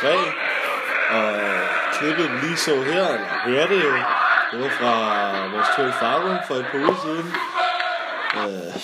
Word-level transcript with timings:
episode 0.00 0.24
3. 1.10 1.16
Og 1.16 1.32
øh, 1.32 1.60
klippet 1.98 2.30
lige 2.42 2.56
så 2.56 2.82
her, 2.82 3.08
eller 3.08 3.40
hørte 3.44 3.74
jo, 3.74 3.92
det 4.52 4.60
var 4.60 4.70
fra 4.80 5.54
vores 5.54 5.66
tur 5.76 5.86
i 5.86 5.92
Farven 6.00 6.38
for 6.48 6.54
et 6.54 6.66
par 6.72 6.78
uger 6.78 7.00
siden. 7.04 7.32
Øh, 8.36 8.82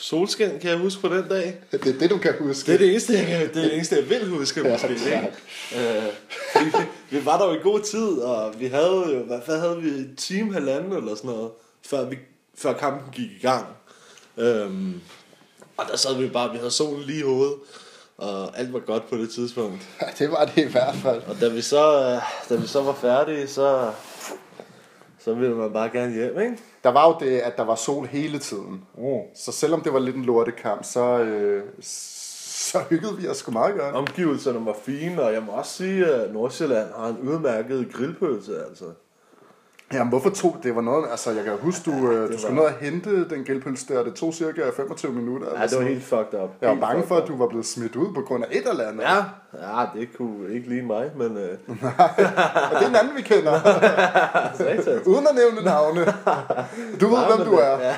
solskin 0.00 0.60
kan 0.60 0.70
jeg 0.70 0.78
huske 0.78 1.00
på 1.00 1.08
den 1.08 1.28
dag. 1.28 1.60
Det 1.72 1.86
er 1.86 1.98
det, 1.98 2.10
du 2.10 2.18
kan 2.18 2.34
huske. 2.40 2.66
Det 2.66 2.74
er 2.74 2.78
det 2.78 2.90
eneste, 2.90 3.12
jeg, 3.12 3.26
kan, 3.26 3.40
det 3.40 3.56
er 3.56 3.62
det 3.62 3.74
eneste, 3.74 3.96
jeg 3.96 4.08
vil 4.10 4.28
huske. 4.28 4.60
Ja, 4.60 4.72
Måske, 4.72 4.88
ikke? 4.92 5.32
Øh, 5.76 6.04
vi, 6.64 6.72
vi 7.10 7.24
var 7.26 7.38
der 7.38 7.46
jo 7.46 7.60
i 7.60 7.62
god 7.62 7.80
tid, 7.80 8.18
og 8.18 8.60
vi 8.60 8.66
havde 8.66 9.04
jo, 9.08 9.22
hvad, 9.22 9.38
hvad 9.46 9.60
havde 9.60 9.82
vi, 9.82 9.88
et 9.88 10.14
time, 10.16 10.52
halvanden 10.52 10.92
eller 10.92 11.14
sådan 11.14 11.30
noget, 11.30 11.50
før, 11.86 12.04
vi, 12.04 12.18
før 12.58 12.72
kampen 12.72 13.12
gik 13.12 13.30
i 13.30 13.42
gang. 13.42 13.66
Øhm, 14.36 15.00
og 15.76 15.86
der 15.90 15.96
sad 15.96 16.14
vi 16.14 16.28
bare, 16.28 16.50
vi 16.52 16.56
havde 16.56 16.70
solen 16.70 17.02
lige 17.02 17.18
i 17.18 17.22
hovedet, 17.22 17.54
og 18.20 18.58
alt 18.58 18.72
var 18.72 18.78
godt 18.78 19.10
på 19.10 19.16
det 19.16 19.30
tidspunkt. 19.30 19.88
Det 20.18 20.30
var 20.30 20.44
det 20.44 20.68
i 20.68 20.70
hvert 20.70 20.94
fald. 20.94 21.22
Og 21.28 21.40
da 21.40 21.48
vi 21.48 21.60
så, 21.60 22.00
øh, 22.00 22.22
da 22.48 22.60
vi 22.60 22.66
så 22.66 22.82
var 22.82 22.92
færdige, 22.92 23.46
så, 23.46 23.90
så 25.18 25.34
ville 25.34 25.54
man 25.54 25.72
bare 25.72 25.90
gerne 25.92 26.12
hjem, 26.12 26.40
ikke? 26.40 26.58
Der 26.84 26.90
var 26.90 27.08
jo 27.08 27.16
det, 27.20 27.38
at 27.38 27.56
der 27.56 27.64
var 27.64 27.74
sol 27.74 28.06
hele 28.06 28.38
tiden. 28.38 28.84
Mm. 28.98 29.20
Så 29.34 29.52
selvom 29.52 29.80
det 29.80 29.92
var 29.92 29.98
lidt 29.98 30.16
en 30.16 30.24
lortekamp, 30.24 30.84
så, 30.84 31.18
øh, 31.18 31.62
så 31.80 32.78
hyggede 32.90 33.16
vi 33.16 33.28
os 33.28 33.36
sgu 33.36 33.52
meget 33.52 33.74
godt. 33.78 33.94
Omgivelserne 33.94 34.66
var 34.66 34.76
fine, 34.84 35.22
og 35.22 35.32
jeg 35.32 35.42
må 35.42 35.52
også 35.52 35.72
sige, 35.72 36.06
at 36.06 36.32
Nordsjælland 36.32 36.88
har 36.96 37.08
en 37.08 37.18
udmærket 37.18 37.92
grillpølse, 37.92 38.64
altså. 38.68 38.84
Jamen, 39.92 40.08
hvorfor 40.08 40.30
tog 40.30 40.56
det? 40.62 40.74
var 40.76 40.80
noget, 40.82 41.04
altså 41.10 41.30
jeg 41.30 41.44
kan 41.44 41.52
huske, 41.60 41.90
du, 41.90 41.96
øh, 42.10 42.22
du 42.26 42.32
var- 42.32 42.38
skulle 42.38 42.54
ned 42.54 42.62
og 42.64 42.72
hente 42.80 43.28
den 43.28 43.44
gælpølse 43.44 43.94
der, 43.94 44.04
det 44.04 44.14
tog 44.14 44.34
cirka 44.34 44.62
25 44.76 45.12
minutter. 45.12 45.46
Ja, 45.60 45.66
det 45.66 45.78
var 45.78 45.84
helt 45.84 46.02
fucked 46.04 46.34
up. 46.42 46.50
Jeg 46.60 46.68
var 46.68 46.74
bange 46.74 47.02
for, 47.06 47.16
at 47.16 47.28
du 47.28 47.36
var 47.36 47.46
blevet 47.46 47.66
smidt 47.66 47.96
ud 47.96 48.14
på 48.14 48.20
grund 48.20 48.44
af 48.44 48.48
et 48.50 48.68
eller 48.70 48.88
andet. 48.88 49.02
Ja, 49.02 49.16
ja, 49.54 49.86
det 50.00 50.08
kunne 50.16 50.54
ikke 50.54 50.68
lige 50.68 50.82
mig, 50.82 51.10
men... 51.16 51.36
Øh, 51.36 51.58
Og 52.70 52.76
det 52.78 52.84
er 52.84 52.88
en 52.88 52.96
anden, 52.96 53.16
vi 53.16 53.22
kender, 53.22 53.52
uden 55.06 55.26
at 55.30 55.34
nævne 55.34 55.64
navne. 55.64 56.04
Du 57.00 57.06
ved, 57.08 57.16
Nej, 57.18 57.36
hvem 57.36 57.46
du 57.46 57.52
er. 57.54 57.78
Ja. 57.80 57.94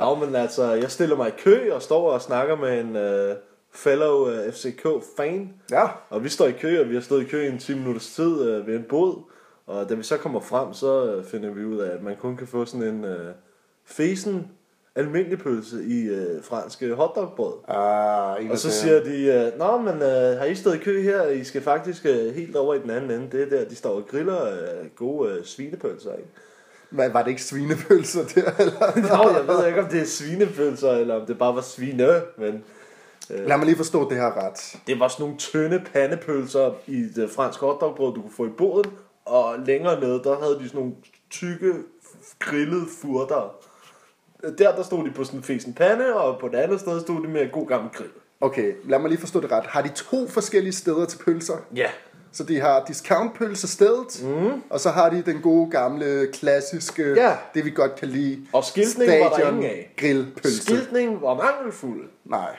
Nå, 0.00 0.14
men 0.14 0.34
altså, 0.34 0.72
jeg 0.72 0.90
stiller 0.90 1.16
mig 1.16 1.28
i 1.28 1.40
kø 1.44 1.72
og 1.72 1.82
står 1.82 2.10
og 2.10 2.20
snakker 2.22 2.56
med 2.56 2.80
en 2.80 2.96
uh, 2.96 3.36
fellow 3.74 4.28
uh, 4.28 4.52
FCK-fan. 4.52 5.50
Ja, 5.70 5.86
Og 6.10 6.24
vi 6.24 6.28
står 6.28 6.46
i 6.46 6.52
kø, 6.52 6.80
og 6.80 6.88
vi 6.88 6.94
har 6.94 7.02
stået 7.02 7.22
i 7.22 7.24
kø 7.28 7.42
i 7.44 7.48
en 7.48 7.58
10 7.58 7.74
minutters 7.74 8.06
tid 8.06 8.58
uh, 8.58 8.66
ved 8.66 8.76
en 8.76 8.84
båd. 8.88 9.18
Og 9.70 9.88
da 9.88 9.94
vi 9.94 10.02
så 10.02 10.16
kommer 10.16 10.40
frem, 10.40 10.72
så 10.72 11.22
finder 11.30 11.50
vi 11.50 11.64
ud 11.64 11.78
af, 11.78 11.94
at 11.94 12.02
man 12.02 12.16
kun 12.20 12.36
kan 12.36 12.46
få 12.46 12.64
sådan 12.64 12.86
en 12.86 13.04
uh, 13.04 13.10
fesen 13.84 14.48
almindelig 14.94 15.38
pølse 15.38 15.84
i 15.84 16.10
uh, 16.10 16.44
franske 16.44 16.94
hotdogbrød. 16.94 17.52
ah, 17.68 18.50
Og 18.50 18.58
så 18.58 18.70
siger 18.70 19.02
de, 19.04 19.50
uh, 19.52 19.58
Nå, 19.58 19.78
men 19.78 19.94
uh, 19.94 20.38
har 20.38 20.44
I 20.44 20.54
stået 20.54 20.74
i 20.74 20.78
kø 20.78 21.02
her? 21.02 21.26
I 21.26 21.44
skal 21.44 21.62
faktisk 21.62 22.04
uh, 22.04 22.34
helt 22.34 22.56
over 22.56 22.74
i 22.74 22.78
den 22.78 22.90
anden 22.90 23.10
ende. 23.10 23.38
Det 23.38 23.42
er 23.42 23.58
der, 23.58 23.68
de 23.68 23.74
står 23.74 23.90
og 23.90 24.06
griller 24.10 24.42
uh, 24.42 24.86
gode 24.96 25.38
uh, 25.38 25.44
svinepølser, 25.44 26.12
ikke? 26.12 26.28
Hvad, 26.90 27.10
var 27.10 27.22
det 27.22 27.30
ikke 27.30 27.42
svinepølser 27.42 28.20
der? 28.34 28.50
Eller? 28.62 28.96
Nå, 29.24 29.30
jeg 29.38 29.48
ved 29.48 29.66
ikke, 29.66 29.80
om 29.82 29.88
det 29.88 30.00
er 30.00 30.04
svinepølser, 30.06 30.90
eller 30.90 31.20
om 31.20 31.26
det 31.26 31.38
bare 31.38 31.54
var 31.54 31.60
svine, 31.60 32.20
men 32.38 32.64
Lad 33.30 33.56
mig 33.56 33.66
lige 33.66 33.76
forstå 33.76 34.08
det 34.08 34.16
her 34.16 34.46
ret. 34.46 34.76
det 34.86 35.00
var 35.00 35.08
sådan 35.08 35.22
nogle 35.22 35.38
tynde 35.38 35.82
pandepølser 35.92 36.74
i 36.86 37.02
det 37.16 37.30
franske 37.30 37.66
hotdogbrød, 37.66 38.14
du 38.14 38.20
kunne 38.22 38.32
få 38.36 38.46
i 38.46 38.50
båden, 38.58 38.90
og 39.30 39.58
længere 39.66 40.00
nede, 40.00 40.22
der 40.24 40.40
havde 40.40 40.58
de 40.58 40.68
sådan 40.68 40.80
nogle 40.80 40.92
tykke, 41.30 41.74
grillede 42.38 42.86
furter. 43.02 43.54
Der, 44.58 44.76
der 44.76 44.82
stod 44.82 45.04
de 45.04 45.10
på 45.10 45.24
sådan 45.24 45.40
en 45.40 45.44
fesen 45.44 45.74
pande, 45.74 46.14
og 46.14 46.40
på 46.40 46.48
det 46.48 46.56
andet 46.56 46.80
sted 46.80 47.00
stod 47.00 47.22
de 47.22 47.28
med 47.28 47.52
god 47.52 47.66
gammel 47.66 47.90
grill. 47.92 48.10
Okay, 48.40 48.72
lad 48.84 48.98
mig 48.98 49.08
lige 49.10 49.20
forstå 49.20 49.40
det 49.40 49.52
ret. 49.52 49.64
Har 49.66 49.82
de 49.82 49.88
to 49.88 50.28
forskellige 50.28 50.72
steder 50.72 51.04
til 51.06 51.18
pølser? 51.18 51.56
Ja. 51.76 51.90
Så 52.32 52.44
de 52.44 52.60
har 52.60 52.84
discountpølsestedet, 52.84 54.22
mm. 54.24 54.62
og 54.70 54.80
så 54.80 54.90
har 54.90 55.10
de 55.10 55.22
den 55.22 55.40
gode 55.42 55.70
gamle, 55.70 56.28
klassiske, 56.32 57.02
Ja. 57.16 57.36
det 57.54 57.64
vi 57.64 57.70
godt 57.70 57.96
kan 57.96 58.08
lide, 58.08 58.46
Og 58.52 58.64
skiltning 58.64 59.10
var 59.10 59.28
der 59.28 59.48
ingen 59.48 59.64
af. 59.64 59.94
grillpølse. 59.96 60.62
Skiltning 60.62 61.22
var 61.22 61.34
mangelfuld. 61.34 62.08
Nej, 62.24 62.56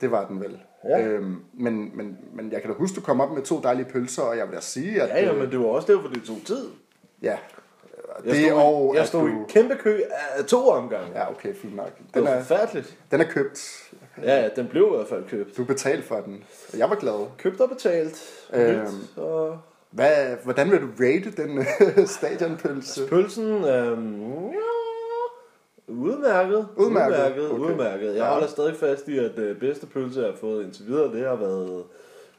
det 0.00 0.10
var 0.10 0.26
den 0.28 0.40
vel. 0.40 0.58
Ja. 0.84 1.02
Øhm, 1.06 1.36
men, 1.54 1.96
men, 1.96 2.18
men 2.34 2.52
jeg 2.52 2.60
kan 2.62 2.70
da 2.70 2.76
huske, 2.76 2.94
du 2.96 3.00
kom 3.00 3.20
op 3.20 3.30
med 3.32 3.42
to 3.42 3.60
dejlige 3.62 3.86
pølser, 3.86 4.22
og 4.22 4.36
jeg 4.36 4.46
vil 4.48 4.56
da 4.56 4.60
sige, 4.60 5.02
at... 5.02 5.08
Ja, 5.08 5.24
ja, 5.24 5.32
øh, 5.32 5.38
men 5.38 5.50
det 5.50 5.58
var 5.58 5.64
også 5.66 5.92
derfor, 5.92 6.08
det 6.08 6.22
tog 6.22 6.36
tid. 6.46 6.68
ja. 7.22 7.36
Jeg 8.24 8.32
det 8.34 8.46
stod, 8.46 8.58
og, 8.60 8.94
i, 8.94 8.98
jeg 8.98 9.06
stod 9.06 9.20
du... 9.28 9.28
i 9.28 9.44
kæmpe 9.48 9.74
kø 9.74 10.00
af 10.36 10.44
to 10.44 10.68
omgange. 10.68 11.06
Ja, 11.14 11.30
okay, 11.30 11.54
fint 11.54 11.76
nok. 11.76 11.98
Det 11.98 12.14
Den 12.14 12.24
var 12.24 12.30
er, 12.30 12.42
forfærdeligt. 12.42 12.96
den 13.10 13.20
er 13.20 13.24
købt. 13.24 13.90
Ja, 14.22 14.42
ja, 14.42 14.48
den 14.56 14.66
blev 14.68 14.86
i 14.92 14.96
hvert 14.96 15.08
fald 15.08 15.24
købt. 15.28 15.56
Du 15.56 15.64
betalte 15.64 16.02
for 16.02 16.16
den. 16.20 16.44
Jeg 16.78 16.90
var 16.90 16.96
glad. 16.96 17.26
Købt 17.38 17.60
og 17.60 17.68
betalt. 17.68 18.22
Øhm. 18.54 18.78
Nyt, 18.80 19.16
og 19.18 19.58
Hvad, 19.90 20.36
hvordan 20.44 20.70
vil 20.70 20.80
du 20.80 20.86
rate 21.00 21.30
den 21.42 21.66
stadionpølse? 22.16 23.06
pølsen, 23.06 23.44
øhm, 23.64 24.46
ja, 24.46 24.67
udmærket. 25.88 26.66
Udmærket, 26.76 27.14
Udmærket, 27.16 27.50
okay. 27.50 27.60
udmærket. 27.72 28.06
Jeg 28.06 28.14
Ja. 28.16 28.32
holder 28.32 28.46
stadig 28.46 28.76
fast 28.76 29.08
i, 29.08 29.18
at 29.18 29.36
det 29.36 29.58
bedste 29.60 29.86
pølse, 29.86 30.20
jeg 30.20 30.28
har 30.30 30.36
fået 30.36 30.64
indtil 30.64 30.86
videre, 30.86 31.12
det 31.12 31.26
har 31.28 31.36
været 31.36 31.84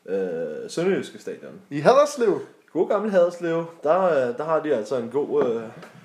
øh, 0.06 0.70
Sønderjyske 0.70 1.20
Stadion. 1.20 1.54
I 1.70 1.80
Haderslev? 1.80 2.40
God 2.74 2.90
gammel 2.90 3.12
Haderslev, 3.12 3.66
der, 3.84 4.04
øh, 4.04 4.38
der 4.38 4.44
har 4.44 4.60
de 4.64 4.74
altså 4.76 4.96
en 4.98 5.10
god, 5.10 5.46
øh, 5.46 5.62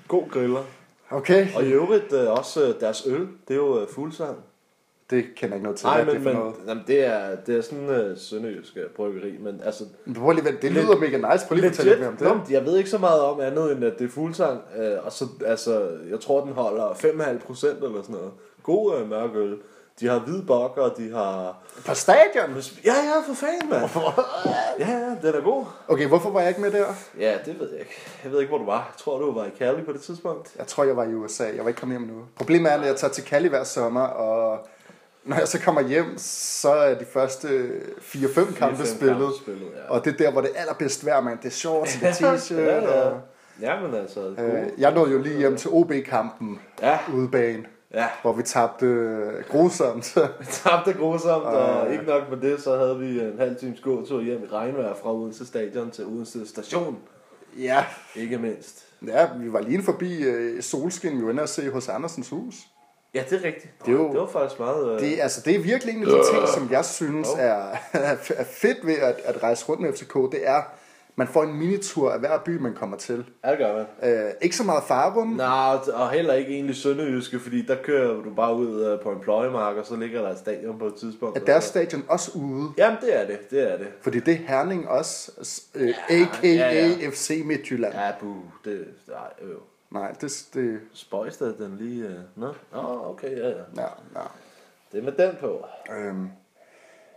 god 0.07 0.29
griller. 0.29 0.63
Okay, 1.09 1.47
Og 1.55 1.63
i 1.63 1.71
øvrigt 1.71 2.13
øh, 2.13 2.31
også 2.31 2.67
øh, 2.67 2.73
deres 2.79 3.03
øl, 3.07 3.19
det 3.47 3.53
er 3.53 3.55
jo 3.55 3.81
øh, 3.81 3.87
fuldsang. 3.87 4.37
Det 5.09 5.25
kender 5.35 5.55
jeg 5.55 5.55
ikke 5.55 5.63
noget 5.63 5.77
til. 5.77 5.87
Nej, 5.87 6.03
men, 6.03 6.15
det 6.15 6.23
men 6.23 6.35
noget? 6.35 6.55
jamen, 6.67 6.83
det, 6.87 7.05
er, 7.05 7.35
det 7.35 7.57
er 7.57 7.61
sådan 7.61 7.79
en 7.79 7.89
øh, 7.89 8.17
sønderjysk 8.17 8.77
øh, 8.77 8.89
bryggeri, 8.95 9.37
men 9.39 9.61
altså... 9.65 9.83
Men 10.05 10.15
Prøv 10.15 10.31
lige, 10.31 10.57
det 10.61 10.71
lyder 10.71 10.97
mega 10.97 11.33
nice. 11.33 11.47
Prøv 11.47 11.55
lige 11.55 11.65
at 11.65 11.75
fortælle 11.75 11.91
lidt 11.91 11.99
mere 11.99 12.09
om 12.09 12.17
det. 12.17 12.47
Men 12.47 12.55
jeg 12.55 12.65
ved 12.65 12.77
ikke 12.77 12.89
så 12.89 12.97
meget 12.97 13.21
om 13.21 13.39
andet, 13.39 13.71
end 13.71 13.83
at 13.85 13.99
det 13.99 14.05
er 14.05 14.09
fuldsang. 14.09 14.61
Øh, 14.77 15.05
og 15.05 15.11
så, 15.11 15.25
altså, 15.45 15.89
jeg 16.09 16.19
tror, 16.19 16.45
den 16.45 16.53
holder 16.53 16.89
5,5 16.89 17.45
procent 17.45 17.83
eller 17.83 18.01
sådan 18.01 18.15
noget. 18.15 18.31
God 18.63 18.99
øh, 18.99 19.09
mørk 19.09 19.35
øl. 19.35 19.57
De 19.99 20.07
har 20.07 20.19
hvid 20.19 20.41
bokker, 20.41 20.89
de 20.89 21.11
har... 21.11 21.57
På 21.85 21.93
stadion? 21.93 22.55
Ja, 22.85 22.93
ja, 22.93 23.21
for 23.27 23.33
fanden, 23.33 23.69
mand. 23.69 23.89
Ja, 24.79 24.91
ja, 24.91 25.27
den 25.27 25.35
er 25.35 25.43
god. 25.43 25.65
Okay, 25.87 26.07
hvorfor 26.07 26.29
var 26.29 26.39
jeg 26.39 26.49
ikke 26.49 26.61
med 26.61 26.71
der? 26.71 26.85
Ja, 27.19 27.37
det 27.45 27.59
ved 27.59 27.71
jeg 27.71 27.79
ikke. 27.79 27.95
Jeg 28.23 28.31
ved 28.31 28.39
ikke, 28.39 28.49
hvor 28.49 28.57
du 28.57 28.65
var. 28.65 28.77
Jeg 28.77 28.97
tror, 28.97 29.19
du 29.19 29.33
var 29.33 29.45
i 29.45 29.49
Cali 29.57 29.81
på 29.81 29.93
det 29.93 30.01
tidspunkt. 30.01 30.55
Jeg 30.57 30.67
tror, 30.67 30.83
jeg 30.83 30.97
var 30.97 31.03
i 31.03 31.13
USA. 31.13 31.43
Jeg 31.43 31.63
var 31.63 31.67
ikke 31.67 31.79
kommet 31.79 31.99
hjem 31.99 32.07
nu. 32.07 32.21
Problemet 32.35 32.71
er, 32.71 32.75
at 32.75 32.85
jeg 32.85 32.95
tager 32.95 33.13
til 33.13 33.23
Cali 33.23 33.47
hver 33.47 33.63
sommer, 33.63 34.01
og 34.01 34.67
når 35.25 35.37
jeg 35.37 35.47
så 35.47 35.59
kommer 35.59 35.81
hjem, 35.81 36.05
så 36.17 36.69
er 36.73 36.93
de 36.97 37.05
første 37.05 37.69
4-5 37.99 38.53
kampe 38.57 38.85
spillet. 38.85 39.29
spillet, 39.41 39.61
ja. 39.75 39.89
Og 39.93 40.05
det 40.05 40.13
er 40.13 40.17
der, 40.17 40.31
hvor 40.31 40.41
det 40.41 40.49
er 40.55 40.61
allerbedst 40.61 41.05
vejr, 41.05 41.21
man. 41.21 41.37
Det 41.37 41.45
er 41.45 41.49
shorts, 41.49 41.93
det 42.01 42.03
er 42.09 42.13
t-shirt. 42.13 42.53
ja, 42.59 42.75
ja. 42.81 43.05
Og, 43.09 43.21
Ja, 43.61 43.81
men 43.81 43.93
altså... 43.95 44.19
øh, 44.29 44.67
jeg 44.77 44.93
nåede 44.93 45.11
jo 45.11 45.17
lige 45.21 45.37
hjem 45.37 45.57
til 45.57 45.69
OB-kampen 45.73 46.59
Ja, 46.81 46.99
udebane, 47.13 47.65
ja. 47.93 48.07
hvor 48.21 48.33
vi 48.33 48.43
tabte 48.43 48.85
øh, 48.85 49.43
grusomt. 49.49 50.15
Vi 50.39 50.45
tabte 50.51 50.93
grusomt, 50.93 51.45
og 51.45 51.91
ikke 51.93 52.03
nok 52.05 52.21
med 52.29 52.37
det, 52.49 52.61
så 52.61 52.77
havde 52.77 52.99
vi 52.99 53.19
en 53.19 53.33
halv 53.39 53.55
times 53.55 53.79
gåtur 53.81 54.21
hjem 54.21 54.43
i 54.43 54.47
regnvejr 54.51 54.93
fra 55.01 55.13
Odense 55.13 55.45
Stadion 55.45 55.91
til 55.91 56.05
Odense 56.05 56.47
Station. 56.47 56.97
ja, 57.59 57.85
Ikke 58.15 58.37
mindst. 58.37 58.85
ja, 59.07 59.27
vi 59.39 59.53
var 59.53 59.61
lige 59.61 59.83
forbi 59.83 60.23
øh, 60.23 60.61
Solskin, 60.63 61.17
vi 61.19 61.23
var 61.25 61.31
inde 61.31 61.43
og 61.43 61.49
se 61.49 61.69
hos 61.69 61.89
Andersens 61.89 62.29
hus. 62.29 62.55
Ja, 63.15 63.23
det 63.29 63.41
er 63.41 63.47
rigtigt. 63.47 63.73
Det 63.85 63.87
er 63.87 63.91
jo- 63.97 64.11
det 64.11 64.19
var 64.19 64.27
faktisk 64.27 64.59
meget... 64.59 64.93
Øh... 64.93 64.99
Det, 64.99 65.19
altså, 65.21 65.41
det 65.45 65.55
er 65.55 65.59
virkelig 65.59 65.95
en 65.95 66.01
af 66.03 66.07
de 66.07 66.13
ting, 66.33 66.47
som 66.47 66.67
jeg 66.71 66.85
synes 66.85 67.29
er, 67.37 67.63
er 67.93 68.43
fedt 68.43 68.77
ved 68.87 68.93
at, 68.95 69.15
at 69.25 69.43
rejse 69.43 69.65
rundt 69.69 69.81
med 69.81 69.93
FCK. 69.93 70.13
Det 70.13 70.39
er, 70.43 70.61
man 71.15 71.27
får 71.27 71.43
en 71.43 71.53
minitur 71.53 72.11
af 72.11 72.19
hver 72.19 72.37
by, 72.45 72.57
man 72.57 72.73
kommer 72.73 72.97
til. 72.97 73.25
Ja, 73.45 73.49
det 73.51 73.57
gør 73.57 73.85
man. 74.01 74.13
Øh, 74.25 74.31
ikke 74.41 74.55
så 74.55 74.63
meget 74.63 74.83
farum. 74.83 75.27
Nej, 75.27 75.77
og 75.93 76.09
heller 76.11 76.33
ikke 76.33 76.51
egentlig 76.51 76.75
sønderjyske, 76.75 77.39
fordi 77.39 77.61
der 77.65 77.75
kører 77.83 78.13
du 78.23 78.29
bare 78.35 78.55
ud 78.55 78.85
øh, 78.85 78.99
på 78.99 79.11
en 79.11 79.19
pløjemark, 79.19 79.75
og 79.77 79.85
så 79.85 79.95
ligger 79.95 80.21
der 80.21 80.29
et 80.29 80.37
stadion 80.37 80.79
på 80.79 80.85
et 80.85 80.95
tidspunkt. 80.95 81.37
Er 81.37 81.45
deres 81.45 81.63
stadion 81.63 82.03
også 82.07 82.31
ude? 82.35 82.69
Jamen, 82.77 82.97
det 83.01 83.21
er 83.21 83.27
det, 83.27 83.49
det 83.51 83.71
er 83.73 83.77
det. 83.77 83.87
Fordi 84.01 84.19
det 84.19 84.33
er 84.33 84.37
Herning 84.47 84.89
også, 84.89 85.31
øh, 85.75 85.93
a.k.a. 86.09 86.47
ja, 86.47 86.87
ja. 87.01 87.09
FC 87.09 87.41
Midtjylland. 87.45 87.93
Ja, 87.93 88.11
bu, 88.19 88.33
det... 88.65 88.85
Nej, 89.07 89.17
øh. 89.41 89.55
Nej, 89.95 90.11
det, 90.21 90.47
det, 90.53 90.79
Spøjs 90.93 91.37
da 91.37 91.45
den 91.45 91.77
lige... 91.77 92.05
Øh... 92.05 92.19
Nå, 92.35 92.53
Nå, 92.73 93.05
okay, 93.05 93.37
ja, 93.37 93.49
ja. 93.49 93.63
ja, 93.75 93.87
ja. 94.15 94.21
Det 94.91 94.99
er 94.99 95.03
med 95.03 95.11
den 95.11 95.35
på. 95.39 95.65
Øhm, 95.91 96.29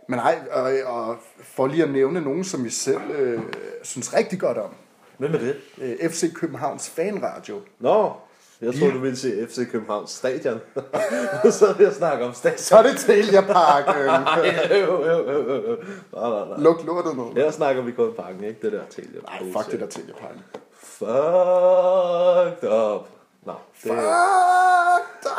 men 0.07 0.17
nej, 0.17 0.39
og, 0.51 0.71
og 0.85 1.17
for 1.39 1.67
lige 1.67 1.83
at 1.83 1.89
nævne 1.89 2.21
nogen, 2.21 2.43
som 2.43 2.63
vi 2.63 2.69
selv 2.69 3.01
øh, 3.11 3.41
synes 3.83 4.13
rigtig 4.13 4.39
godt 4.39 4.57
om. 4.57 4.75
Hvem 5.17 5.33
er 5.33 5.37
det? 5.37 5.55
Øh, 5.77 6.09
FC 6.09 6.33
Københavns 6.33 6.89
Fanradio. 6.89 7.61
Nå, 7.79 8.13
jeg 8.61 8.73
tror, 8.79 8.87
du 8.89 8.99
ville 8.99 9.17
se 9.17 9.47
FC 9.49 9.71
Københavns 9.71 10.11
Stadion. 10.11 10.59
så 11.59 11.75
det 11.77 11.85
at 11.85 11.95
snakke 11.95 12.25
om 12.25 12.33
stadion. 12.33 12.57
Så 12.57 12.77
er 12.77 12.83
det 12.83 12.97
Telia 12.97 13.41
Park. 13.41 13.95
Øh, 13.97 14.05
Nej, 14.05 14.77
jo, 14.79 15.05
jo, 15.05 15.31
jo, 15.31 15.41
jo, 15.53 15.69
jo. 15.69 15.77
Nej, 16.13 16.29
nej, 16.29 16.47
nej. 16.47 16.57
luk 16.59 16.83
lortet 16.85 17.17
ned. 17.17 17.43
Her 17.43 17.51
snakker 17.51 17.81
vi 17.81 17.91
kun 17.91 18.13
parken, 18.13 18.43
ikke? 18.43 18.59
Det 18.61 18.71
der 18.71 18.81
til. 18.89 19.07
Nej, 19.23 19.39
fuck 19.51 19.71
det 19.71 19.79
der 19.79 19.87
Telia 19.87 20.13
Park. 20.13 20.35
Fucked 20.73 22.69
up. 22.71 23.07
Nå, 23.45 23.53
det, 23.83 23.91
Fuck 23.91 25.31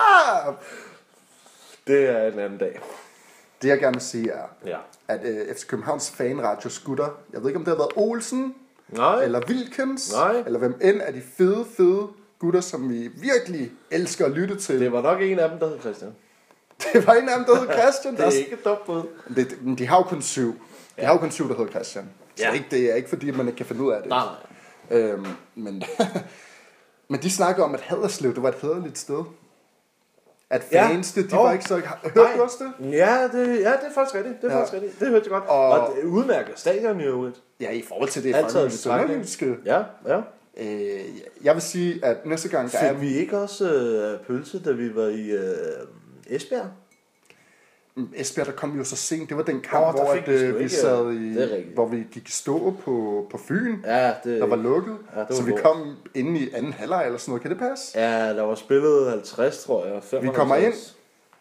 up! 0.49 0.63
det 1.87 2.09
er 2.09 2.27
en 2.33 2.39
anden 2.39 2.59
dag. 2.59 2.81
Det 3.63 3.69
jeg 3.69 3.79
gerne 3.79 3.95
vil 3.95 4.03
sige 4.03 4.31
er, 4.31 4.43
Ja. 4.67 4.77
at 5.09 5.21
øh, 5.25 5.55
FC 5.57 5.67
Københavns 5.67 6.11
fanradio 6.11 6.69
skutter, 6.71 7.09
jeg 7.33 7.41
ved 7.41 7.49
ikke 7.49 7.59
om 7.59 7.65
det 7.65 7.73
har 7.77 7.79
været 7.79 7.93
Olsen, 7.97 8.55
Nej. 8.89 9.23
eller 9.25 9.41
Wilkens, 9.49 10.13
Nej. 10.13 10.43
eller 10.47 10.59
hvem 10.59 10.79
end 10.83 11.03
af 11.03 11.13
de 11.13 11.23
fede, 11.37 11.65
fede 11.77 12.09
gutter, 12.41 12.61
som 12.61 12.91
vi 12.91 13.09
virkelig 13.15 13.71
elsker 13.91 14.25
at 14.27 14.31
lytte 14.33 14.57
til. 14.57 14.81
Det 14.81 14.93
var 14.93 15.03
nok 15.03 15.21
en 15.23 15.39
af 15.39 15.51
dem, 15.51 15.59
der 15.59 15.69
hed 15.69 15.81
Christian. 15.81 16.11
Det 16.93 17.07
var 17.07 17.13
en 17.13 17.29
af 17.29 17.37
dem, 17.37 17.45
der 17.45 17.61
hed 17.61 17.69
Christian. 17.81 18.17
Det 18.17 18.25
er 18.27 18.31
ikke 18.31 18.53
et 18.53 18.65
dumt 18.65 18.87
bud. 18.87 19.03
det, 19.37 19.59
men 19.63 19.79
de 19.79 19.87
har 19.87 19.97
jo 19.97 20.03
kun 20.03 20.23
syv. 20.23 20.55
De 21.01 21.05
har 21.05 21.13
jo 21.13 21.19
kun 21.19 21.31
syv, 21.31 21.49
der 21.49 21.57
hedder 21.57 21.71
Christian. 21.71 22.11
Så 22.37 22.45
Ja. 22.45 22.53
ikke, 22.53 22.67
det 22.71 22.91
er 22.91 22.95
ikke 22.95 23.09
fordi, 23.09 23.31
man 23.31 23.47
ikke 23.47 23.57
kan 23.57 23.67
finde 23.67 23.83
ud 23.83 23.93
af 23.93 24.01
det. 24.01 24.09
Nej, 24.09 24.25
nej. 24.91 24.99
Øhm, 25.01 25.27
men, 25.55 25.83
men 27.11 27.23
de 27.23 27.31
snakker 27.31 27.65
om, 27.65 27.75
at 27.75 27.81
Haderslev, 27.81 28.35
det 28.35 28.43
var 28.43 28.49
et 28.49 28.55
hederligt 28.63 28.99
sted. 28.99 29.25
At 30.51 30.63
Ja. 30.73 30.89
fansene, 30.89 31.29
de 31.29 31.35
Nå. 31.37 31.43
var 31.43 31.53
ikke 31.53 31.65
så... 31.65 31.77
Hørte 32.15 32.37
du 32.37 32.43
også 32.43 32.57
det? 32.81 32.93
Ja, 32.93 33.29
det, 33.33 33.47
ja, 33.49 33.53
det 33.55 33.65
er 33.65 33.95
faktisk 33.95 34.15
rigtigt. 34.15 34.43
Det 34.43 34.51
er 34.51 34.55
Ja. 34.55 34.59
faktisk 34.61 34.75
rigtigt. 34.75 35.01
Det 35.01 35.09
hørte 35.09 35.23
jeg 35.25 35.31
godt. 35.31 35.45
Og- 35.45 35.69
Og, 35.71 35.93
det 35.97 36.03
er 36.05 36.07
udmærket 36.09 36.59
stadion 36.59 37.01
i 37.01 37.05
øvrigt. 37.05 37.37
Ja, 37.61 37.71
i 37.71 37.83
forhold 37.89 38.09
til 38.09 38.23
det 38.25 38.35
Alt 38.35 38.49
taget 38.49 38.67
i 38.67 38.71
fucking 38.71 38.83
betragtning. 38.83 39.27
sønderjyske. 39.29 39.57
Ja, 39.65 39.83
ja. 40.15 40.21
Øh, 40.57 41.01
jeg 41.45 41.55
vil 41.55 41.63
sige, 41.63 42.05
at 42.05 42.27
næste 42.27 42.49
gang, 42.49 42.73
der 42.73 42.79
er... 42.79 42.93
Fik 42.93 43.01
vi 43.01 43.15
ikke 43.15 43.39
også 43.39 43.75
øh, 43.75 44.27
pølse, 44.27 44.63
da 44.63 44.73
vi 44.73 44.95
var 44.95 45.07
i 45.07 45.31
øh, 45.31 46.35
Esbjerg? 46.37 46.67
Esbjerg, 48.15 48.47
der 48.47 48.53
kom 48.53 48.73
vi 48.73 48.79
jo 48.79 48.85
så 48.85 48.97
sent. 48.97 49.29
Det 49.29 49.37
var 49.37 49.43
den 49.43 49.61
kamp, 49.61 49.97
der 49.97 50.05
hvor 50.05 50.13
at, 50.13 50.29
vi 50.29 50.33
øh, 50.33 50.59
vi 50.59 50.69
sad 50.69 51.13
i... 51.13 51.39
er. 51.39 51.75
Hvor 51.75 51.87
vi 51.87 52.07
gik 52.13 52.29
stå 52.29 52.77
på, 52.85 53.27
på 53.31 53.39
Fyn, 53.39 53.77
Ja, 53.85 54.13
det, 54.25 54.41
der 54.41 54.47
var 54.47 54.57
lukket. 54.57 54.97
Ja, 55.17 55.21
det 55.21 55.27
var 55.29 55.35
så 55.35 55.43
vi 55.43 55.53
kom 55.63 55.97
ind 56.15 56.39
i 56.39 56.51
anden 56.55 56.73
halvleg 56.73 57.07
eller 57.07 57.19
sådan 57.19 57.31
noget. 57.31 57.43
Kan 57.43 57.51
det 57.51 57.59
passe? 57.59 57.99
Ja, 58.01 58.35
der 58.35 58.43
var 58.43 58.55
spillet 58.55 59.11
50, 59.11 59.65
tror 59.65 59.85
jeg. 59.85 60.03
55. 60.03 60.23
Vi 60.23 60.37
kommer 60.37 60.57
ind, 60.57 60.75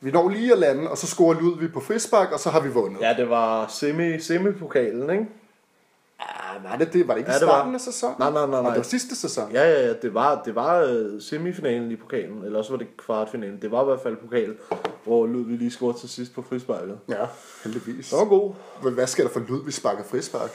vi 0.02 0.12
når 0.12 0.30
lige 0.30 0.52
at 0.52 0.60
lande, 0.60 0.90
og 0.90 0.98
så 0.98 1.08
scorer 1.08 1.42
Ludvig 1.42 1.74
på 1.74 1.80
frispark, 1.80 2.32
og 2.32 2.40
så 2.40 2.50
har 2.50 2.60
vi 2.60 2.70
vundet. 2.70 3.02
Ja, 3.02 3.14
det 3.18 3.30
var 3.30 3.68
semi, 3.68 4.20
semipokalen, 4.20 5.10
ikke? 5.10 5.26
Var 6.63 6.75
det 6.78 6.94
det? 6.94 7.07
Var 7.07 7.13
det 7.13 7.19
ikke 7.19 7.31
Ja, 7.31 7.38
i 7.38 7.40
det 7.40 7.48
var. 7.48 7.54
starten 7.54 7.75
af 7.75 7.81
sæsonen? 7.81 8.16
Nej, 8.19 8.31
nej, 8.31 8.46
nej, 8.48 8.57
Og 8.57 8.63
nej. 8.63 8.72
det 8.72 8.78
var 8.80 8.84
sidste 8.84 9.16
sæson? 9.16 9.51
Ja, 9.54 9.63
ja, 9.72 9.88
ja, 9.88 9.94
det 9.94 10.13
var, 10.13 10.42
det 10.46 10.56
var 10.56 10.80
øh, 10.80 11.22
semifinalen 11.22 11.92
i 11.92 11.96
pokalen, 11.96 12.44
eller 12.44 12.60
også 12.60 12.72
var 12.72 12.78
det 12.78 12.88
kvartfinalen. 12.98 13.62
Det 13.62 13.72
var 13.72 13.81
i 13.81 13.86
hvert 13.86 14.00
fald 14.00 14.16
pokal, 14.18 14.57
hvor 15.04 15.25
Ludvig 15.28 15.57
lige 15.57 15.72
scorede 15.72 16.00
til 16.00 16.10
sidst 16.10 16.34
på 16.36 16.42
frisparket. 16.42 17.00
Ja, 17.10 17.25
heldigvis. 17.63 18.10
Det 18.10 18.18
var 18.19 18.25
god. 18.25 18.54
Men 18.84 18.94
Hvad 18.94 19.07
skal 19.07 19.25
der 19.25 19.31
for 19.31 19.40
Ludvig 19.40 19.74
sparker 19.74 20.04
frispark? 20.04 20.51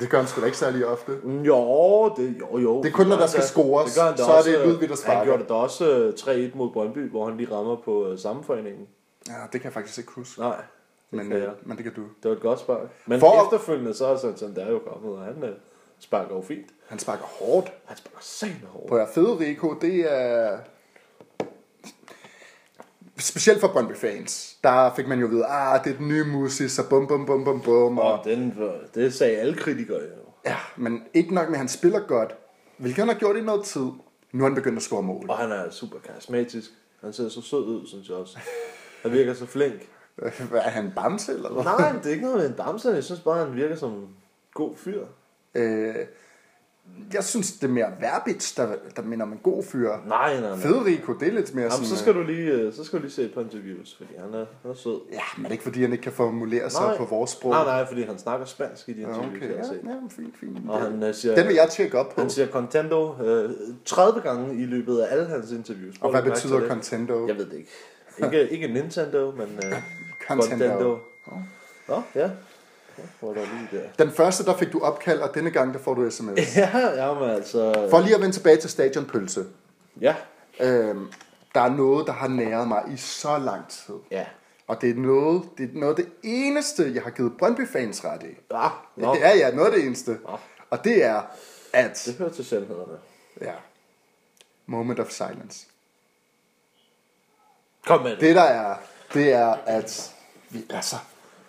Det 0.00 0.10
gør 0.10 0.18
han 0.18 0.26
sgu 0.26 0.40
da 0.40 0.46
ikke 0.46 0.58
særlig 0.58 0.86
ofte. 0.86 1.12
Jo, 1.24 2.08
det, 2.16 2.34
jo, 2.40 2.58
jo. 2.58 2.82
Det 2.82 2.88
er 2.88 2.92
kun, 2.92 3.06
når 3.06 3.16
der 3.16 3.26
skal 3.26 3.42
scores, 3.42 3.84
Det 3.84 3.94
så 3.94 4.02
er 4.02 4.36
også, 4.36 4.50
det 4.50 4.58
øh, 4.60 4.68
Ludvig, 4.68 4.88
der 4.88 4.96
sparker. 4.96 5.16
Han 5.18 5.26
gjorde 5.26 5.40
det 5.42 5.48
da 5.48 5.54
også 5.54 5.90
øh, 5.98 6.12
3-1 6.52 6.56
mod 6.56 6.70
Brøndby, 6.72 7.10
hvor 7.10 7.28
han 7.28 7.36
lige 7.36 7.52
rammer 7.52 7.76
på 7.84 8.06
øh, 8.08 8.18
sammenforeningen. 8.18 8.86
Ja, 9.28 9.32
det 9.52 9.60
kan 9.60 9.64
jeg 9.64 9.72
faktisk 9.72 9.98
ikke 9.98 10.10
huske. 10.12 10.40
Nej, 10.40 10.56
det, 10.56 10.64
Men, 11.10 11.28
kan 11.28 11.36
øh, 11.36 11.42
jeg. 11.42 11.52
men 11.62 11.76
det 11.76 11.84
kan 11.84 11.94
du. 11.94 12.02
det 12.02 12.30
var 12.30 12.36
et 12.36 12.42
godt 12.42 12.60
spark. 12.60 12.88
Men 13.06 13.20
For- 13.20 13.44
efterfølgende, 13.44 13.94
så 13.94 14.06
er 14.06 14.16
sådan, 14.16 14.54
der 14.54 14.64
er 14.64 14.70
jo 14.70 14.78
kommet, 14.78 15.12
og 15.18 15.24
han 15.24 15.44
øh, 15.44 15.54
sparker 15.98 16.34
jo 16.34 16.42
fint. 16.42 16.66
Han 16.88 16.98
sparker 16.98 17.24
hårdt. 17.24 17.72
Han 17.84 17.96
sparker 17.96 18.18
sane 18.20 18.60
hårdt. 18.68 18.88
På 18.88 19.06
Federico, 19.14 19.74
det 19.80 20.12
er... 20.12 20.58
Specielt 23.18 23.60
for 23.60 23.68
Brøndby-fans, 23.68 24.56
der 24.64 24.94
fik 24.96 25.08
man 25.08 25.18
jo 25.18 25.26
at 25.26 25.30
vide, 25.30 25.46
ah, 25.46 25.84
det 25.84 25.92
er 25.92 25.96
den 25.96 26.08
nye 26.08 26.24
musis, 26.24 26.78
og 26.78 26.84
bum, 26.90 27.06
bum, 27.06 27.26
bum, 27.26 27.44
bum, 27.44 27.60
bum. 27.60 27.98
Og, 27.98 28.12
Og 28.12 28.24
den, 28.24 28.58
det 28.94 29.14
sagde 29.14 29.36
alle 29.36 29.54
kritikere 29.54 29.98
jo. 30.00 30.30
ja, 30.46 30.56
men 30.76 31.02
ikke 31.14 31.34
nok 31.34 31.46
med, 31.48 31.54
at 31.54 31.58
han 31.58 31.68
spiller 31.68 32.00
godt, 32.00 32.34
hvilket 32.76 32.98
han 32.98 33.08
har 33.08 33.14
gjort 33.18 33.36
i 33.36 33.40
noget 33.40 33.64
tid. 33.64 33.86
Nu 34.32 34.44
er 34.44 34.48
han 34.48 34.54
begyndt 34.54 34.76
at 34.76 34.82
score 34.82 35.02
mål. 35.02 35.26
Og 35.30 35.38
han 35.38 35.52
er 35.52 35.70
super 35.70 35.98
karismatisk. 35.98 36.70
Han 37.00 37.12
ser 37.12 37.28
så 37.28 37.42
sød 37.42 37.58
ud, 37.58 37.86
synes 37.86 38.08
jeg 38.08 38.16
også. 38.16 38.38
Han 39.02 39.12
virker 39.12 39.34
så 39.34 39.46
flink. 39.46 39.88
Hvad, 40.50 40.60
er 40.60 40.70
han 40.70 40.92
bamse, 40.96 41.32
eller 41.32 41.50
hvad? 41.50 41.64
Nej, 41.64 41.92
det 41.92 42.06
er 42.06 42.10
ikke 42.10 42.22
noget 42.22 42.38
med 42.38 42.46
en 42.48 42.54
bamse. 42.54 42.90
Jeg 42.90 43.04
synes 43.04 43.20
bare, 43.20 43.44
han 43.46 43.56
virker 43.56 43.76
som 43.76 43.90
en 43.92 44.08
god 44.54 44.76
fyr. 44.76 45.04
Øh, 45.54 45.94
jeg 47.12 47.24
synes, 47.24 47.52
det 47.52 47.64
er 47.68 47.72
mere 47.72 47.92
Verbitz, 48.00 48.54
der, 48.56 48.74
der 48.96 49.02
minder 49.02 49.26
om 49.26 49.32
en 49.32 49.38
god 49.42 49.62
fyr. 49.64 49.90
Nej, 50.06 50.40
nej, 50.40 50.40
nej. 50.40 50.58
Federico, 50.58 51.12
det 51.12 51.28
er 51.28 51.32
lidt 51.32 51.54
mere 51.54 51.62
Jamen, 51.62 51.72
sådan... 51.72 51.86
så 51.88 51.96
skal 51.96 52.14
du 52.14 52.22
lige, 52.22 52.52
øh, 52.52 52.72
så 52.72 52.84
skal 52.84 52.98
du 52.98 53.02
lige 53.02 53.12
se 53.12 53.22
et 53.22 53.34
par 53.34 53.40
interviews, 53.40 53.96
fordi 53.96 54.10
han 54.18 54.34
er, 54.34 54.46
han 54.62 54.70
er 54.70 54.74
sød. 54.74 55.00
Ja, 55.12 55.18
men 55.36 55.44
det 55.44 55.48
er 55.48 55.52
ikke 55.52 55.64
fordi, 55.64 55.80
han 55.80 55.92
ikke 55.92 56.02
kan 56.02 56.12
formulere 56.12 56.70
sig 56.70 56.94
på 56.98 57.04
vores 57.04 57.30
sprog. 57.30 57.50
Nej, 57.52 57.64
nej, 57.64 57.86
fordi 57.88 58.02
han 58.02 58.18
snakker 58.18 58.46
spansk 58.46 58.88
i 58.88 58.92
de 58.92 59.00
Ja, 59.00 59.08
interviews, 59.08 59.36
okay, 59.36 59.48
jeg 59.48 59.56
har 59.56 59.64
ja, 59.64 59.68
set. 59.68 59.80
ja, 59.84 60.22
fint, 60.22 60.38
fint. 60.38 60.70
Og 60.70 60.80
han 60.82 61.02
øh, 61.02 61.14
siger, 61.14 61.34
Den 61.34 61.46
vil 61.46 61.54
jeg 61.54 61.68
tjekke 61.70 61.98
op 61.98 62.14
på. 62.14 62.20
han 62.20 62.30
siger 62.30 62.48
contento 62.48 63.22
øh, 63.24 63.50
30 63.84 64.20
gange 64.20 64.62
i 64.62 64.66
løbet 64.66 64.98
af 64.98 65.12
alle 65.12 65.26
hans 65.26 65.52
interviews. 65.52 65.98
Prøv 65.98 66.08
Og 66.14 66.20
hvad 66.20 66.32
betyder. 66.32 66.68
Contendo? 66.68 67.26
Jeg 67.28 67.36
ved 67.36 67.46
det 67.46 67.56
ikke. 67.56 67.70
Ikke, 68.24 68.48
ikke 68.48 68.68
Nintendo, 68.68 69.30
men 69.30 69.46
uh, 69.58 69.72
Contendo. 70.28 70.66
Contento. 70.66 70.98
Nå, 71.88 72.02
ja. 72.14 72.30
Ja, 72.98 73.02
Hvor 73.20 73.30
er 73.30 73.34
der 73.34 73.44
der. 73.72 74.04
Den 74.04 74.12
første, 74.12 74.44
der 74.44 74.56
fik 74.56 74.72
du 74.72 74.80
opkald, 74.80 75.20
og 75.20 75.34
denne 75.34 75.50
gang, 75.50 75.74
der 75.74 75.80
får 75.80 75.94
du 75.94 76.10
sms. 76.10 76.56
Ja, 76.56 76.78
ja, 77.06 77.14
men 77.14 77.30
altså... 77.30 77.86
For 77.90 78.00
lige 78.00 78.14
at 78.14 78.20
vende 78.20 78.34
tilbage 78.34 78.56
til 78.56 78.70
stadionpølse. 78.70 79.44
Ja. 80.00 80.14
Øhm, 80.60 81.12
der 81.54 81.60
er 81.60 81.68
noget, 81.68 82.06
der 82.06 82.12
har 82.12 82.28
næret 82.28 82.68
mig 82.68 82.82
i 82.94 82.96
så 82.96 83.38
lang 83.38 83.68
tid. 83.68 83.94
Ja. 84.10 84.26
Og 84.66 84.80
det 84.80 84.90
er 84.90 84.94
noget, 84.94 85.42
det 85.58 85.70
er 85.74 85.78
noget 85.78 85.98
af 85.98 86.04
det 86.04 86.12
eneste, 86.22 86.92
jeg 86.94 87.02
har 87.02 87.10
givet 87.10 87.32
Brøndby-fans 87.38 88.04
ret 88.04 88.22
i. 88.22 88.36
Ah, 88.50 88.70
nå. 88.96 89.14
Ja, 89.14 89.36
ja, 89.36 89.50
noget 89.50 89.66
af 89.66 89.74
det 89.74 89.86
eneste. 89.86 90.10
Nå. 90.10 90.38
Og 90.70 90.84
det 90.84 91.04
er, 91.04 91.22
at... 91.72 92.02
Det 92.06 92.14
hører 92.14 92.30
til 92.30 92.44
sandhederne. 92.44 92.98
Ja. 93.40 93.52
Moment 94.66 95.00
of 95.00 95.10
silence. 95.10 95.66
Kom 97.86 98.02
med 98.02 98.10
det. 98.10 98.20
Det 98.20 98.36
der 98.36 98.42
er, 98.42 98.74
det 99.14 99.32
er, 99.32 99.54
at... 99.66 100.14
Vi, 100.50 100.64
altså, 100.70 100.96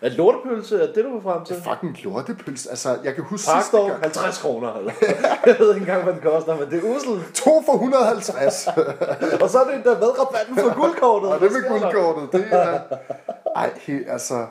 Er 0.01 0.09
lortepølse, 0.09 0.81
er 0.81 0.93
det, 0.93 1.03
du 1.05 1.19
var 1.19 1.33
frem 1.33 1.45
til? 1.45 1.55
fucking 1.55 2.03
lortepølse. 2.03 2.69
Altså, 2.69 2.97
jeg 3.03 3.15
kan 3.15 3.23
huske 3.23 3.43
sidste 3.43 3.71
Parkdog, 3.71 3.89
gang. 3.89 4.01
50 4.03 4.37
kroner. 4.41 4.73
Eller? 4.73 4.91
jeg 5.45 5.55
ved 5.59 5.69
ikke 5.75 5.79
engang, 5.79 6.03
hvad 6.03 6.13
den 6.13 6.21
koster, 6.21 6.59
men 6.59 6.69
det 6.71 6.83
er 6.83 6.95
uselt. 6.95 7.35
To 7.35 7.61
for 7.65 7.73
150. 7.73 8.67
Og 9.43 9.49
så 9.49 9.59
er 9.63 9.75
det 9.75 9.85
der 9.85 9.99
med 9.99 10.19
rabatten 10.19 10.55
for 10.55 10.75
guldkortet. 10.75 11.29
Og 11.33 11.39
det 11.39 11.51
med 11.51 11.69
guldkortet, 11.69 12.31
det 12.31 12.47
er... 12.51 12.79
Ej, 13.55 13.69
he, 13.81 14.05
altså... 14.07 14.45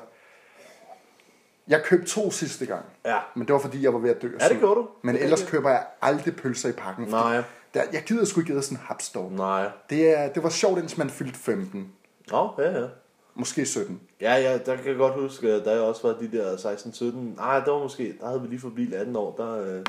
Jeg 1.68 1.82
købte 1.84 2.06
to 2.06 2.30
sidste 2.30 2.66
gang. 2.66 2.84
Ja. 3.06 3.18
Men 3.34 3.46
det 3.46 3.52
var 3.52 3.58
fordi, 3.60 3.82
jeg 3.82 3.92
var 3.92 3.98
ved 3.98 4.10
at 4.10 4.22
dø. 4.22 4.28
Ja, 4.40 4.48
det 4.48 4.58
gjorde 4.58 4.80
du. 4.80 4.88
Men 5.02 5.14
Det 5.14 5.20
er 5.20 5.24
ellers 5.24 5.38
rigtigt. 5.40 5.50
køber 5.50 5.70
jeg 5.70 5.86
aldrig 6.02 6.36
pølser 6.36 6.68
i 6.68 6.72
pakken. 6.72 7.06
Nej. 7.08 7.42
Der, 7.74 7.82
jeg 7.92 8.02
gider 8.06 8.24
sgu 8.24 8.40
ikke 8.40 8.52
give 8.52 8.62
sådan 8.62 8.78
en 8.78 8.82
hapstorm. 8.86 9.32
Nej. 9.32 9.68
Det, 9.90 10.18
er, 10.18 10.28
det 10.28 10.42
var 10.42 10.48
sjovt, 10.48 10.78
indtil 10.78 10.98
man 10.98 11.10
fyldte 11.10 11.38
15. 11.38 11.92
Nå, 12.30 12.50
ja, 12.58 12.80
ja. 12.80 12.86
Måske 13.34 13.66
17. 13.66 14.00
Ja, 14.20 14.34
ja, 14.34 14.58
der 14.58 14.76
kan 14.76 14.86
jeg 14.86 14.96
godt 14.96 15.14
huske, 15.20 15.60
da 15.60 15.70
jeg 15.70 15.80
også 15.80 16.08
var 16.08 16.14
de 16.20 16.38
der 16.38 16.56
16-17. 16.56 17.02
Nej, 17.36 17.58
det 17.60 17.72
var 17.72 17.78
måske, 17.78 18.16
der 18.20 18.26
havde 18.26 18.40
vi 18.42 18.46
lige 18.48 18.60
forbi 18.60 18.92
18 18.94 19.16
år. 19.16 19.34
Der 19.36 19.60
øh, 19.76 19.80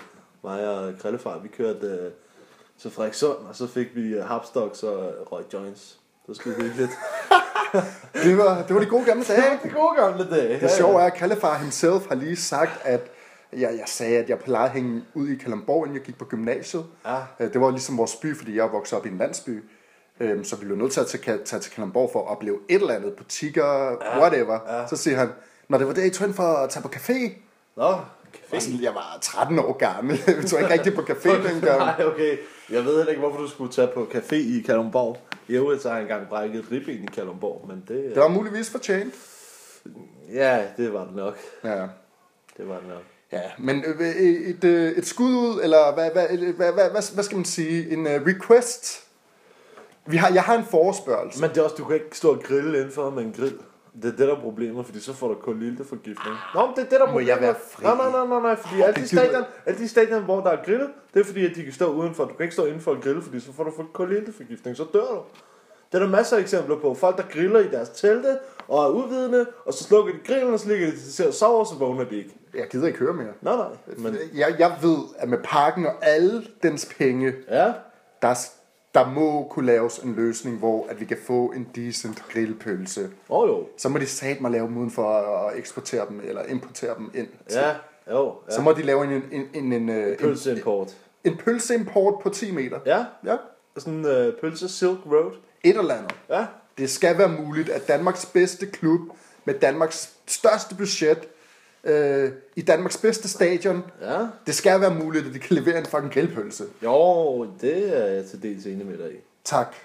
var 0.44 0.58
jeg 0.58 0.68
og 0.70 0.94
Krillefar, 1.00 1.40
vi 1.40 1.48
kørte 1.48 1.88
øh, 1.88 2.12
til 2.80 2.92
Frederikssund, 2.92 3.38
og 3.50 3.56
så 3.56 3.68
fik 3.68 3.96
vi 3.96 4.02
øh, 4.02 4.24
hapstocks 4.26 4.84
og 4.84 5.04
øh, 5.06 5.22
røg 5.32 5.44
joints. 5.54 6.00
Det 6.22 6.28
var 6.28 6.34
sgu 6.34 6.50
hyggeligt. 6.50 6.92
Det 8.14 8.38
var, 8.38 8.64
det 8.68 8.76
var 8.76 8.82
de 8.82 8.86
gode 8.88 9.06
gamle 9.06 9.24
dage. 9.24 9.60
de 9.64 9.70
gode 9.70 9.96
gamle 9.98 10.30
dage. 10.30 10.60
Det 10.60 10.72
sjove 10.72 11.02
er, 11.02 11.06
at 11.06 11.14
Kallefar 11.14 11.58
himself 11.58 12.08
har 12.08 12.16
lige 12.16 12.36
sagt, 12.36 12.72
at 12.84 13.12
jeg, 13.54 13.62
jeg 13.62 13.84
sagde, 13.86 14.18
at 14.18 14.30
jeg 14.30 14.40
plejede 14.40 14.66
at 14.66 14.72
hænge 14.74 15.04
ud 15.14 15.28
i 15.28 15.36
Kalamborg, 15.36 15.86
inden 15.86 15.98
jeg 15.98 16.06
gik 16.06 16.18
på 16.18 16.26
gymnasiet. 16.26 16.86
Ja. 17.06 17.18
Øh, 17.40 17.54
Det 17.54 17.62
var 17.62 17.70
ligesom 17.72 17.98
vores 17.98 18.16
by, 18.16 18.38
fordi 18.38 18.56
jeg 18.56 18.72
vokset 18.72 19.00
op 19.00 19.06
i 19.06 19.10
en 19.10 19.18
landsby. 19.18 19.64
Øhm, 20.20 20.44
Så 20.44 20.56
vi 20.56 20.66
blev 20.66 20.78
nødt 20.78 20.92
til 20.92 21.00
at 21.00 21.08
tage, 21.08 21.38
tage 21.46 21.60
til 21.60 21.72
Kalamborg 21.72 22.10
for 22.14 22.20
at 22.22 22.28
opleve 22.28 22.60
et 22.70 22.82
eller 22.82 22.94
andet, 22.94 23.14
butikker, 23.14 23.90
ja. 23.92 24.20
whatever. 24.20 24.60
Ja. 24.80 24.88
Så 24.88 24.98
siger 24.98 25.18
han, 25.18 25.30
når 25.70 25.78
det 25.78 25.88
var 25.88 25.94
det, 25.94 26.22
I 26.22 26.24
ind 26.24 26.34
for 26.34 26.44
at 26.44 26.70
tage 26.70 26.84
på 26.84 26.90
café. 26.96 27.32
Nå, 27.78 27.94
café. 28.36 28.60
sådan, 28.60 28.82
jeg 28.82 28.94
var 28.96 29.18
13 29.22 29.60
år 29.60 29.78
gammel. 29.78 30.18
Vi 30.42 30.48
tog 30.48 30.60
ikke 30.60 30.74
rigtig 30.74 30.94
på 30.96 31.02
café 31.02 31.30
dengang. 31.50 31.80
Nej, 31.80 32.06
okay. 32.06 32.38
Jeg 32.70 32.86
ved 32.86 32.96
heller 32.98 33.10
ikke, 33.10 33.20
hvorfor 33.20 33.42
du 33.42 33.48
skulle 33.48 33.72
tage 33.72 33.88
på 33.94 34.08
café 34.14 34.36
i 34.36 34.64
Kalundborg. 34.66 35.18
I 35.48 35.54
øvrigt 35.54 35.82
så 35.82 35.88
har 35.90 35.96
jeg 35.96 36.02
engang 36.02 36.28
brækket 36.28 36.60
et 36.60 36.72
ribben 36.72 37.04
i 37.04 37.08
Kalundborg, 37.16 37.68
men 37.68 37.84
det... 37.88 38.04
Det 38.16 38.22
var 38.22 38.28
muligvis 38.28 38.70
fortjent. 38.70 39.14
Ja, 40.34 40.64
det 40.78 40.94
var 40.94 41.06
det 41.06 41.16
nok. 41.16 41.38
Ja. 41.64 41.88
Det 42.58 42.70
var 42.70 42.76
det 42.80 42.88
nok. 42.88 43.04
Ja, 43.32 43.42
men 43.58 43.84
øh, 43.86 44.16
et, 44.16 44.64
øh, 44.64 44.92
et 44.92 45.06
skud 45.06 45.36
ud, 45.36 45.60
eller 45.64 45.94
hvad, 45.94 46.12
hvad, 46.12 46.28
hvad, 46.28 46.72
hvad, 46.74 46.90
hvad, 46.90 47.14
hvad 47.14 47.24
skal 47.24 47.36
man 47.36 47.46
sige, 47.46 47.90
en 47.90 48.08
request. 48.08 49.05
Vi 50.08 50.18
har, 50.18 50.34
jeg 50.34 50.44
har 50.44 50.58
en 50.58 50.66
forespørgsel. 50.66 51.42
Men 51.42 51.50
det 51.50 51.58
er 51.58 51.64
også, 51.64 51.76
du 51.76 51.84
kan 51.86 51.96
ikke 51.96 52.18
stå 52.18 52.32
og 52.32 52.40
grille 52.44 52.78
indenfor 52.78 53.10
med 53.10 53.24
en 53.24 53.34
grill. 53.38 53.58
Det 54.02 54.06
er 54.06 54.10
det, 54.18 54.20
der 54.28 54.36
er 54.36 54.40
problemet, 54.42 54.86
fordi 54.86 55.00
så 55.00 55.14
får 55.14 55.28
du 55.28 55.36
kulilteforgiftning. 55.36 56.36
Nå, 56.56 56.66
men 56.66 56.76
det 56.76 56.82
er 56.86 56.90
det, 56.90 56.92
der 56.92 56.98
er 56.98 57.00
Må 57.00 57.06
problemet. 57.12 57.28
jeg 57.30 57.42
være 57.42 57.56
fri? 57.72 57.84
Nej, 57.84 57.96
nej, 57.96 58.12
nej, 58.12 58.26
nej, 58.28 58.40
nej 58.42 58.56
fordi 58.56 58.82
alle 58.82 58.96
de, 59.02 59.08
stadion, 59.08 59.44
alle 59.66 59.80
de 59.80 59.88
stadion, 59.88 60.24
hvor 60.24 60.42
der 60.42 60.50
er 60.50 60.64
grillet, 60.66 60.90
det 61.14 61.20
er 61.20 61.24
fordi, 61.24 61.46
at 61.46 61.56
de 61.56 61.64
kan 61.64 61.74
stå 61.74 61.86
udenfor. 61.94 62.26
Du 62.26 62.34
kan 62.34 62.44
ikke 62.44 62.54
stå 62.54 62.66
indenfor 62.66 62.92
og 62.92 63.02
grille, 63.02 63.22
fordi 63.22 63.40
så 63.40 63.54
får 63.54 63.64
du 63.64 63.72
kulilteforgiftning, 63.94 64.78
så 64.78 64.86
dør 64.94 65.00
du. 65.00 65.20
Det 65.92 66.02
er 66.02 66.06
der 66.06 66.12
masser 66.12 66.38
af 66.38 66.42
eksempler 66.42 66.80
på. 66.80 66.94
Folk, 66.94 67.18
der 67.18 67.24
griller 67.32 67.60
i 67.60 67.68
deres 67.68 67.90
telte 67.90 68.38
og 68.68 68.86
er 68.86 68.90
uvidende, 68.90 69.46
og 69.66 69.74
så 69.74 69.84
slukker 69.84 70.14
de 70.14 70.20
grillen, 70.28 70.54
og 70.54 70.60
så 70.60 70.68
ligger 70.70 70.88
de 70.92 71.12
til 71.12 71.24
at 71.24 71.34
sove, 71.34 71.60
og 71.60 71.68
så 71.68 71.76
vågner 71.76 72.04
de 72.04 72.18
ikke. 72.18 72.36
Jeg 72.56 72.68
gider 72.72 72.88
ikke 72.88 73.00
høre 73.00 73.14
mere. 73.14 73.28
Nej, 73.42 73.56
nej. 73.56 73.68
Men, 73.98 74.18
Jeg, 74.34 74.56
jeg 74.60 74.76
ved, 74.82 74.98
at 75.18 75.30
med 75.30 75.38
parken 75.44 75.86
og 75.86 75.94
alle 76.02 76.44
dens 76.64 76.94
penge, 76.98 77.34
ja, 77.50 77.74
der, 78.22 78.36
der 78.96 79.10
må 79.10 79.48
kunne 79.50 79.66
laves 79.66 79.98
en 80.00 80.16
løsning, 80.16 80.58
hvor 80.58 80.88
at 80.90 81.00
vi 81.00 81.06
kan 81.06 81.18
få 81.28 81.52
en 81.56 81.68
decent 81.76 82.24
grillpølse. 82.34 83.10
Oh, 83.30 83.50
jo. 83.50 83.68
Så 83.78 83.90
må 83.90 83.98
de 83.98 84.06
sat 84.08 84.42
mig 84.42 84.52
lave 84.52 84.68
dem 84.68 84.78
uden 84.78 84.92
for 84.92 85.10
at 85.48 85.58
eksportere 85.58 86.06
dem, 86.10 86.22
eller 86.24 86.44
importere 86.44 86.96
dem 86.98 87.12
ind. 87.16 87.28
til. 87.50 87.58
Ja, 87.60 87.72
jo. 88.12 88.34
Ja. 88.50 88.56
Så 88.56 88.62
må 88.62 88.74
de 88.74 88.82
lave 88.82 89.04
en, 89.04 89.24
en, 89.32 89.48
en, 89.54 89.74
en, 89.74 89.90
øh, 89.90 90.08
en, 90.12 90.16
Pølseimport. 90.20 90.96
en 91.24 91.38
pølseimport 91.38 92.14
på 92.24 92.30
10 92.30 92.52
meter. 92.52 92.80
Ja, 92.86 93.06
Ja. 93.26 93.36
sådan 93.78 93.94
en 93.94 94.06
uh, 94.28 94.34
pølse 94.42 94.70
Silk 94.70 95.00
Road. 95.12 95.32
Et 95.64 95.78
eller 95.78 95.94
andet. 95.96 96.16
Ja, 96.30 96.46
Det 96.78 96.90
skal 96.90 97.18
være 97.18 97.30
muligt, 97.30 97.70
at 97.70 97.88
Danmarks 97.88 98.26
bedste 98.26 98.66
klub 98.66 99.00
med 99.46 99.54
Danmarks 99.54 100.14
største 100.28 100.76
budget 100.76 101.28
øh, 101.86 102.32
i 102.56 102.62
Danmarks 102.62 102.98
bedste 102.98 103.30
stadion, 103.30 103.84
ja. 104.02 104.28
det 104.46 104.56
skal 104.56 104.82
være 104.82 104.96
muligt, 104.96 105.28
at 105.28 105.34
de 105.34 105.40
kan 105.40 105.56
levere 105.56 105.78
en 105.78 105.86
fucking 105.86 106.14
grillpølse. 106.14 106.64
Jo, 106.84 107.48
det 107.62 107.98
er 107.98 108.06
jeg 108.06 108.26
til 108.26 108.44
dels 108.44 108.66
enig 108.66 108.86
med 108.86 108.98
dig 108.98 109.12
i. 109.12 109.18
Tak. 109.44 109.76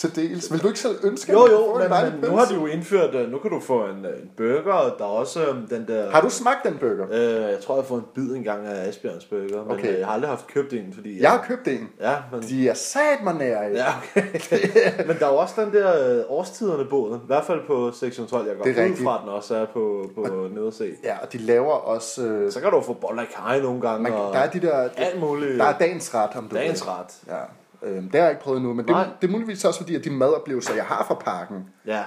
Til 0.00 0.16
dels. 0.16 0.52
Vil 0.52 0.62
du 0.62 0.66
ikke 0.66 0.80
selv 0.80 0.98
ønske, 1.04 1.32
Jo, 1.32 1.42
at 1.44 1.52
jo, 1.52 1.74
en 1.74 1.90
men, 1.90 2.20
men 2.20 2.30
nu 2.30 2.36
har 2.36 2.44
de 2.44 2.54
jo 2.54 2.66
indført, 2.66 3.14
øh, 3.14 3.30
nu 3.30 3.38
kan 3.38 3.50
du 3.50 3.60
få 3.60 3.84
en, 3.84 4.04
øh, 4.04 4.22
en 4.22 4.30
burger, 4.36 4.72
og 4.72 4.98
der 4.98 5.04
er 5.04 5.08
også 5.08 5.40
øh, 5.46 5.54
den 5.70 5.84
der... 5.88 6.10
Har 6.10 6.20
du 6.20 6.30
smagt 6.30 6.64
den 6.64 6.76
burger? 6.80 7.06
Øh, 7.12 7.50
jeg 7.50 7.58
tror, 7.62 7.74
jeg 7.74 7.82
har 7.82 7.88
fået 7.88 7.98
en 7.98 8.06
bid 8.14 8.34
engang 8.36 8.66
af 8.66 8.88
Asbjørns 8.88 9.24
burger, 9.24 9.64
men 9.64 9.72
Okay. 9.72 9.92
øh, 9.92 9.98
jeg 9.98 10.06
har 10.06 10.14
aldrig 10.14 10.30
haft 10.30 10.46
købt 10.46 10.72
en, 10.72 10.92
fordi... 10.94 11.22
Jeg 11.22 11.30
har 11.30 11.44
købt 11.48 11.68
en. 11.68 11.88
Ja, 12.00 12.16
men... 12.32 12.42
De 12.42 12.68
er 12.68 12.74
sat 12.74 13.22
mig 13.24 13.34
nær 13.34 13.62
i. 13.62 13.72
Ja, 13.72 13.86
okay. 14.16 14.26
men 15.08 15.16
der 15.18 15.26
er 15.26 15.30
jo 15.32 15.36
også 15.36 15.64
den 15.64 15.72
der 15.72 16.18
øh, 16.18 16.24
årstiderne 16.28 16.84
båden, 16.84 17.20
i 17.20 17.26
hvert 17.26 17.44
fald 17.44 17.60
på 17.66 17.92
sektion 17.92 18.26
12. 18.26 18.46
Jeg 18.48 18.56
går 18.56 18.64
Det 18.64 18.78
er 18.78 18.90
ud 18.90 18.96
fra, 18.96 19.14
at 19.14 19.20
den 19.22 19.28
også 19.28 19.54
er 19.56 19.66
på, 19.66 20.10
på 20.14 20.48
nederse. 20.54 20.90
Ja, 21.04 21.16
og 21.22 21.32
de 21.32 21.38
laver 21.38 21.72
også... 21.72 22.22
Øh, 22.22 22.52
Så 22.52 22.60
kan 22.60 22.70
du 22.70 22.80
få 22.80 22.92
boller 22.92 23.22
i 23.22 23.26
kaj 23.36 23.60
nogle 23.60 23.80
gange, 23.80 24.02
man, 24.02 24.12
og 24.12 24.34
der 24.34 24.40
er 24.40 24.50
de 24.50 24.60
der... 24.60 24.88
alt 24.96 25.20
muligt. 25.20 25.58
Der 25.58 25.64
er 25.64 25.78
dagens 25.78 26.14
ret, 26.14 26.30
om 26.36 26.48
du 26.48 26.56
dagens 26.56 26.88
ret. 26.88 27.06
Ja. 27.28 27.40
Øhm, 27.82 28.02
det 28.10 28.14
har 28.14 28.26
jeg 28.26 28.30
ikke 28.30 28.42
prøvet 28.42 28.62
nu, 28.62 28.68
men 28.74 28.84
det, 28.84 28.90
Nej. 28.94 29.08
det 29.20 29.28
er 29.28 29.32
muligvis 29.32 29.64
også 29.64 29.80
fordi, 29.80 29.94
at 29.94 30.04
de 30.04 30.10
madoplevelser, 30.10 30.74
jeg 30.74 30.84
har 30.84 31.04
fra 31.04 31.14
parken, 31.14 31.68
Ja, 31.86 32.04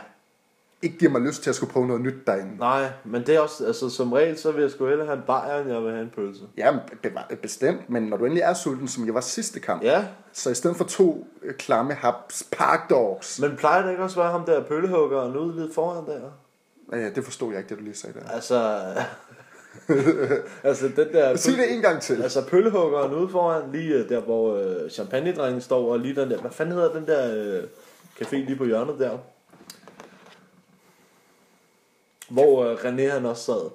ikke 0.82 0.98
giver 0.98 1.12
mig 1.12 1.22
lyst 1.22 1.44
til 1.44 1.50
at 1.50 1.56
skulle 1.56 1.74
prøve 1.74 1.88
noget 1.88 2.02
nyt 2.02 2.28
derinde. 2.28 2.58
nej, 2.58 2.90
men 3.04 3.26
det 3.26 3.36
er 3.36 3.40
også, 3.40 3.66
altså 3.66 3.90
som 3.90 4.14
regel, 4.14 4.38
så 4.38 4.52
vil 4.52 4.62
jeg 4.62 4.72
sgu 4.72 4.86
hellere 4.88 5.06
have 5.08 5.18
en 5.18 5.24
bajer, 5.28 5.60
end 5.62 5.72
jeg 5.72 5.82
vil 5.84 5.92
have 5.92 6.04
en 6.04 6.12
pølse. 6.16 6.42
Ja, 6.58 6.72
be- 7.04 7.36
bestemt, 7.42 7.90
men 7.90 8.04
når 8.04 8.18
du 8.18 8.24
endelig 8.26 8.42
er 8.42 8.54
sulten, 8.54 8.88
som 8.88 9.06
jeg 9.06 9.14
var 9.14 9.22
sidste 9.22 9.60
kamp, 9.60 9.84
Ja, 9.84 10.06
så 10.34 10.50
i 10.50 10.54
stedet 10.54 10.78
for 10.78 10.84
to 10.84 11.28
øh, 11.44 11.54
klamme 11.54 11.94
haps 11.94 12.44
park 12.52 12.90
dogs, 12.90 13.40
men 13.40 13.56
plejer 13.56 13.84
det 13.84 13.92
ikke 13.92 14.04
også 14.04 14.20
at 14.20 14.24
være 14.24 14.32
ham 14.32 14.46
der 14.46 14.64
pøllehuggeren 14.64 15.38
ude 15.38 15.62
lidt 15.62 15.74
foran 15.76 16.06
der? 16.06 16.20
øh, 16.94 17.16
det 17.16 17.24
forstod 17.24 17.50
jeg 17.52 17.58
ikke, 17.60 17.70
det 17.70 17.78
du 17.78 17.84
lige 17.84 17.96
sagde 17.96 18.20
der. 18.20 18.30
Altså, 18.30 18.84
altså 20.64 20.88
den 20.96 21.08
der... 21.14 21.36
Sig 21.36 21.54
det 21.58 21.74
en 21.74 21.82
gang 21.82 22.02
til. 22.02 22.24
Altså 22.24 22.46
pøllehuggeren 22.48 23.14
ude 23.14 23.30
foran, 23.30 23.72
lige 23.72 23.94
øh, 23.94 24.10
der 24.10 24.20
hvor 24.20 24.56
øh, 24.56 24.90
champagnedrengen 24.90 25.62
står, 25.62 25.92
og 25.92 26.00
lige 26.00 26.16
den 26.22 26.32
der, 26.32 26.38
hvad 26.42 26.52
fanden 26.52 26.74
hedder 26.76 26.94
den 26.94 27.08
der 27.08 27.36
øh, 27.36 27.64
café 28.22 28.36
lige 28.36 28.56
på 28.56 28.66
hjørnet 28.66 29.00
der? 29.00 29.18
Hvor 32.30 32.66
øh, 32.66 32.76
René 32.76 33.12
han 33.12 33.26
også 33.26 33.44
sad. 33.44 33.70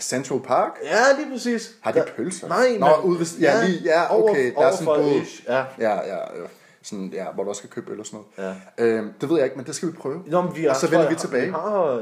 Central 0.00 0.40
Park? 0.40 0.70
Ja, 0.84 0.98
lige 1.18 1.30
præcis. 1.32 1.74
Har 1.80 1.92
de 1.92 1.98
Der- 1.98 2.04
pølser? 2.16 2.48
Nej, 2.48 2.76
Nå, 2.78 2.86
men- 2.96 3.10
ude 3.10 3.18
ved, 3.18 3.26
ja, 3.40 3.64
lige, 3.66 3.80
ja, 3.84 4.18
okay, 4.18 4.54
der 4.54 4.60
er 4.66 4.76
sådan 4.76 5.04
en 5.04 5.22
ish, 5.22 5.44
Ja. 5.48 5.64
Ja, 5.80 5.94
ja, 5.96 6.16
ja, 6.16 6.46
sådan, 6.82 7.10
ja, 7.14 7.24
hvor 7.34 7.42
du 7.42 7.48
også 7.48 7.62
kan 7.62 7.70
købe 7.70 7.92
øl 7.92 8.00
og 8.00 8.06
sådan 8.06 8.20
noget. 8.36 8.56
Ja. 8.78 8.84
Øhm, 8.84 9.12
det 9.20 9.28
ved 9.30 9.36
jeg 9.36 9.44
ikke, 9.44 9.56
men 9.56 9.66
det 9.66 9.74
skal 9.74 9.88
vi 9.88 9.92
prøve. 9.92 10.22
Nå, 10.26 10.40
men 10.42 10.56
vi 10.56 10.66
Og 10.66 10.76
så 10.76 10.90
vender 10.90 11.08
vi 11.08 11.14
tilbage. 11.14 11.54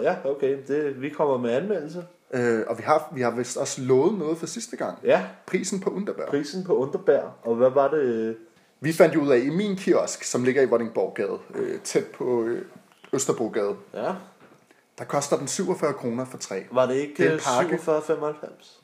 Ja, 0.03 0.15
okay. 0.25 0.57
Det, 0.69 1.03
vi 1.03 1.09
kommer 1.09 1.37
med 1.39 1.51
anmeldelse. 1.51 2.05
Øh, 2.35 2.63
og 2.67 2.79
vi 2.79 2.83
har, 2.83 3.13
vi 3.15 3.21
har 3.21 3.31
vist 3.31 3.57
også 3.57 3.83
lovet 3.83 4.19
noget 4.19 4.39
for 4.39 4.47
sidste 4.47 4.77
gang. 4.77 4.99
Ja, 5.05 5.25
Prisen 5.47 5.81
på 5.81 5.91
Underberg. 5.91 6.29
prisen 6.29 6.65
på 6.65 6.77
Underbær. 6.77 7.23
Og 7.43 7.55
hvad 7.55 7.71
var 7.71 7.91
det? 7.91 8.37
Vi 8.81 8.93
fandt 8.93 9.15
jo 9.15 9.21
ud 9.21 9.29
af, 9.29 9.39
i 9.39 9.51
min 9.51 9.77
kiosk, 9.77 10.25
som 10.25 10.45
ligger 10.45 10.63
i 10.63 10.67
Vordingborggade, 10.67 11.39
øh, 11.55 11.81
tæt 11.81 12.07
på 12.07 12.43
øh, 12.45 12.63
Østerbrogade, 13.13 13.77
Ja, 13.95 14.13
der 14.99 15.05
koster 15.05 15.37
den 15.39 15.49
47 15.49 15.93
kroner 15.93 16.25
for 16.25 16.39
tre. 16.39 16.65
var 16.73 16.87
det 16.87 16.95
ikke 16.95 17.15
Det 17.17 17.27
er 17.27 17.31
en 17.31 17.35
øh, 17.35 17.79
pakke. 17.79 18.43
47,95? 18.57 18.81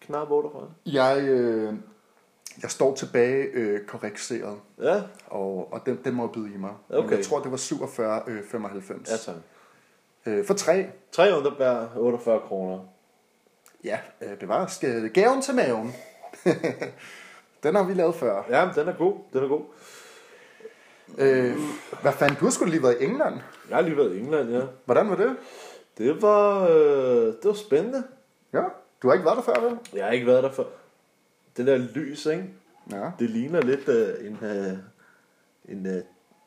Knap 0.00 0.30
48. 0.30 0.68
Jeg, 0.86 1.22
øh, 1.28 1.74
jeg 2.62 2.70
står 2.70 2.94
tilbage 2.94 3.44
øh, 3.52 3.86
korrekseret, 3.86 4.56
Ja, 4.82 5.02
og, 5.26 5.72
og 5.72 5.80
den, 5.86 5.98
den 6.04 6.14
må 6.14 6.22
jeg 6.22 6.30
byde 6.32 6.54
i 6.54 6.56
mig. 6.56 6.72
Men 6.88 6.98
Okay. 6.98 7.16
Jeg 7.16 7.24
tror, 7.24 7.40
det 7.42 7.50
var 7.50 7.56
47,95. 7.56 8.30
Øh, 8.30 8.44
95. 8.50 9.10
ja 9.10 9.16
tak. 9.16 9.34
Øh, 10.26 10.46
for 10.46 10.54
tre. 10.54 10.86
Tre 11.12 11.36
Underbær, 11.38 11.86
48 11.96 12.40
kroner. 12.40 12.78
Ja, 13.84 13.98
øh, 14.20 14.40
det 14.40 14.48
var 14.48 14.66
sk- 14.66 15.08
gaven 15.08 15.42
til 15.42 15.54
maven. 15.54 15.94
den 17.62 17.74
har 17.74 17.82
vi 17.82 17.94
lavet 17.94 18.14
før. 18.14 18.42
Ja, 18.50 18.68
den 18.74 18.88
er 18.88 18.92
god. 18.92 19.14
Den 19.32 19.44
er 19.44 19.48
god. 19.48 19.62
Øh, 21.18 21.56
hvad 22.02 22.12
fanden, 22.12 22.36
du 22.36 22.44
har 22.44 22.50
sgu 22.50 22.64
lige 22.64 22.82
været 22.82 22.96
i 23.00 23.04
England. 23.04 23.34
Jeg 23.68 23.76
har 23.76 23.82
lige 23.82 23.96
været 23.96 24.14
i 24.14 24.18
England, 24.20 24.50
ja. 24.50 24.60
Hvordan 24.84 25.10
var 25.10 25.16
det? 25.16 25.36
Det 25.98 26.22
var, 26.22 26.68
øh, 26.68 27.26
det 27.26 27.44
var 27.44 27.52
spændende. 27.52 28.04
Ja, 28.52 28.62
du 29.02 29.08
har 29.08 29.12
ikke 29.14 29.24
været 29.26 29.36
der 29.36 29.42
før, 29.42 29.60
vel? 29.60 29.78
Jeg 29.92 30.04
har 30.04 30.12
ikke 30.12 30.26
været 30.26 30.42
der 30.44 30.52
før. 30.52 30.64
Det 31.56 31.66
der 31.66 31.76
lys, 31.76 32.26
ikke? 32.26 32.44
Ja. 32.92 33.10
Det 33.18 33.30
ligner 33.30 33.60
lidt 33.60 33.88
øh, 33.88 34.26
en... 34.26 34.38
Øh, 34.48 34.72
en 35.68 35.86
øh, 35.86 36.02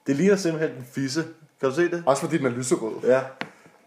det 0.07 0.15
ligner 0.15 0.35
simpelthen 0.35 0.77
en 0.77 0.83
fisse. 0.85 1.23
Kan 1.59 1.69
du 1.69 1.75
se 1.75 1.91
det? 1.91 2.03
Også 2.05 2.21
fordi 2.21 2.37
den 2.37 2.45
er 2.45 2.49
lyserød. 2.49 2.93
Ja. 3.03 3.21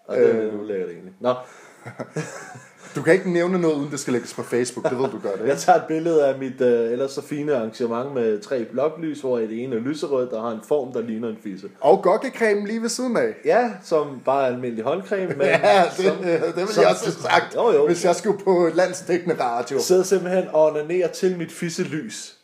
Og 0.06 0.16
det 0.16 0.30
er 0.30 0.52
Øh. 0.52 0.60
ulækkert 0.60 0.90
egentlig. 0.90 1.12
Nå, 1.20 1.34
Du 2.96 3.02
kan 3.02 3.12
ikke 3.14 3.30
nævne 3.30 3.58
noget, 3.58 3.74
uden 3.76 3.90
det 3.90 4.00
skal 4.00 4.12
lægges 4.12 4.34
på 4.34 4.42
Facebook. 4.42 4.90
Det 4.90 4.98
ved 4.98 5.04
du 5.08 5.18
godt, 5.18 5.40
jeg 5.40 5.44
ikke? 5.44 5.56
tager 5.56 5.78
et 5.78 5.84
billede 5.88 6.26
af 6.26 6.38
mit 6.38 6.60
øh, 6.60 6.92
ellers 6.92 7.10
så 7.10 7.22
fine 7.22 7.54
arrangement 7.56 8.14
med 8.14 8.40
tre 8.40 8.64
bloklys, 8.64 9.20
hvor 9.20 9.38
det 9.38 9.62
ene 9.64 9.76
er 9.76 9.80
lyserødt, 9.80 10.30
der 10.30 10.40
har 10.40 10.50
en 10.50 10.60
form, 10.68 10.92
der 10.92 11.00
ligner 11.00 11.28
en 11.28 11.38
fisse. 11.42 11.68
Og 11.80 12.02
gokkecreme 12.02 12.66
lige 12.66 12.82
ved 12.82 12.88
siden 12.88 13.16
af. 13.16 13.34
Ja, 13.44 13.70
som 13.82 14.20
bare 14.24 14.46
almindelig 14.46 14.84
håndcreme, 14.84 15.26
men 15.34 15.40
Ja, 15.46 15.84
det, 15.96 16.04
som, 16.06 16.16
det 16.16 16.56
vil 16.56 16.68
som- 16.68 16.82
jeg 16.82 16.90
også 16.90 17.04
have 17.04 17.12
sagt, 17.12 17.54
Jo, 17.54 17.72
jo. 17.72 17.86
hvis 17.86 18.04
jeg 18.04 18.16
skulle 18.16 18.38
på 18.44 18.68
landsdækkende 18.74 19.40
radio. 19.40 19.78
sidder 19.80 20.02
simpelthen 20.02 20.44
og 20.52 20.70
onanerer 20.70 21.08
til 21.08 21.38
mit 21.38 21.52
fisselys. 21.52 22.36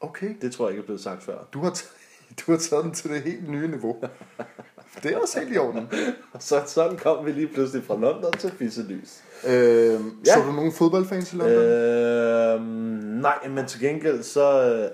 Okay, 0.00 0.28
Det 0.42 0.52
tror 0.52 0.64
jeg 0.66 0.70
ikke 0.72 0.80
er 0.82 0.86
blevet 0.86 1.00
sagt 1.02 1.22
før. 1.22 1.38
du 1.52 1.60
har, 1.62 1.70
t- 1.70 1.88
du 2.46 2.50
har 2.52 2.58
taget 2.58 2.84
den 2.84 2.92
til 2.94 3.10
det 3.10 3.22
helt 3.22 3.48
nye 3.50 3.68
niveau. 3.68 3.96
Det 5.02 5.12
er 5.12 5.18
også 5.18 5.40
helt 5.40 5.54
i 5.54 5.58
orden. 5.58 5.88
Så, 6.38 6.62
sådan 6.66 6.96
kom 6.96 7.26
vi 7.26 7.32
lige 7.32 7.46
pludselig 7.54 7.84
fra 7.86 7.94
London 8.00 8.32
til 8.32 8.50
fisselys. 8.58 9.22
Øh, 9.46 9.52
Ja. 9.52 10.34
Så 10.34 10.40
du 10.46 10.52
nogle 10.52 10.72
fodboldfans 10.72 11.32
i 11.32 11.36
London? 11.36 11.58
Øh, 11.58 12.60
nej, 13.22 13.48
men 13.48 13.66
til 13.66 13.80
gengæld 13.80 14.22
så 14.22 14.74
øh, 14.74 14.88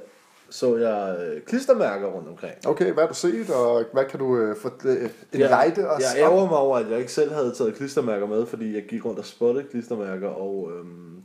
så 0.51 0.77
jeg 0.77 1.17
øh, 1.27 1.43
klistermærker 1.43 2.07
rundt 2.07 2.29
omkring. 2.29 2.55
Okay, 2.67 2.93
hvad 2.93 3.03
har 3.03 3.09
du 3.09 3.15
set, 3.15 3.51
og 3.51 3.85
hvad 3.93 4.05
kan 4.05 4.19
du 4.19 4.37
øh, 4.39 4.57
få 4.57 4.71
øh, 4.85 5.03
en 5.33 5.41
lejde 5.41 5.89
os 5.91 6.03
jeg 6.03 6.23
ærger 6.23 6.49
mig 6.49 6.59
over, 6.59 6.79
at 6.79 6.91
jeg 6.91 6.99
ikke 6.99 7.13
selv 7.13 7.33
havde 7.33 7.55
taget 7.59 7.75
klistermærker 7.75 8.27
med, 8.27 8.47
fordi 8.47 8.75
jeg 8.75 8.83
gik 8.89 9.05
rundt 9.05 9.19
og 9.19 9.25
spottede 9.25 9.65
klistermærker, 9.71 10.29
og 10.29 10.71
øhm, 10.79 11.23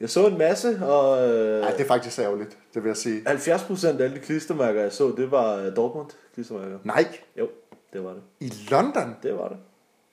jeg 0.00 0.10
så 0.10 0.26
en 0.26 0.38
masse, 0.38 0.78
og 0.82 1.28
øh, 1.28 1.62
Ej, 1.62 1.70
det 1.70 1.80
er 1.80 1.84
faktisk 1.88 2.18
ærgerligt, 2.18 2.56
det 2.74 2.82
vil 2.82 2.88
jeg 2.88 2.96
sige. 2.96 3.20
70% 3.28 3.86
af 3.86 4.04
alle 4.04 4.14
de 4.16 4.20
klistermærker, 4.20 4.82
jeg 4.82 4.92
så, 4.92 5.14
det 5.16 5.30
var 5.30 5.56
øh, 5.56 5.76
Dortmund 5.76 6.08
klistermærker. 6.34 6.78
Nej, 6.84 7.04
Jo, 7.38 7.48
det 7.92 8.04
var 8.04 8.10
det. 8.10 8.22
i 8.40 8.52
London? 8.70 9.16
Det 9.22 9.34
var 9.38 9.48
det. 9.48 9.56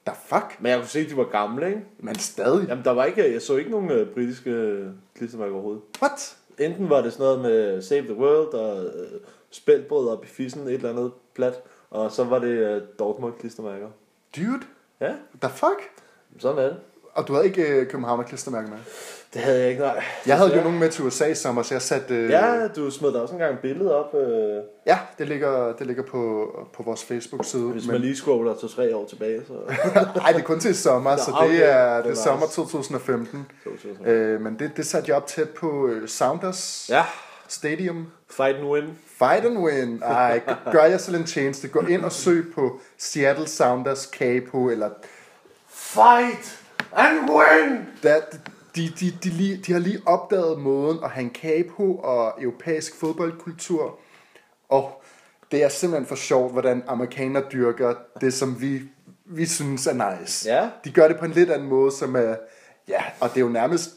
Da 0.08 0.12
fuck? 0.25 0.58
Men 0.60 0.70
jeg 0.72 0.79
kunne 0.79 0.88
se, 0.88 1.00
at 1.00 1.10
de 1.10 1.17
var 1.17 1.24
gamle, 1.24 1.67
ikke? 1.67 1.82
Men 2.00 2.15
stadig. 2.15 2.67
Jamen, 2.67 2.84
der 2.86 2.91
var 2.91 3.05
ikke, 3.05 3.34
jeg 3.34 3.41
så 3.41 3.55
ikke 3.55 3.72
nogen 3.72 3.91
øh, 3.91 4.13
britiske 4.13 4.50
øh, 4.50 4.88
klistermærker 5.15 5.53
overhovedet. 5.53 5.82
What? 6.01 6.38
Enten 6.60 6.89
var 6.89 7.01
det 7.01 7.13
sådan 7.13 7.24
noget 7.24 7.41
med 7.41 7.82
Save 7.82 8.01
the 8.05 8.15
World 8.15 8.53
og 8.53 8.84
øh, 8.86 9.20
spældbrød 9.50 10.08
op 10.10 10.24
i 10.25 10.27
fissen, 10.27 10.67
et 10.67 10.74
eller 10.74 10.89
andet 10.89 11.12
plat, 11.34 11.62
og 11.89 12.12
så 12.12 12.24
var 12.24 12.39
det 12.39 12.48
øh, 12.48 12.82
Dortmund 13.00 13.34
klistermærker. 13.39 13.88
Dude, 14.36 14.62
Ja, 15.00 15.13
da 15.41 15.48
fuck? 15.48 15.79
sådan 16.39 16.58
er 16.58 16.63
det. 16.67 16.77
Og 17.15 17.27
du 17.27 17.34
havde 17.34 17.45
ikke 17.45 17.62
øh, 17.67 17.88
København 17.88 18.24
klistermærke 18.24 18.67
med? 18.69 18.77
Det 19.34 19.41
havde 19.43 19.60
jeg 19.62 19.69
ikke, 19.69 19.81
nej. 19.81 20.03
Jeg 20.25 20.38
havde 20.38 20.55
jo 20.57 20.63
nogen 20.63 20.79
med 20.79 20.89
til 20.89 21.03
USA 21.05 21.34
sommer, 21.34 21.62
så 21.63 21.74
jeg 21.74 21.81
satte... 21.81 22.15
Øh, 22.15 22.29
Ja, 22.29 22.67
du 22.67 22.91
smed 22.91 23.12
da 23.13 23.19
også 23.19 23.34
engang 23.34 23.53
et 23.53 23.60
billede 23.60 23.95
op, 23.95 24.15
øh, 24.15 24.63
ja 24.88 25.00
det, 25.17 25.27
ligger, 25.27 25.74
det 25.74 25.88
ligger 25.88 26.03
på, 26.03 26.50
på 26.74 26.84
vores 26.84 27.03
Facebook-side. 27.03 27.63
hvis 27.63 27.88
man 27.88 28.01
lige 28.01 28.15
scroller 28.15 28.55
til 28.55 28.69
tre 28.75 28.95
år 28.95 29.05
tilbage. 29.07 29.41
Så. 29.48 29.53
Nej, 30.15 30.31
det 30.31 30.39
er 30.39 30.43
kun 30.43 30.60
til 30.60 30.75
sommer, 30.75 31.12
Nå, 31.12 31.17
så 31.17 31.31
det 31.50 31.55
er, 31.55 31.57
Det 31.57 31.69
er 31.69 31.98
det 31.98 32.05
er 32.05 32.10
nice. 32.10 32.22
sommer 32.24 32.48
2015. 32.48 33.48
Øh, 34.05 34.41
men 34.41 34.60
det, 34.60 34.72
det 34.77 34.86
satte 34.86 35.10
jeg 35.10 35.17
op 35.17 35.27
tæt 35.27 35.50
på 35.50 35.88
øh, 35.88 36.07
Sounders 36.07 36.88
Ja, 36.89 37.03
Stadium. 37.48 38.07
fight 38.29 38.57
and 38.57 38.65
win. 38.67 38.84
Fight 39.19 39.45
and 39.45 39.57
win. 39.57 40.01
Ej, 40.03 40.41
gør 40.72 40.84
jeg 40.84 41.00
selv 41.00 41.15
en 41.15 41.24
tjeneste. 41.25 41.67
Gå 41.67 41.79
ind 41.81 42.05
og 42.05 42.12
søg 42.12 42.45
på 42.55 42.79
Seattle 42.98 43.48
Sounders 43.48 44.01
Capo, 44.19 44.69
eller 44.69 44.89
Fight 45.69 46.60
and 46.96 47.30
win! 47.30 47.88
der, 48.04 48.22
de, 48.75 48.90
de, 49.00 49.18
de, 49.24 49.30
lige, 49.30 49.58
de 49.58 49.72
har 49.74 49.80
lige 49.80 50.02
opdaget 50.06 50.60
måden 50.60 51.04
at 51.04 51.10
have 51.10 51.24
en 51.24 51.36
capo 51.36 51.96
og 51.96 52.34
europæisk 52.42 52.96
fodboldkultur. 52.96 54.00
Og 54.70 55.04
det 55.52 55.64
er 55.64 55.70
simpelthen 55.70 56.08
for 56.08 56.16
sjovt, 56.16 56.52
hvordan 56.52 56.84
amerikanere 56.88 57.44
dyrker 57.52 57.96
det, 58.22 58.34
som 58.34 58.62
vi, 58.62 58.82
vi 59.25 59.46
synes 59.46 59.88
er 59.88 60.20
nice. 60.20 60.50
Ja. 60.50 60.70
De 60.84 60.92
gør 60.92 61.08
det 61.08 61.20
på 61.20 61.25
en 61.25 61.32
lidt 61.32 61.52
anden 61.52 61.68
måde, 61.70 61.92
som 61.92 62.16
er... 62.16 62.36
Ja, 62.88 63.04
og 63.20 63.30
det 63.30 63.38
er 63.38 63.42
jo 63.42 63.50
nærmest... 63.50 63.90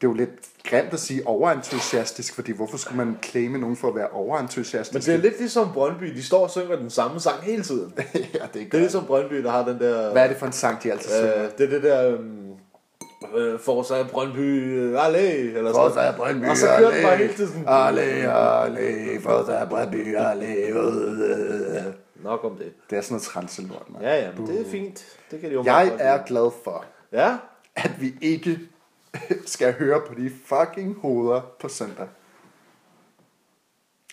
Det 0.00 0.06
er 0.06 0.10
jo 0.10 0.14
lidt 0.14 0.51
grimt 0.78 0.92
at 0.92 1.00
sige 1.00 1.26
overentusiastisk, 1.26 2.34
fordi 2.34 2.52
hvorfor 2.52 2.76
skulle 2.76 2.96
man 3.04 3.18
claime 3.24 3.58
nogen 3.58 3.76
for 3.76 3.88
at 3.88 3.94
være 3.94 4.08
overentusiastisk? 4.08 4.94
Men 4.94 5.02
det 5.02 5.24
er 5.24 5.28
lidt 5.30 5.38
ligesom 5.40 5.72
Brøndby, 5.72 6.04
de 6.06 6.22
står 6.22 6.42
og 6.42 6.50
synger 6.50 6.76
den 6.76 6.90
samme 6.90 7.20
sang 7.20 7.40
hele 7.42 7.62
tiden. 7.62 7.92
ja, 8.14 8.20
det 8.22 8.34
er, 8.38 8.48
Det 8.52 8.74
er 8.74 8.78
ligesom 8.78 9.04
Brøndby, 9.04 9.42
der 9.42 9.50
har 9.50 9.64
den 9.64 9.78
der... 9.78 10.12
Hvad 10.12 10.22
er 10.24 10.28
det 10.28 10.36
for 10.36 10.46
en 10.46 10.52
sang, 10.52 10.82
de 10.82 10.92
altid 10.92 11.10
synger? 11.10 11.44
Øh, 11.44 11.50
det 11.58 11.66
er 11.66 11.70
det 11.70 11.82
der... 11.82 12.08
øhm, 12.12 12.38
Øh, 13.36 13.58
Forza 13.60 14.02
Brøndby 14.10 14.78
øh, 14.78 15.06
Allé, 15.06 15.16
eller 15.18 15.72
sådan 15.72 15.90
Forza 15.92 16.12
Brøndby, 16.16 16.46
Og 16.48 16.56
så 16.56 16.66
kører 16.78 16.90
den 16.94 17.02
bare 17.02 17.16
hele 17.16 17.32
tiden. 17.34 17.64
Allé, 17.66 18.26
allé, 18.26 19.20
Forza 19.22 19.64
Brøndby, 19.64 20.16
allé. 20.16 20.70
øh. 20.70 21.82
Nok 22.24 22.44
om 22.44 22.56
det. 22.56 22.72
Det 22.90 22.98
er 22.98 23.02
sådan 23.02 23.12
noget 23.12 23.22
transelort, 23.22 23.82
mand. 23.90 24.04
Ja, 24.04 24.20
ja, 24.24 24.28
men 24.36 24.46
det 24.46 24.60
er 24.66 24.70
fint. 24.70 25.04
Det 25.30 25.40
kan 25.40 25.48
de 25.48 25.54
jo 25.54 25.62
Jeg 25.64 25.92
er 25.98 26.18
glad 26.26 26.50
for, 26.64 26.84
Ja, 27.12 27.36
at 27.76 27.90
vi 28.00 28.14
ikke 28.20 28.58
skal 29.46 29.72
høre 29.72 30.00
på 30.08 30.14
de 30.14 30.32
fucking 30.46 30.98
hoveder 31.00 31.40
på 31.60 31.68
søndag. 31.68 32.08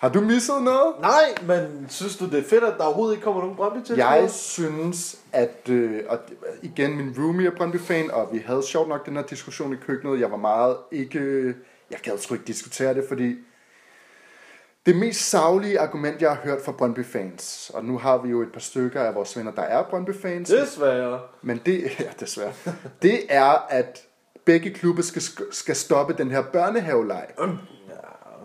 Har 0.01 0.09
du 0.09 0.21
misset 0.21 0.63
noget? 0.63 0.93
nej, 1.01 1.35
men 1.43 1.85
synes 1.89 2.17
du, 2.17 2.25
det 2.25 2.39
er 2.39 2.43
fedt, 2.49 2.63
at 2.63 2.73
der 2.77 2.83
overhovedet 2.83 3.13
ikke 3.15 3.23
kommer 3.23 3.41
nogen 3.41 3.55
Brøndby 3.55 3.85
til? 3.85 3.95
Jeg 3.95 4.29
synes, 4.31 5.19
at 5.33 5.69
øh, 5.69 6.03
og 6.07 6.19
igen, 6.61 6.97
min 6.97 7.15
roomie 7.17 7.47
er 7.47 7.51
Brøndby-fan, 7.51 8.11
og 8.11 8.29
vi 8.33 8.37
havde 8.37 8.63
sjovt 8.63 8.89
nok 8.89 9.05
den 9.05 9.15
her 9.15 9.23
diskussion 9.23 9.73
i 9.73 9.75
køkkenet. 9.75 10.19
Jeg 10.19 10.31
var 10.31 10.37
meget 10.37 10.77
ikke... 10.91 11.53
Jeg 11.91 11.99
gad 12.03 12.17
sgu 12.17 12.33
ikke 12.33 12.45
diskutere 12.45 12.93
det, 12.93 13.05
fordi 13.07 13.35
det 14.85 14.95
mest 14.95 15.29
savlige 15.29 15.79
argument, 15.79 16.21
jeg 16.21 16.29
har 16.29 16.41
hørt 16.43 16.61
fra 16.65 16.71
Brøndby-fans, 16.71 17.71
og 17.73 17.85
nu 17.85 17.97
har 17.97 18.17
vi 18.17 18.29
jo 18.29 18.41
et 18.41 18.51
par 18.51 18.59
stykker 18.59 19.01
af 19.01 19.15
vores 19.15 19.37
venner, 19.37 19.51
der 19.51 19.61
er 19.61 19.83
Brøndby-fans, 19.83 20.49
Desværre. 20.49 21.21
men 21.41 21.61
det, 21.65 21.83
ja, 21.99 22.05
desværre, 22.19 22.53
det 23.01 23.21
er, 23.29 23.67
at 23.69 24.05
begge 24.45 24.69
klubber 24.73 25.01
skal, 25.03 25.21
skal 25.51 25.75
stoppe 25.75 26.13
den 26.17 26.31
her 26.31 26.41
børnehaveleg. 26.53 27.27
Ja, 27.39 27.45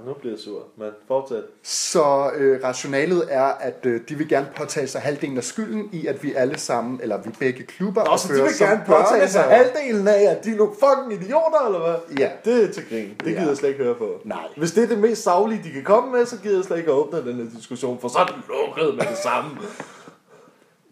nu 0.06 0.12
bliver 0.14 0.32
jeg 0.34 0.40
sur, 0.40 0.62
men 0.78 0.90
fortsæt. 1.08 1.42
Så 1.62 2.30
øh, 2.36 2.60
rationalet 2.64 3.24
er, 3.28 3.42
at 3.44 3.78
øh, 3.86 4.00
de 4.08 4.14
vil 4.14 4.28
gerne 4.28 4.48
påtage 4.56 4.86
sig 4.86 5.00
halvdelen 5.00 5.36
af 5.36 5.44
skylden 5.44 5.88
i, 5.92 6.06
at 6.06 6.22
vi 6.22 6.32
alle 6.34 6.58
sammen, 6.58 7.00
eller 7.02 7.22
vi 7.22 7.30
begge 7.38 7.62
klubber, 7.62 8.00
Og 8.02 8.18
så 8.18 8.28
de 8.28 8.42
vil 8.42 8.50
gerne 8.58 8.82
påtage 8.86 9.28
sig 9.28 9.42
halvdelen 9.42 10.08
af, 10.08 10.22
at 10.30 10.44
de 10.44 10.50
er 10.50 10.56
nogle 10.56 10.72
fucking 10.72 11.22
idioter, 11.22 11.66
eller 11.66 11.78
hvad? 11.80 12.16
Ja. 12.18 12.30
Det 12.44 12.64
er 12.64 12.72
til 12.72 12.88
grin. 12.88 13.08
Det 13.08 13.24
gider 13.26 13.42
Ja. 13.42 13.48
jeg 13.48 13.56
slet 13.56 13.68
ikke 13.68 13.84
høre 13.84 13.94
på. 13.94 14.20
Nej. 14.24 14.38
Hvis 14.56 14.72
det 14.72 14.84
er 14.84 14.88
det 14.88 14.98
mest 14.98 15.22
savlige, 15.22 15.60
de 15.64 15.70
kan 15.70 15.84
komme 15.84 16.12
med, 16.12 16.26
så 16.26 16.36
gider 16.42 16.56
jeg 16.56 16.64
slet 16.64 16.78
ikke 16.78 16.90
at 16.90 16.94
åbne 16.96 17.24
den 17.26 17.34
her 17.36 17.56
diskussion, 17.56 18.00
for 18.00 18.08
så 18.08 18.18
er 18.18 18.24
det 18.26 18.34
lukket 18.48 18.94
med 18.94 19.04
det 19.10 19.18
samme. 19.22 19.50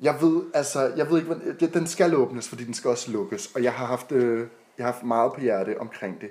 Jeg 0.02 0.14
ved, 0.20 0.42
altså, 0.54 0.92
jeg 0.96 1.10
ved 1.10 1.18
ikke, 1.18 1.66
den 1.78 1.86
skal 1.86 2.16
åbnes, 2.16 2.48
fordi 2.48 2.64
den 2.64 2.74
skal 2.74 2.90
også 2.90 3.10
lukkes. 3.10 3.50
Og 3.54 3.62
jeg 3.62 3.72
har 3.72 3.86
haft, 3.86 4.12
øh, 4.12 4.46
jeg 4.78 4.86
har 4.86 4.92
haft 4.92 5.04
meget 5.04 5.32
på 5.32 5.40
hjerte 5.40 5.80
omkring 5.80 6.20
det. 6.20 6.30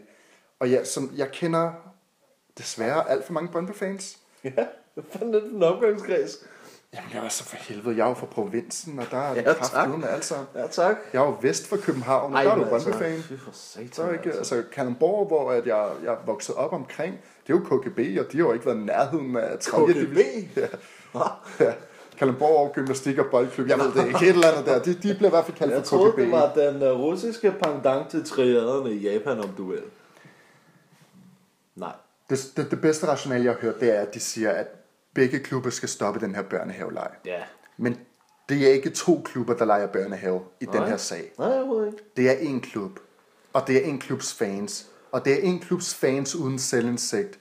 Og 0.59 0.71
jeg, 0.71 0.87
som, 0.87 1.11
jeg 1.15 1.31
kender 1.31 1.71
desværre 2.57 3.09
alt 3.09 3.25
for 3.25 3.33
mange 3.33 3.49
Brøndby-fans. 3.51 4.17
ja, 4.43 4.51
hvad 4.93 5.03
fanden 5.11 5.35
er 5.35 5.39
det 5.39 5.51
en 5.51 5.63
omgangskreds? 5.63 6.37
Jamen, 6.93 7.09
jeg 7.13 7.25
er 7.25 7.29
så 7.29 7.43
for 7.43 7.55
helvede. 7.55 7.97
Jeg 7.97 8.03
er 8.03 8.07
jo 8.07 8.13
fra 8.13 8.25
provinsen, 8.25 8.99
og 8.99 9.05
der 9.11 9.17
er 9.17 9.35
Ja, 9.35 9.53
kraftedeme 9.53 10.09
alt 10.09 10.25
sammen. 10.25 10.47
Ja, 10.55 10.67
tak. 10.67 10.95
Jeg 11.13 11.21
er 11.21 11.25
jo 11.25 11.37
vest 11.41 11.67
for 11.67 11.77
København, 11.77 12.33
og 12.33 12.43
der 12.43 12.51
er 12.51 12.55
du 12.55 12.63
altså, 12.63 12.89
Brøndby-fan. 12.89 13.21
Fy 13.21 13.33
for 13.43 13.51
satan. 13.53 13.91
Så 13.91 14.03
er 14.03 14.11
ikke, 14.13 14.31
altså 14.31 14.63
Kalundborg, 14.71 15.27
hvor 15.27 15.51
at 15.51 15.67
jeg, 15.67 15.89
jeg 16.03 16.17
vokset 16.25 16.55
op 16.55 16.73
omkring, 16.73 17.19
det 17.47 17.53
er 17.53 17.57
jo 17.57 17.59
KGB, 17.77 17.99
og 17.99 18.31
de 18.31 18.37
har 18.37 18.45
jo 18.45 18.53
ikke 18.53 18.65
været 18.65 18.77
nærheden 18.79 19.35
af 19.37 19.59
3. 19.59 19.87
KGB? 19.93 20.17
Ja. 21.15 21.21
ja. 21.59 21.73
Kalundborg 22.21 22.73
Gymnastik 22.73 23.17
og 23.17 23.25
Boldklub, 23.31 23.67
jeg 23.67 23.79
ved 23.79 23.93
det 23.93 24.07
ikke, 24.07 24.19
et 24.25 24.29
eller 24.29 24.47
andet 24.47 24.65
der. 24.65 24.81
De, 24.81 24.93
de 24.93 25.15
bliver 25.15 25.27
i 25.27 25.29
hvert 25.29 25.45
fald 25.45 25.57
kaldt 25.57 25.73
Jeg 25.73 25.85
for 25.85 25.97
troede, 25.97 26.11
KGB. 26.11 26.19
det 26.19 26.31
var 26.31 26.53
den 26.53 26.75
uh, 26.83 26.99
russiske 26.99 27.51
pendant 27.51 28.09
til 28.09 28.25
triaderne 28.25 28.93
i 28.93 28.97
Japan 28.97 29.39
om 29.39 29.49
duel. 29.57 29.83
Nej. 31.75 31.91
Det, 32.29 32.51
det, 32.55 32.71
det 32.71 32.81
bedste 32.81 33.07
rationale, 33.07 33.43
jeg 33.45 33.53
har 33.53 33.59
hørt, 33.59 33.79
det 33.79 33.97
er, 33.97 34.01
at 34.01 34.13
de 34.13 34.19
siger, 34.19 34.51
at 34.51 34.67
begge 35.13 35.39
klubber 35.39 35.69
skal 35.69 35.89
stoppe 35.89 36.19
den 36.19 36.35
her 36.35 36.41
børnehaveleg. 36.41 37.09
Ja. 37.25 37.41
Men 37.77 37.97
det 38.49 38.67
er 38.67 38.73
ikke 38.73 38.89
to 38.89 39.21
klubber, 39.25 39.53
der 39.53 39.65
leger 39.65 39.87
børnehave 39.87 40.41
i 40.59 40.65
den 40.65 40.75
Nej. 40.75 40.89
her 40.89 40.97
sag. 40.97 41.31
Nej, 41.37 41.47
jeg 41.47 41.87
ikke. 41.87 42.03
Det 42.17 42.29
er 42.29 42.37
en 42.37 42.61
klub, 42.61 42.99
og 43.53 43.67
det 43.67 43.77
er 43.77 43.89
en 43.89 43.99
klubs 43.99 44.33
fans, 44.33 44.87
og 45.11 45.25
det 45.25 45.33
er 45.33 45.41
en 45.41 45.59
klubs 45.59 45.95
fans 45.95 46.35
uden 46.35 46.59
selvindsigt. 46.59 47.39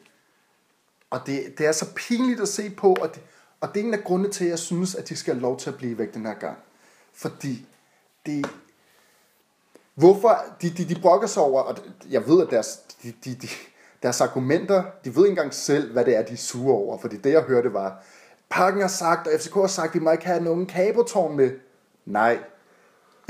Og 1.11 1.21
det, 1.27 1.59
det 1.59 1.67
er 1.67 1.73
så 1.73 1.95
pinligt 1.95 2.41
at 2.41 2.49
se 2.49 2.71
på, 2.71 2.97
og 3.01 3.15
det, 3.15 3.23
og 3.61 3.75
det 3.75 3.81
er 3.81 3.85
en 3.85 3.95
af 3.95 4.05
grundene 4.05 4.31
til, 4.31 4.45
at 4.45 4.51
jeg 4.51 4.59
synes, 4.59 4.95
at 4.95 5.09
de 5.09 5.17
skal 5.17 5.35
have 5.35 5.43
lov 5.43 5.59
til 5.59 5.71
at 5.71 5.77
blive 5.77 5.99
væk 5.99 6.15
den 6.15 6.27
her 6.27 6.35
gang. 6.35 6.59
Fordi 7.13 7.67
det... 8.27 8.47
Hvorfor? 9.95 10.39
De, 10.63 10.71
de, 10.71 10.95
de 10.95 11.01
brokker 11.01 11.27
sig 11.29 11.43
over, 11.43 11.63
og 11.63 11.77
jeg 12.11 12.29
ved, 12.29 12.43
at 12.43 12.51
deres, 12.51 12.77
de, 13.03 13.15
de, 13.25 13.35
de, 13.35 13.49
deres 14.03 14.21
argumenter, 14.21 14.85
de 15.05 15.17
ved 15.17 15.25
ikke 15.25 15.31
engang 15.31 15.55
selv, 15.55 15.93
hvad 15.93 16.05
det 16.05 16.17
er, 16.17 16.23
de 16.23 16.33
er 16.33 16.37
sure 16.37 16.75
over. 16.75 16.99
Fordi 16.99 17.17
det, 17.17 17.33
jeg 17.33 17.43
hørte, 17.43 17.73
var, 17.73 18.03
Parken 18.51 18.81
har 18.81 18.89
sagt, 18.89 19.27
og 19.27 19.41
FCK 19.41 19.55
har 19.55 19.67
sagt, 19.67 19.89
at 19.89 19.95
vi 19.95 20.05
må 20.05 20.11
ikke 20.11 20.27
have 20.27 20.45
nogen 20.45 20.67
kabotårn 20.67 21.37
med. 21.37 21.51
Nej. 22.07 22.39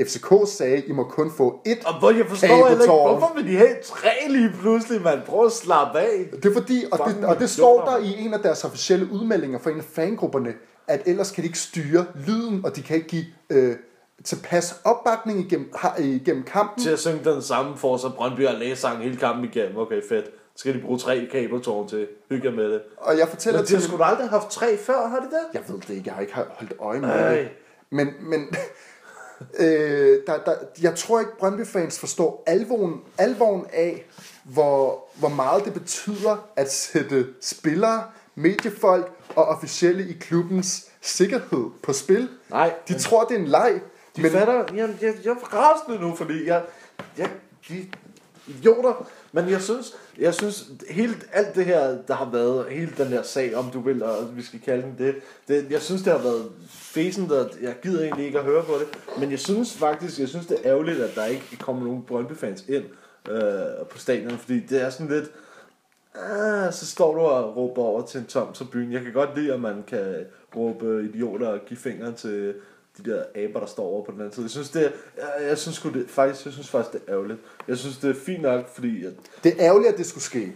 FCK 0.07 0.35
sagde, 0.47 0.83
I 0.87 0.93
må 0.93 1.05
kun 1.05 1.31
få 1.37 1.63
ét 1.69 1.87
Og 1.87 1.99
hvor 1.99 2.11
jeg 2.11 2.27
forstår 2.29 2.69
heller 2.69 2.71
ikke, 2.71 2.87
hvorfor 2.87 3.33
vil 3.35 3.47
de 3.47 3.57
have 3.57 3.77
tre 3.85 4.11
lige 4.29 4.53
pludselig, 4.61 5.03
man? 5.03 5.21
Prøv 5.27 5.47
at 5.47 5.53
slappe 5.53 5.99
af. 5.99 6.27
Det 6.43 6.45
er 6.45 6.53
fordi, 6.53 6.85
og 6.93 6.99
det, 7.07 7.25
og 7.25 7.39
det 7.39 7.51
står 7.51 7.85
der 7.85 7.99
i 7.99 8.25
en 8.25 8.35
af 8.35 8.41
deres 8.41 8.65
officielle 8.65 9.13
udmeldinger 9.13 9.59
fra 9.59 9.71
en 9.71 9.79
af 9.79 9.85
fangrupperne, 9.85 10.55
at 10.89 11.03
ellers 11.07 11.31
kan 11.31 11.43
de 11.43 11.47
ikke 11.47 11.59
styre 11.59 12.07
lyden, 12.27 12.61
og 12.65 12.77
de 12.77 12.83
kan 12.83 12.97
ikke 12.97 13.09
give 13.09 13.25
øh, 13.51 13.77
tilpas 14.25 14.81
opbakning 14.85 15.41
igennem, 15.41 15.73
igennem 15.99 16.43
kampen. 16.43 16.85
Til 16.85 16.91
at 16.91 16.99
synge 16.99 17.25
den 17.25 17.43
samme 17.43 17.77
for 17.77 17.97
så 17.97 18.11
Brøndby 18.17 18.47
og 18.47 18.55
læse 18.55 18.81
sang 18.81 19.03
hele 19.03 19.17
kampen 19.17 19.45
igennem. 19.45 19.79
Okay, 19.79 20.03
fedt. 20.09 20.25
Så 20.25 20.63
skal 20.63 20.75
de 20.75 20.81
bruge 20.81 20.99
tre 20.99 21.29
kabeltårn 21.33 21.89
til. 21.89 22.07
Hygge 22.31 22.51
med 22.51 22.73
det. 22.73 22.81
Og 22.97 23.19
jeg 23.19 23.29
fortæller 23.29 23.61
Men 23.61 23.67
de 23.69 23.75
har 23.75 23.81
sgu 23.81 24.03
aldrig 24.03 24.29
haft 24.29 24.51
tre 24.51 24.77
før, 24.77 25.09
har 25.09 25.19
de 25.19 25.25
det? 25.27 25.55
Jeg 25.55 25.63
ved 25.69 25.81
det 25.81 25.91
ikke, 25.91 26.03
jeg 26.07 26.15
har 26.15 26.21
ikke 26.21 26.35
holdt 26.35 26.73
øje 26.81 27.01
med 27.01 27.09
Ej. 27.09 27.35
det. 27.35 27.49
Men, 27.91 28.09
men 28.21 28.49
øh, 29.59 30.19
der, 30.27 30.39
der, 30.45 30.55
jeg 30.83 30.95
tror 30.95 31.21
ikke, 31.21 31.37
Brøndby-fans 31.39 31.99
forstår 31.99 32.43
alvoren, 32.47 33.01
alvoren 33.19 33.67
af, 33.73 34.07
hvor, 34.45 35.09
hvor 35.15 35.29
meget 35.29 35.65
det 35.65 35.75
betyder 35.75 36.49
at 36.57 36.73
sætte 36.73 37.27
spillere, 37.41 38.05
mediefolk 38.35 39.13
og 39.37 39.45
officielle 39.45 40.09
i 40.09 40.13
klubbens 40.13 40.87
sikkerhed 41.01 41.71
på 41.83 41.93
spil. 41.93 42.29
Nej. 42.51 42.75
De 42.89 42.99
tror, 42.99 43.25
det 43.25 43.35
er 43.35 43.41
en 43.41 43.49
leg. 43.49 43.81
De 44.17 44.23
men... 44.23 44.31
fatter, 44.31 44.55
jeg, 44.75 44.89
jeg, 45.01 45.15
jeg 45.25 45.31
er 45.31 45.55
rasende 45.55 46.01
nu, 46.01 46.15
fordi 46.15 46.47
jeg, 46.47 46.63
jeg, 47.19 47.31
de 47.69 47.87
idioter, 48.47 49.07
men 49.33 49.49
jeg 49.49 49.61
synes, 49.63 49.95
jeg 50.19 50.35
synes, 50.35 50.71
helt 50.91 51.29
alt 51.33 51.55
det 51.55 51.65
her, 51.65 51.99
der 52.09 52.15
har 52.15 52.31
været, 52.31 52.67
hele 52.71 52.93
den 52.99 53.07
her 53.07 53.23
sag, 53.23 53.55
om 53.55 53.71
du 53.71 53.81
vil, 53.81 54.03
og 54.03 54.37
vi 54.37 54.43
skal 54.43 54.61
kalde 54.61 54.83
den 54.83 54.95
det, 54.99 55.15
det 55.49 55.71
jeg 55.71 55.83
synes, 55.83 56.03
det 56.03 56.13
har 56.13 56.23
været 56.23 56.53
fesen, 56.69 57.31
og 57.31 57.51
jeg 57.63 57.75
gider 57.83 58.03
egentlig 58.03 58.27
ikke 58.27 58.39
at 58.39 58.45
høre 58.45 58.63
på 58.63 58.73
det, 58.73 59.19
men 59.19 59.31
jeg 59.31 59.39
synes 59.39 59.77
faktisk, 59.77 60.21
jeg 60.21 60.29
synes, 60.29 60.47
det 60.47 60.57
er 60.65 60.71
ærgerligt, 60.71 61.01
at 61.01 61.15
der 61.15 61.25
ikke 61.25 61.57
kommer 61.61 61.85
nogen 61.85 62.03
Brøndby-fans 62.03 62.65
ind 62.69 62.85
øh, 63.31 63.87
på 63.91 63.99
stadion, 63.99 64.39
fordi 64.39 64.61
det 64.61 64.83
er 64.83 64.91
sådan 64.91 65.09
lidt, 65.09 65.31
Ah, 66.15 66.73
så 66.73 66.87
står 66.87 67.15
du 67.15 67.21
og 67.21 67.57
råber 67.57 67.83
over 67.83 68.07
til 68.07 68.21
en 68.21 68.27
tom 68.27 68.53
tribune. 68.53 68.93
Jeg 68.95 69.03
kan 69.03 69.13
godt 69.13 69.39
lide, 69.39 69.55
at 69.55 69.61
man 69.61 69.85
kan 69.87 70.27
råbe 70.57 71.05
idioter 71.05 71.49
og 71.49 71.61
give 71.67 71.79
fingeren 71.79 72.15
til 72.15 72.55
de 73.05 73.11
der 73.11 73.25
aber, 73.35 73.61
der 73.61 73.67
står 73.67 73.85
over 73.85 74.05
på 74.05 74.13
den 74.13 74.21
anden 74.21 74.33
side. 74.35 74.45
Jeg 74.45 74.51
synes, 74.51 74.71
det 74.71 74.87
er, 74.87 74.91
jeg, 75.17 75.49
jeg 75.49 75.59
synes, 75.59 75.81
det, 75.81 76.05
faktisk, 76.09 76.45
jeg 76.45 76.53
synes 76.53 76.69
faktisk, 76.69 76.93
det 76.93 77.01
er 77.07 77.13
ærgerligt. 77.15 77.39
Jeg 77.69 77.77
synes, 77.79 77.99
det 77.99 78.11
er 78.11 78.15
fint 78.27 78.43
nok, 78.43 78.69
fordi 78.75 79.05
at, 79.05 79.13
Det 79.45 79.53
er 79.53 79.67
ærgerligt, 79.67 79.93
at 79.93 79.99
det 79.99 80.07
skulle 80.07 80.25
ske. 80.25 80.53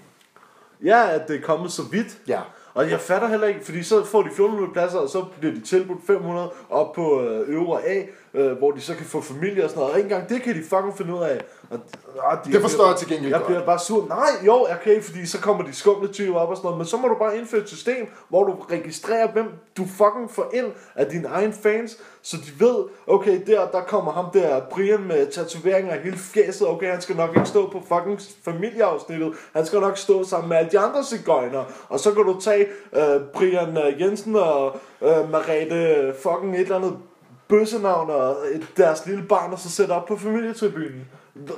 ja, 0.85 1.11
at 1.15 1.29
det 1.29 1.37
er 1.37 1.41
kommet 1.41 1.73
så 1.73 1.83
vidt. 1.83 2.19
Ja. 2.29 2.41
Og 2.75 2.91
jeg 2.91 3.01
fatter 3.01 3.29
heller 3.29 3.47
ikke, 3.47 3.65
fordi 3.65 3.83
så 3.83 4.05
får 4.05 4.23
de 4.23 4.27
1400 4.29 4.73
pladser, 4.73 4.99
og 4.99 5.09
så 5.09 5.25
bliver 5.41 5.55
de 5.55 5.61
tilbudt 5.61 6.07
500 6.07 6.51
op 6.71 6.93
på 6.93 7.23
øh, 7.23 7.49
øvre 7.49 7.85
A, 7.87 8.03
øh, 8.35 8.53
hvor 8.59 8.71
de 8.71 8.81
så 8.81 8.95
kan 8.95 9.07
få 9.07 9.21
familie 9.21 9.65
og 9.65 9.71
sådan 9.71 9.81
noget. 9.81 9.93
Og 9.93 9.99
ikke 9.99 10.11
engang 10.11 10.29
det 10.29 10.43
kan 10.43 10.55
de 10.55 10.63
fucking 10.63 10.97
finde 10.97 11.15
ud 11.15 11.23
af. 11.23 11.41
Og, 11.71 11.79
og 12.19 12.39
de, 12.45 12.53
Det 12.53 12.61
forstår 12.61 12.87
jeg 12.87 12.97
til 12.97 13.09
gengæld 13.09 13.31
Jeg 13.31 13.39
godt. 13.41 13.47
bliver 13.47 13.65
bare 13.65 13.79
sur. 13.79 14.07
Nej, 14.09 14.29
jo, 14.47 14.67
okay, 14.81 15.03
fordi 15.03 15.27
så 15.27 15.41
kommer 15.41 15.65
de 15.65 15.73
skumle 15.75 16.09
tyve 16.13 16.39
op 16.39 16.49
og 16.49 16.57
sådan 16.57 16.67
noget. 16.67 16.79
Men 16.79 16.87
så 16.87 16.97
må 16.97 17.09
du 17.09 17.15
bare 17.19 17.39
indføre 17.39 17.61
et 17.61 17.69
system, 17.69 18.07
hvor 18.29 18.45
du 18.45 18.53
registrerer, 18.71 19.33
hvem 19.33 19.47
du 19.77 19.83
fucking 19.85 20.31
får 20.31 20.51
ind 20.55 20.67
af 20.95 21.07
dine 21.07 21.29
egne 21.29 21.53
fans, 21.63 21.99
så 22.23 22.37
de 22.37 22.65
ved, 22.65 22.77
okay, 23.07 23.41
der, 23.47 23.67
der 23.71 23.81
kommer 23.81 24.13
ham 24.13 24.25
der, 24.33 24.61
Brian 24.71 25.01
med 25.03 25.27
tatoveringer 25.27 25.95
i 25.95 25.99
hele 25.99 26.17
fjeset, 26.17 26.69
okay, 26.69 26.91
han 26.91 27.01
skal 27.01 27.17
nok 27.17 27.31
ikke 27.37 27.49
stå 27.49 27.71
på 27.71 27.83
fucking 27.89 28.21
familieafsnittet, 28.45 29.33
han 29.53 29.67
skal 29.67 29.81
nok 29.81 29.99
stå 29.99 30.25
sammen 30.25 30.49
med 30.49 30.57
alle 30.57 30.71
de 30.71 30.79
andre 30.79 31.05
cigøjner, 31.05 31.65
og 31.89 32.01
så 32.01 32.13
kan 32.13 32.25
du 32.25 32.41
tage 32.41 32.67
øh, 32.97 33.21
Brian 33.35 33.79
øh, 33.79 34.01
Jensen 34.01 34.37
og 34.37 34.77
øh, 35.03 35.31
Marete 35.31 36.15
fucking 36.23 36.55
et 36.55 36.61
eller 36.61 36.77
andet 36.77 36.97
bøssenavn 37.49 38.11
og 38.11 38.37
et, 38.53 38.67
deres 38.77 39.07
lille 39.07 39.25
barn, 39.29 39.53
og 39.53 39.59
så 39.59 39.71
sætte 39.71 39.93
op 39.93 40.07
på 40.07 40.17
familietribunen. 40.17 41.09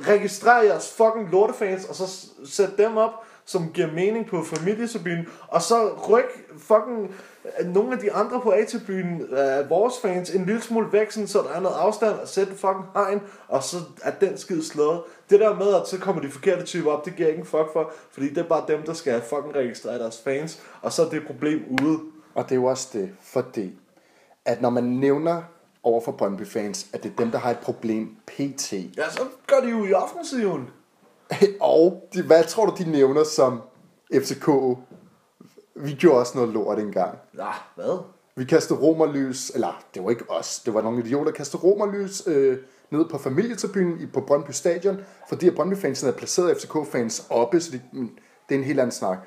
Registrer 0.09 0.63
jeres 0.63 0.95
fucking 0.97 1.31
lortefans, 1.33 1.85
og 1.85 1.95
så 1.95 2.27
sæt 2.45 2.71
dem 2.79 2.97
op, 2.97 3.11
som 3.45 3.73
giver 3.73 3.93
mening 3.93 4.27
på 4.27 4.45
familietribunen, 4.45 5.29
og 5.49 5.63
så 5.63 5.91
ryk 6.09 6.59
fucking 6.59 7.15
øh, 7.61 7.67
nogle 7.75 7.93
af 7.93 7.99
de 7.99 8.13
andre 8.13 8.41
på 8.41 8.51
A-tribunen, 8.51 9.21
øh, 9.21 9.71
vores 9.71 9.95
fans, 10.03 10.31
en 10.31 10.47
lille 10.47 10.63
smule 10.63 10.93
væk, 10.93 11.11
sådan, 11.11 11.27
så 11.27 11.39
der 11.39 11.51
er 11.51 11.61
noget 11.61 11.77
afstand, 11.77 12.15
og 12.15 12.29
sætte 12.29 12.53
fucking 12.53 12.85
hegn, 12.95 13.21
og 13.49 13.63
så 13.63 13.77
er 14.03 14.11
den 14.11 14.39
skid 14.39 14.63
slået. 14.63 15.01
Det 15.31 15.41
der 15.41 15.55
med, 15.55 15.75
at 15.75 15.89
så 15.89 15.99
kommer 15.99 16.23
de 16.23 16.31
forkerte 16.31 16.65
typer 16.65 16.91
op, 16.91 17.05
det 17.05 17.17
giver 17.17 17.29
jeg 17.29 17.35
ingen 17.35 17.47
fuck 17.47 17.73
for, 17.73 17.93
fordi 18.11 18.29
det 18.29 18.39
er 18.39 18.49
bare 18.49 18.65
dem, 18.69 18.83
der 18.83 18.93
skal 18.93 19.23
fucking 19.23 19.55
registrere 19.55 19.99
deres 19.99 20.21
fans, 20.25 20.63
og 20.83 20.93
så 20.93 21.05
er 21.05 21.09
det 21.09 21.27
problem 21.27 21.61
ude. 21.83 22.01
Og 22.35 22.45
det 22.45 22.53
er 22.53 22.57
jo 22.57 22.65
også 22.65 22.89
det, 22.93 23.11
fordi 23.23 23.79
at 24.45 24.63
når 24.63 24.71
man 24.71 24.85
nævner 24.85 25.43
over 25.87 26.01
for 26.01 26.13
Brøndby-fans, 26.13 26.87
at 26.93 27.03
det 27.03 27.13
er 27.13 27.17
dem, 27.17 27.31
der 27.31 27.39
har 27.39 27.51
et 27.51 27.59
problem 27.59 28.17
pt. 28.27 28.73
Ja, 28.73 29.11
så 29.11 29.21
gør 29.47 29.61
de 29.61 29.69
jo 29.69 29.85
i 29.85 29.93
offensiven. 29.93 30.71
og 31.61 32.09
de, 32.15 32.23
hvad 32.23 32.45
tror 32.45 32.67
du, 32.67 32.85
de 32.85 32.91
nævner 32.91 33.25
som 33.25 33.61
FCK? 34.15 34.49
Vi 35.77 35.93
gjorde 35.93 36.19
også 36.19 36.33
noget 36.39 36.55
lort 36.55 36.79
engang. 36.79 37.19
Ja, 37.39 37.51
hvad? 37.75 37.99
Vi 38.37 38.45
kastede 38.45 38.81
romerlys, 38.81 39.51
eller 39.51 39.83
det 39.95 40.05
var 40.05 40.11
ikke 40.11 40.31
os, 40.31 40.59
det 40.59 40.75
var 40.75 40.83
nogle 40.83 41.05
idioter, 41.05 41.25
der 41.25 41.37
kastede 41.37 41.63
romerlys 41.63 42.23
øh, 42.27 42.59
nede 42.91 43.09
på 43.11 43.19
familietribunen 43.19 44.11
på 44.13 44.21
Brøndby 44.21 44.51
Stadion, 44.51 45.01
fordi 45.29 45.49
at 45.49 45.55
Brøndby-fansen 45.55 46.07
havde 46.07 46.19
placeret 46.19 46.57
FCK-fans 46.57 47.27
oppe, 47.31 47.61
så 47.61 47.71
de, 47.73 47.81
mm, 47.93 48.11
det 48.49 48.55
er 48.55 48.59
en 48.59 48.65
helt 48.65 48.81
anden 48.81 48.93
snak. 48.93 49.19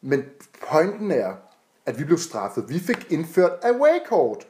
Men 0.00 0.24
pointen 0.70 1.10
er, 1.10 1.32
at 1.86 1.98
vi 1.98 2.04
blev 2.04 2.18
straffet. 2.18 2.64
Vi 2.68 2.78
fik 2.78 3.06
indført 3.10 3.52
away-kort. 3.62 4.46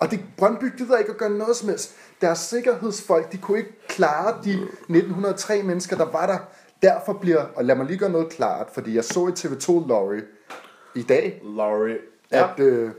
Og 0.00 0.10
det, 0.10 0.20
Brøndby 0.36 0.64
gider 0.78 0.98
ikke 0.98 1.10
at 1.10 1.16
gøre 1.16 1.30
noget 1.30 1.56
som 1.56 1.68
helst. 1.68 1.94
Deres 2.20 2.38
sikkerhedsfolk, 2.38 3.32
de 3.32 3.38
kunne 3.38 3.58
ikke 3.58 3.86
klare 3.88 4.34
de 4.44 4.52
1903 4.52 5.62
mennesker, 5.62 5.96
der 5.96 6.04
var 6.04 6.26
der. 6.26 6.38
Derfor 6.82 7.12
bliver, 7.12 7.44
og 7.56 7.64
lad 7.64 7.76
mig 7.76 7.86
lige 7.86 7.98
gøre 7.98 8.10
noget 8.10 8.28
klart, 8.28 8.68
fordi 8.72 8.94
jeg 8.94 9.04
så 9.04 9.26
i 9.26 9.30
TV2 9.30 9.88
Lorry 9.88 10.20
i 10.94 11.02
dag, 11.02 11.42
Laurie. 11.56 11.98
Ja. 12.32 12.52
at 12.52 12.60
øh, 12.60 12.90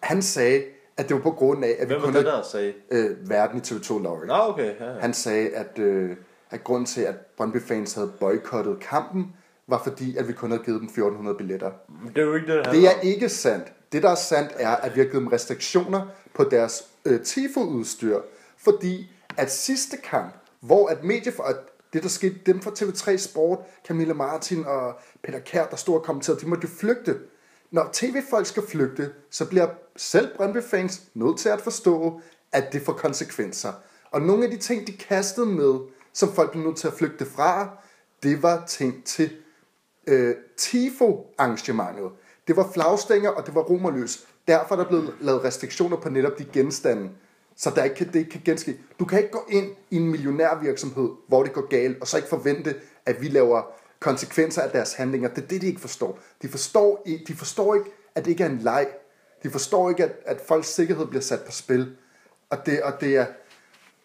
han 0.00 0.22
sagde, 0.22 0.64
at 0.96 1.08
det 1.08 1.16
var 1.16 1.22
på 1.22 1.30
grund 1.30 1.64
af, 1.64 1.76
at 1.78 1.88
vi 1.88 1.94
Hvem 1.94 2.02
var 2.02 2.10
det, 2.10 2.24
der 2.24 2.42
sagde? 2.42 2.74
øh, 2.90 3.30
verden 3.30 3.58
i 3.58 3.60
TV2 3.60 4.02
Lorry. 4.02 4.26
Nå, 4.26 4.34
okay. 4.34 4.74
Ja, 4.80 4.92
ja. 4.92 4.98
Han 5.00 5.14
sagde, 5.14 5.48
at, 5.48 5.78
øh, 5.78 6.16
at 6.50 6.64
grunden 6.64 6.86
til, 6.86 7.00
at 7.02 7.14
Brøndby-fans 7.36 7.94
havde 7.94 8.12
boykottet 8.20 8.80
kampen, 8.80 9.32
var 9.66 9.82
fordi, 9.84 10.16
at 10.16 10.28
vi 10.28 10.32
kun 10.32 10.50
havde 10.50 10.62
givet 10.64 10.80
dem 10.80 10.86
1400 10.88 11.36
billetter. 11.36 11.70
Det 12.08 12.18
er 12.18 12.22
jo 12.22 12.34
ikke 12.34 12.56
det, 12.56 12.64
det 12.64 12.84
er 12.84 13.00
ikke 13.00 13.28
sandt. 13.28 13.72
Det, 13.92 14.02
der 14.02 14.10
er 14.10 14.14
sandt, 14.14 14.52
er, 14.56 14.76
at 14.76 14.94
vi 14.94 15.00
har 15.00 15.04
givet 15.04 15.22
dem 15.22 15.26
restriktioner 15.26 16.06
på 16.34 16.44
deres 16.44 16.84
øh, 17.04 17.20
tifo-udstyr, 17.22 18.20
fordi 18.58 19.12
at 19.36 19.52
sidste 19.52 19.96
kamp, 19.96 20.34
hvor 20.60 20.88
at 20.88 21.04
medie 21.04 21.32
for, 21.32 21.42
at 21.42 21.56
det 21.92 22.02
der 22.02 22.08
skete, 22.08 22.34
dem 22.46 22.60
fra 22.60 22.70
TV3 22.70 23.16
Sport, 23.16 23.58
Camilla 23.86 24.14
Martin 24.14 24.64
og 24.64 24.94
Peter 25.24 25.38
Kær, 25.38 25.66
der 25.66 25.76
stod 25.76 25.94
og 25.94 26.02
kommenterede, 26.02 26.40
de 26.40 26.46
måtte 26.46 26.68
jo 26.68 26.74
flygte. 26.78 27.18
Når 27.70 27.88
tv-folk 27.92 28.46
skal 28.46 28.62
flygte, 28.68 29.12
så 29.30 29.48
bliver 29.48 29.68
selv 29.96 30.36
Brøndby-fans 30.36 31.02
nødt 31.14 31.38
til 31.38 31.48
at 31.48 31.60
forstå, 31.60 32.20
at 32.52 32.72
det 32.72 32.82
får 32.82 32.92
konsekvenser. 32.92 33.72
Og 34.10 34.22
nogle 34.22 34.44
af 34.44 34.50
de 34.50 34.56
ting, 34.56 34.86
de 34.86 34.92
kastede 34.92 35.46
med, 35.46 35.74
som 36.12 36.32
folk 36.32 36.50
blev 36.50 36.64
nødt 36.64 36.76
til 36.76 36.86
at 36.86 36.94
flygte 36.94 37.26
fra, 37.26 37.68
det 38.22 38.42
var 38.42 38.64
ting 38.66 39.04
til 39.04 39.30
øh, 40.06 40.34
TIFO-arrangementet. 40.56 42.10
Det 42.46 42.56
var 42.56 42.70
flagstænger, 42.74 43.30
og 43.30 43.46
det 43.46 43.54
var 43.54 43.60
romerlys. 43.60 44.26
Derfor 44.48 44.74
er 44.74 44.78
der 44.78 44.88
blevet 44.88 45.14
lavet 45.20 45.44
restriktioner 45.44 45.96
på 45.96 46.08
netop 46.08 46.38
de 46.38 46.44
genstande, 46.44 47.10
så 47.56 47.72
der 47.76 47.84
ikke 47.84 47.96
kan, 47.96 48.06
det 48.06 48.18
ikke 48.18 48.30
kan 48.30 48.40
genske. 48.44 48.78
Du 48.98 49.04
kan 49.04 49.18
ikke 49.18 49.30
gå 49.30 49.46
ind 49.50 49.70
i 49.90 49.96
en 49.96 50.10
millionærvirksomhed, 50.10 51.10
hvor 51.28 51.42
det 51.42 51.52
går 51.52 51.68
galt, 51.68 52.00
og 52.00 52.06
så 52.06 52.16
ikke 52.16 52.28
forvente, 52.28 52.74
at 53.06 53.20
vi 53.20 53.28
laver 53.28 53.62
konsekvenser 54.00 54.62
af 54.62 54.70
deres 54.70 54.92
handlinger. 54.92 55.28
Det 55.28 55.44
er 55.44 55.46
det, 55.46 55.60
de 55.60 55.66
ikke 55.66 55.80
forstår. 55.80 56.18
De 56.42 56.48
forstår, 56.48 57.06
de 57.28 57.34
forstår 57.34 57.74
ikke, 57.74 57.90
at 58.14 58.24
det 58.24 58.30
ikke 58.30 58.44
er 58.44 58.48
en 58.48 58.58
leg. 58.58 58.88
De 59.42 59.50
forstår 59.50 59.90
ikke, 59.90 60.04
at, 60.04 60.12
at 60.26 60.40
folks 60.48 60.68
sikkerhed 60.68 61.06
bliver 61.06 61.22
sat 61.22 61.40
på 61.40 61.52
spil. 61.52 61.96
Og 62.50 62.66
det, 62.66 62.82
og 62.82 63.00
det 63.00 63.16
er, 63.16 63.26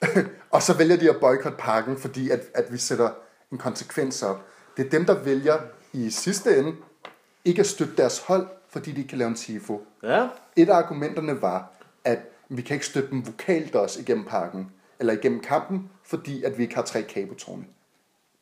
og 0.55 0.61
så 0.61 0.73
vælger 0.73 0.97
de 0.97 1.09
at 1.09 1.19
boykotte 1.19 1.57
parken, 1.57 1.97
fordi 1.97 2.29
at, 2.29 2.41
at 2.53 2.73
vi 2.73 2.77
sætter 2.77 3.09
en 3.51 3.57
konsekvens 3.57 4.23
op. 4.23 4.45
Det 4.77 4.85
er 4.85 4.89
dem, 4.89 5.05
der 5.05 5.23
vælger 5.23 5.59
i 6.05 6.09
sidste 6.09 6.57
ende 6.57 6.75
ikke 7.45 7.59
at 7.59 7.67
støtte 7.67 7.95
deres 7.97 8.19
hold, 8.19 8.47
fordi 8.69 8.91
de 8.91 8.97
ikke 8.97 9.09
kan 9.09 9.17
lave 9.17 9.27
en 9.27 9.35
tifo. 9.35 9.81
Ja, 10.03 10.27
Et 10.55 10.69
af 10.69 10.75
argumenterne 10.75 11.41
var, 11.41 11.71
at 12.03 12.19
vi 12.49 12.61
kan 12.61 12.73
ikke 12.73 12.85
støtte 12.85 13.09
dem 13.09 13.25
vokalt 13.27 13.75
også 13.75 13.99
igennem 14.01 14.25
parken, 14.25 14.71
eller 14.99 15.13
igennem 15.13 15.39
kampen, 15.39 15.89
fordi 16.03 16.43
at 16.43 16.57
vi 16.57 16.63
ikke 16.63 16.75
har 16.75 16.81
tre 16.81 17.01
kabotårne. 17.03 17.65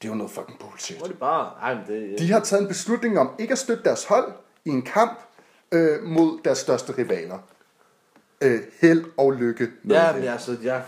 Det 0.02 0.08
er 0.08 0.12
jo 0.12 0.16
noget 0.18 0.32
fucking 0.32 0.60
bullshit. 0.60 1.02
må 1.02 1.08
de 1.08 1.14
bare... 1.14 1.52
Ej, 1.62 1.74
men 1.76 1.84
det... 1.88 2.20
De 2.20 2.32
har 2.32 2.40
taget 2.40 2.62
en 2.62 2.68
beslutning 2.68 3.20
om 3.20 3.30
ikke 3.40 3.52
at 3.52 3.58
støtte 3.58 3.84
deres 3.84 4.06
hold 4.06 4.32
i 4.66 4.70
en 4.70 4.82
kamp 4.82 5.20
øh, 5.72 6.04
mod 6.04 6.40
deres 6.46 6.58
største 6.58 6.98
rivaler. 6.98 7.40
Øh, 8.42 8.60
held 8.82 9.06
og 9.18 9.34
lykke 9.34 9.68
med 9.84 9.96
Ja, 9.96 10.08
det. 10.08 10.16
men 10.20 10.24
altså, 10.28 10.58
jeg... 10.64 10.84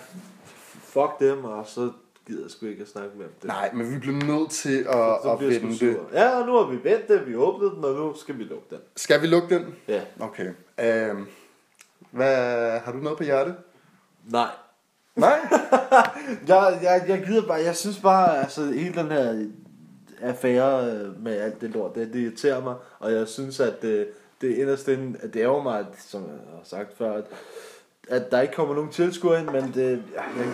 Fuck 0.84 1.20
dem, 1.20 1.46
og 1.46 1.68
så 1.68 1.92
gider 2.28 2.42
jeg 2.42 2.52
sgu 2.52 2.66
ikke 2.66 2.82
at 2.82 2.88
snakke 2.88 3.18
med 3.18 3.26
dem. 3.26 3.34
Det. 3.42 3.48
Nej, 3.48 3.72
men 3.74 3.94
vi 3.94 4.00
bliver 4.00 4.26
nødt 4.26 4.52
til 4.52 4.78
at, 4.80 4.86
så 4.86 5.38
at 5.40 5.54
jeg 5.54 5.62
vente. 5.62 5.78
sur. 5.78 6.10
Ja, 6.14 6.40
og 6.40 6.46
nu 6.46 6.54
har 6.54 6.66
vi 6.66 6.84
vendt 6.84 7.08
det, 7.08 7.28
vi 7.28 7.36
åbnede 7.36 7.72
den, 7.76 7.84
og 7.84 7.94
nu 7.94 8.14
skal 8.16 8.38
vi 8.38 8.44
lukke 8.44 8.66
den. 8.70 8.80
Skal 8.96 9.22
vi 9.22 9.28
lukke 9.28 9.56
den? 9.56 9.76
Ja. 9.88 10.02
Okay. 10.20 10.52
Øhm, 10.80 11.26
hvad, 12.12 12.80
har 12.80 12.92
du 12.92 12.98
noget 12.98 13.18
på 13.18 13.24
hjerte? 13.24 13.56
Nej. 14.32 14.50
Nej? 15.16 15.40
Jeg, 16.48 16.80
jeg, 16.82 17.06
jeg 17.08 17.24
gider 17.28 17.48
bare, 17.48 17.62
jeg 17.62 17.76
synes 17.76 18.00
bare, 18.00 18.40
altså 18.40 18.66
hele 18.66 18.94
den 18.94 19.12
her 19.12 19.46
affære 20.22 20.92
øh, 20.92 21.24
med 21.24 21.38
alt 21.38 21.62
det 21.62 21.70
lort, 21.70 21.96
det, 21.96 22.14
det 22.14 22.20
irriterer 22.20 22.64
mig, 22.64 22.76
og 23.00 23.12
jeg 23.12 23.28
synes, 23.28 23.60
at 23.60 23.82
det, 23.82 24.08
det 24.42 24.56
inderst 24.56 24.88
inde, 24.88 25.20
at 25.22 25.34
det 25.34 25.40
ærger 25.40 25.64
mig, 25.64 25.80
at, 25.80 25.86
som 26.08 26.22
jeg 26.22 26.32
har 26.56 26.62
sagt 26.64 26.98
før, 26.98 27.14
at, 27.14 27.26
at 28.08 28.32
der 28.32 28.42
ikke 28.42 28.54
kommer 28.54 28.76
nogen 28.76 28.92
tilskuere 28.92 29.40
ind, 29.40 29.50
men 29.50 29.72
det, 29.74 30.04
ja, 30.14 30.22
jeg, 30.38 30.54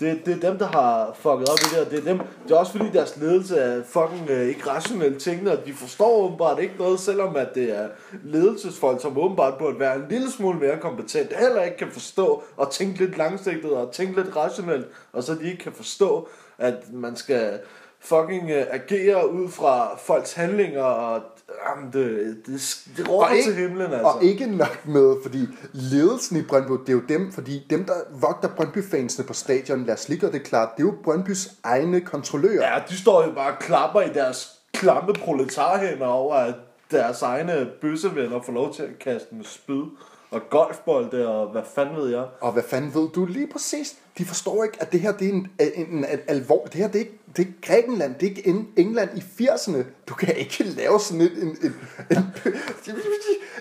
det, 0.00 0.26
det 0.26 0.34
er 0.34 0.50
dem, 0.50 0.58
der 0.58 0.66
har 0.66 1.12
fucket 1.14 1.48
op 1.48 1.58
i 1.58 1.74
det, 1.74 1.86
og 1.86 1.90
det 1.90 1.98
er, 1.98 2.02
dem, 2.02 2.18
det 2.18 2.50
er 2.50 2.58
også 2.58 2.72
fordi 2.72 2.90
deres 2.92 3.16
ledelse 3.16 3.56
er 3.56 3.82
fucking 3.84 4.30
øh, 4.30 4.48
ikke 4.48 4.70
rationelle 4.70 5.18
tingene, 5.18 5.52
og 5.52 5.66
de 5.66 5.72
forstår 5.72 6.24
åbenbart 6.24 6.58
ikke 6.58 6.74
noget, 6.78 7.00
selvom 7.00 7.36
at 7.36 7.54
det 7.54 7.78
er 7.78 7.88
ledelsesfolk, 8.24 9.00
som 9.00 9.18
åbenbart 9.18 9.58
burde 9.58 9.80
være 9.80 9.96
en 9.96 10.04
lille 10.10 10.30
smule 10.30 10.58
mere 10.58 10.76
kompetent, 10.80 11.36
heller 11.36 11.62
ikke 11.62 11.76
kan 11.76 11.90
forstå 11.90 12.42
og 12.56 12.70
tænke 12.70 12.98
lidt 12.98 13.18
langsigtet 13.18 13.72
og 13.72 13.92
tænke 13.92 14.22
lidt 14.22 14.36
rationelt, 14.36 14.86
og 15.12 15.22
så 15.22 15.34
de 15.34 15.44
ikke 15.44 15.62
kan 15.62 15.72
forstå, 15.72 16.28
at 16.58 16.92
man 16.92 17.16
skal 17.16 17.58
fucking 18.00 18.50
øh, 18.50 18.66
agere 18.70 19.32
ud 19.32 19.48
fra 19.48 19.96
folks 19.98 20.32
handlinger, 20.32 20.82
og 20.82 21.22
jamen, 21.68 21.92
det, 21.92 22.36
det, 22.46 22.76
det 22.96 23.08
råber 23.08 23.28
ikke- 23.28 23.50
til 23.50 23.54
himlen, 23.54 23.82
altså. 23.92 23.98
Og 24.06 24.24
ikke 24.24 24.46
nok 24.56 24.86
med, 24.88 25.16
fordi 25.22 25.38
ledelsen 25.72 26.36
i 26.36 26.42
Brøndby, 26.42 26.72
det 26.72 26.88
er 26.88 26.92
jo 26.92 27.02
dem, 27.08 27.32
fordi 27.32 27.66
dem, 27.70 27.84
der 27.84 27.94
vogter 28.20 28.48
Brøndby-fansene 28.48 29.26
på 29.26 29.32
stadion, 29.32 29.84
lad 29.84 29.94
os 29.94 30.08
lige 30.08 30.20
gøre 30.20 30.32
det 30.32 30.42
klart, 30.42 30.68
det 30.76 30.82
er 30.82 30.86
jo 30.86 30.94
Brøndbys 31.04 31.48
egne 31.64 32.00
kontrollører. 32.00 32.72
Ja, 32.74 32.82
de 32.88 32.96
står 32.96 33.24
jo 33.26 33.32
bare 33.34 33.52
og 33.52 33.58
klapper 33.58 34.00
i 34.00 34.08
deres 34.14 34.48
klamme 34.72 35.12
proletarhænder 35.12 36.06
over, 36.06 36.34
at 36.34 36.54
deres 36.90 37.22
egne 37.22 37.66
bøssevenner 37.80 38.42
får 38.42 38.52
lov 38.52 38.74
til 38.74 38.82
at 38.82 38.98
kaste 39.00 39.34
med 39.34 39.44
spyd 39.44 39.82
og 40.30 40.40
golfbolde 40.50 41.28
og 41.28 41.52
hvad 41.52 41.62
fanden 41.74 41.96
ved 41.96 42.08
jeg. 42.10 42.24
Og 42.40 42.52
hvad 42.52 42.62
fanden 42.62 42.94
ved 42.94 43.08
du 43.14 43.24
lige 43.26 43.46
præcis? 43.52 43.94
De 44.18 44.24
forstår 44.24 44.64
ikke, 44.64 44.76
at 44.80 44.92
det 44.92 45.00
her 45.00 45.12
det 45.12 45.28
er 45.28 45.32
en, 45.32 45.48
en, 45.60 45.86
en, 45.88 45.98
en 45.98 46.04
alvor. 46.28 46.64
Det 46.64 46.74
her 46.74 46.86
det 46.88 46.94
er, 46.94 46.98
ikke, 47.00 47.18
det 47.36 47.48
er 47.48 47.52
Grækenland, 47.66 48.14
det 48.14 48.22
er 48.22 48.30
ikke 48.30 48.42
Eng- 48.50 48.72
England 48.76 49.10
i 49.18 49.20
80'erne. 49.42 49.84
Du 50.08 50.14
kan 50.14 50.36
ikke 50.36 50.64
lave 50.64 51.00
sådan 51.00 51.20
en... 51.20 51.30
en, 51.30 51.48
en, 51.48 51.66
en 52.10 52.24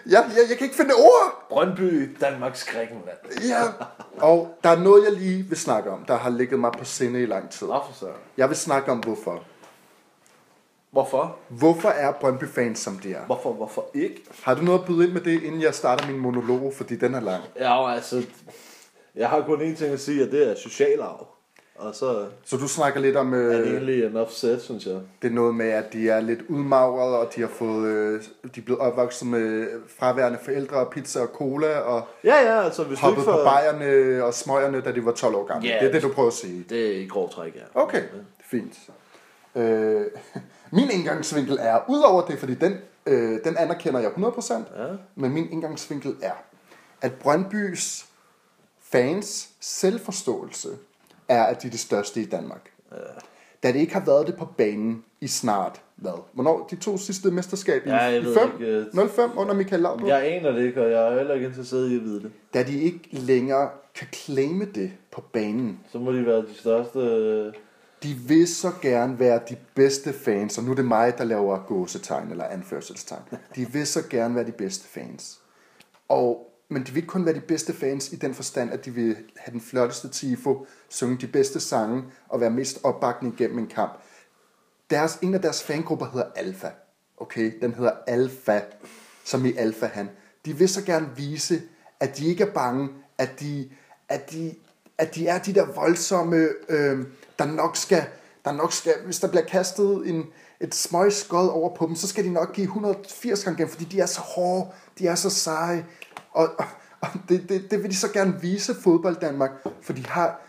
jeg, 0.05 0.25
jeg, 0.35 0.43
jeg 0.49 0.57
kan 0.57 0.65
ikke 0.65 0.75
finde 0.75 0.93
ord. 0.93 1.47
Brøndby, 1.49 2.15
Danmarks 2.21 2.63
Grækenland. 2.63 3.17
Ja. 3.49 3.63
Og 4.17 4.57
der 4.63 4.69
er 4.69 4.79
noget, 4.79 5.03
jeg 5.03 5.13
lige 5.13 5.43
vil 5.43 5.57
snakke 5.57 5.91
om, 5.91 6.05
der 6.05 6.17
har 6.17 6.29
ligget 6.29 6.59
mig 6.59 6.71
på 6.71 6.85
sinde 6.85 7.21
i 7.23 7.25
lang 7.25 7.49
tid. 7.49 7.67
Hvorfor 7.67 7.93
så? 7.93 8.07
Jeg 8.37 8.49
vil 8.49 8.57
snakke 8.57 8.91
om, 8.91 8.99
hvorfor. 8.99 9.43
Hvorfor? 10.91 11.37
Hvorfor 11.49 11.89
er 11.89 12.11
Brøndby-fans, 12.11 12.79
som 12.79 12.99
de 12.99 13.13
er? 13.13 13.25
Hvorfor, 13.25 13.53
hvorfor 13.53 13.85
ikke? 13.93 14.23
Har 14.43 14.55
du 14.55 14.61
noget 14.61 14.79
at 14.79 14.85
byde 14.85 15.03
ind 15.05 15.13
med 15.13 15.21
det, 15.21 15.43
inden 15.43 15.61
jeg 15.61 15.73
starter 15.73 16.07
min 16.07 16.19
monolog, 16.19 16.73
fordi 16.77 16.95
den 16.95 17.13
er 17.15 17.19
lang? 17.19 17.43
Ja, 17.59 17.93
altså, 17.93 18.25
jeg 19.15 19.29
har 19.29 19.41
kun 19.41 19.61
én 19.61 19.75
ting 19.75 19.93
at 19.93 19.99
sige, 19.99 20.23
og 20.23 20.31
det 20.31 20.51
er 20.51 20.55
socialarv. 20.55 21.27
Og 21.75 21.95
så 21.95 22.25
Så 22.45 22.57
du 22.57 22.67
snakker 22.67 22.99
lidt 22.99 23.15
om, 23.15 23.33
er 23.33 23.37
det 23.37 23.59
øh, 23.59 23.73
egentlig 23.73 24.03
enough 24.05 24.29
said, 24.29 24.59
synes 24.59 24.85
jeg. 24.85 24.99
det 25.21 25.27
er 25.27 25.33
noget 25.33 25.55
med, 25.55 25.69
at 25.69 25.93
de 25.93 26.09
er 26.09 26.19
lidt 26.19 26.39
udmagrede, 26.49 27.19
og 27.19 27.29
de 27.35 27.41
har 27.41 27.47
fået, 27.47 27.87
øh, 27.87 28.21
de 28.55 28.59
er 28.59 28.63
blevet 28.65 28.81
opvokset 28.81 29.27
med 29.27 29.67
fraværende 29.99 30.39
forældre, 30.43 30.75
og 30.77 30.89
pizza 30.91 31.19
og 31.21 31.27
cola, 31.27 31.79
og 31.79 32.07
Ja, 32.23 32.35
ja, 32.35 32.63
altså 32.63 32.83
hvis 32.83 32.99
du 32.99 33.05
hoppet 33.05 33.25
på 33.25 33.31
får... 33.31 33.43
bajerne 33.43 34.23
og 34.23 34.33
smøgerne, 34.33 34.81
da 34.81 34.91
de 34.91 35.05
var 35.05 35.11
12 35.11 35.35
år 35.35 35.45
gamle. 35.45 35.67
Ja. 35.69 35.79
Det 35.79 35.87
er 35.87 35.91
det, 35.91 36.01
du 36.03 36.09
prøver 36.09 36.27
at 36.27 36.33
sige. 36.33 36.65
Det 36.69 36.87
er 36.97 37.01
i 37.01 37.07
grov 37.07 37.29
træk, 37.33 37.55
ja. 37.55 37.81
Okay, 37.81 38.03
fint. 38.45 38.73
Øh, 39.55 40.01
min 40.71 40.89
indgangsvinkel 40.91 41.57
er, 41.61 41.79
udover 41.89 42.21
det, 42.25 42.39
fordi 42.39 42.53
den, 42.53 42.77
øh, 43.05 43.39
den 43.43 43.57
anerkender 43.57 43.99
jeg 43.99 44.11
100%, 44.11 44.53
Ja. 44.53 44.87
men 45.15 45.33
min 45.33 45.51
indgangsvinkel 45.51 46.15
er, 46.21 46.31
at 47.01 47.13
Brøndbys 47.13 48.05
fans 48.91 49.49
selvforståelse 49.61 50.69
er, 51.27 51.43
at 51.43 51.61
de 51.61 51.67
er 51.67 51.71
det 51.71 51.79
største 51.79 52.21
i 52.21 52.25
Danmark. 52.25 52.69
da 53.63 53.71
det 53.71 53.79
ikke 53.79 53.93
har 53.93 54.05
været 54.05 54.27
det 54.27 54.35
på 54.37 54.45
banen 54.57 55.03
i 55.21 55.27
snart, 55.27 55.81
hvad? 55.95 56.11
Hvornår 56.33 56.67
de 56.71 56.75
to 56.75 56.97
sidste 56.97 57.31
mesterskab 57.31 57.85
i, 57.85 57.89
Ja, 57.89 58.09
i 58.09 58.25
ved 58.25 58.35
5? 58.35 58.49
ikke. 58.61 59.09
05 59.09 59.29
under 59.37 59.53
Michael 59.53 59.81
Laudrup? 59.81 60.07
Jeg 60.07 60.25
aner 60.27 60.51
det 60.51 60.65
ikke, 60.65 60.81
og 60.83 60.91
jeg 60.91 61.07
er 61.13 61.17
heller 61.17 61.33
ikke 61.33 61.45
interesseret 61.47 61.89
i 61.91 61.95
at 61.95 62.01
vide 62.03 62.21
det. 62.23 62.31
Da 62.53 62.63
de 62.63 62.81
ikke 62.81 63.07
længere 63.11 63.69
kan 63.95 64.07
claime 64.13 64.65
det 64.65 64.91
på 65.11 65.21
banen. 65.33 65.79
Så 65.91 65.97
må 65.99 66.11
de 66.11 66.25
være 66.25 66.41
de 66.41 66.53
største... 66.55 66.99
øh, 66.99 67.53
De 68.03 68.13
vil 68.27 68.47
så 68.47 68.71
gerne 68.81 69.19
være 69.19 69.39
de 69.49 69.55
bedste 69.75 70.13
fans, 70.13 70.57
og 70.57 70.63
nu 70.63 70.71
er 70.71 70.75
det 70.75 70.85
mig, 70.85 71.17
der 71.17 71.23
laver 71.23 71.59
gåsetegn 71.67 72.31
eller 72.31 72.45
anførselstegn. 72.45 73.21
De 73.55 73.71
vil 73.71 73.87
så 73.87 73.99
gerne 74.09 74.35
være 74.35 74.45
de 74.45 74.51
bedste 74.51 74.87
fans. 74.87 75.39
Og, 76.09 76.47
men 76.69 76.83
de 76.83 76.91
vil 76.91 76.97
ikke 76.97 77.07
kun 77.07 77.25
være 77.25 77.35
de 77.35 77.41
bedste 77.41 77.73
fans 77.73 78.11
i 78.11 78.15
den 78.15 78.33
forstand, 78.33 78.71
at 78.71 78.85
de 78.85 78.91
vil 78.91 79.17
have 79.37 79.51
den 79.51 79.61
flotteste 79.61 80.09
tifo, 80.09 80.65
synge 80.89 81.17
de 81.17 81.27
bedste 81.27 81.59
sange 81.59 82.03
og 82.29 82.41
være 82.41 82.49
mest 82.49 82.79
opbakning 82.83 83.33
igennem 83.33 83.59
en 83.59 83.67
kamp. 83.67 84.01
Deres, 84.89 85.17
en 85.21 85.33
af 85.33 85.41
deres 85.41 85.63
fangrupper 85.63 86.05
hedder 86.05 86.27
Alfa. 86.35 86.69
Okay, 87.17 87.53
den 87.61 87.73
hedder 87.73 87.91
Alfa, 88.07 88.61
som 89.23 89.45
i 89.45 89.53
Alfa 89.57 89.85
han. 89.85 90.09
De 90.45 90.57
vil 90.57 90.69
så 90.69 90.83
gerne 90.85 91.09
vise, 91.15 91.61
at 91.99 92.17
de 92.17 92.25
ikke 92.25 92.43
er 92.43 92.51
bange, 92.53 92.89
at 93.17 93.39
de, 93.39 93.69
at 94.09 94.31
de, 94.31 94.55
at 94.97 95.15
de 95.15 95.27
er 95.27 95.39
de 95.39 95.53
der 95.53 95.65
voldsomme, 95.65 96.49
øh, 96.69 97.05
der 97.39 97.45
nok 97.45 97.77
skal, 97.77 98.05
der 98.45 98.51
nok 98.51 98.73
skal, 98.73 98.93
hvis 99.05 99.19
der 99.19 99.27
bliver 99.27 99.45
kastet 99.45 100.09
en, 100.09 100.25
et 100.59 100.75
smøg 100.75 101.13
skod 101.13 101.49
over 101.49 101.75
på 101.75 101.87
dem, 101.87 101.95
så 101.95 102.07
skal 102.07 102.23
de 102.23 102.29
nok 102.29 102.53
give 102.53 102.65
180 102.65 103.43
gange 103.43 103.59
igen, 103.59 103.69
fordi 103.69 103.85
de 103.85 103.99
er 103.99 104.05
så 104.05 104.21
hårde, 104.21 104.71
de 104.99 105.07
er 105.07 105.15
så 105.15 105.29
seje, 105.29 105.85
og, 106.33 106.49
og, 107.01 107.09
det, 107.29 107.49
det, 107.49 107.71
det 107.71 107.83
vil 107.83 107.91
de 107.91 107.95
så 107.95 108.11
gerne 108.13 108.41
vise 108.41 108.75
fodbold 108.75 109.15
Danmark, 109.15 109.51
for 109.81 109.93
de 109.93 110.05
har, 110.05 110.41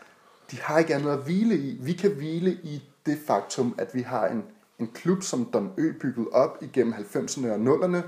de 0.51 0.61
har 0.61 0.79
ikke 0.79 0.95
andet 0.95 1.11
at 1.11 1.19
hvile 1.19 1.59
i. 1.59 1.79
Vi 1.81 1.93
kan 1.93 2.11
hvile 2.11 2.51
i 2.51 2.83
det 3.07 3.19
faktum, 3.27 3.75
at 3.79 3.95
vi 3.95 4.03
har 4.03 4.27
en, 4.27 4.45
en 4.79 4.87
klub, 4.87 5.23
som 5.23 5.45
Don 5.53 5.73
Ø 5.79 5.93
byggede 6.01 6.29
op 6.33 6.59
igennem 6.61 6.95
90'erne 6.95 7.49
og 7.49 7.57
0'erne, 7.57 8.03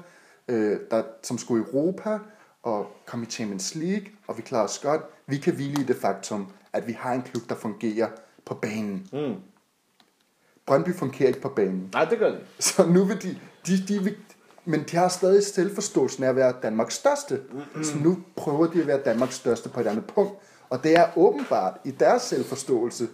øh, 0.49 0.79
der, 0.91 1.03
som 1.23 1.39
skulle 1.39 1.65
i 1.65 1.67
Europa 1.69 2.19
og 2.63 2.87
kom 3.07 3.23
i 3.23 3.27
Champions 3.27 3.75
League, 3.75 4.07
og 4.27 4.37
vi 4.37 4.43
klarer 4.43 4.65
os 4.65 4.79
godt. 4.79 5.03
Vi 5.27 5.37
kan 5.37 5.55
hvile 5.55 5.83
i 5.83 5.85
det 5.85 5.97
faktum, 5.97 6.53
at 6.73 6.87
vi 6.87 6.93
har 6.93 7.13
en 7.13 7.23
klub, 7.23 7.43
der 7.49 7.55
fungerer 7.55 8.09
på 8.45 8.55
banen. 8.55 9.09
Mm. 9.13 9.35
Brøndby 10.67 10.95
fungerer 10.95 11.29
ikke 11.29 11.41
på 11.41 11.49
banen. 11.49 11.91
Nej, 11.93 12.05
det 12.05 12.19
gør 12.19 12.31
de. 12.31 12.39
Så 12.59 12.87
nu 12.87 13.05
vil 13.05 13.23
de, 13.23 13.39
de, 13.67 13.87
de 13.89 14.05
vil, 14.05 14.17
men 14.67 14.85
de 14.91 14.97
har 14.97 15.09
stadig 15.09 15.45
selvforståelsen 15.45 16.25
af 16.25 16.29
at 16.29 16.37
være 16.37 16.55
Danmarks 16.63 16.95
største. 16.95 17.41
Mm-hmm. 17.53 17.85
Så 17.85 17.99
nu 17.99 18.19
prøver 18.37 18.67
de 18.67 18.81
at 18.81 18.87
være 18.87 19.01
Danmarks 19.05 19.35
største 19.35 19.69
på 19.69 19.81
et 19.81 19.87
andet 19.87 20.07
punkt. 20.07 20.33
Og 20.71 20.85
det 20.85 20.97
er 20.97 21.19
åbenbart 21.19 21.75
i 21.85 21.91
deres 21.91 22.23
selvforståelse 22.23 23.09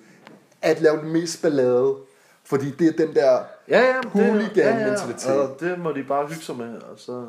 at 0.63 0.81
lave 0.81 1.01
den 1.01 1.13
mest 1.13 1.43
ballade. 1.43 1.97
Fordi 2.45 2.71
det 2.71 2.89
er 2.89 3.07
den 3.07 3.15
der 3.15 3.39
Ja, 3.69 3.81
ja, 3.81 4.01
Hooligan-mentalitet. 4.09 5.27
Ja, 5.27 5.33
ja, 5.33 5.41
og 5.41 5.61
det 5.61 5.79
må 5.79 5.93
de 5.93 6.05
bare 6.05 6.27
hygge 6.27 6.43
sig 6.43 6.57
med, 6.57 6.83
og 6.83 6.99
så... 6.99 7.27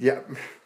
Ja, 0.00 0.14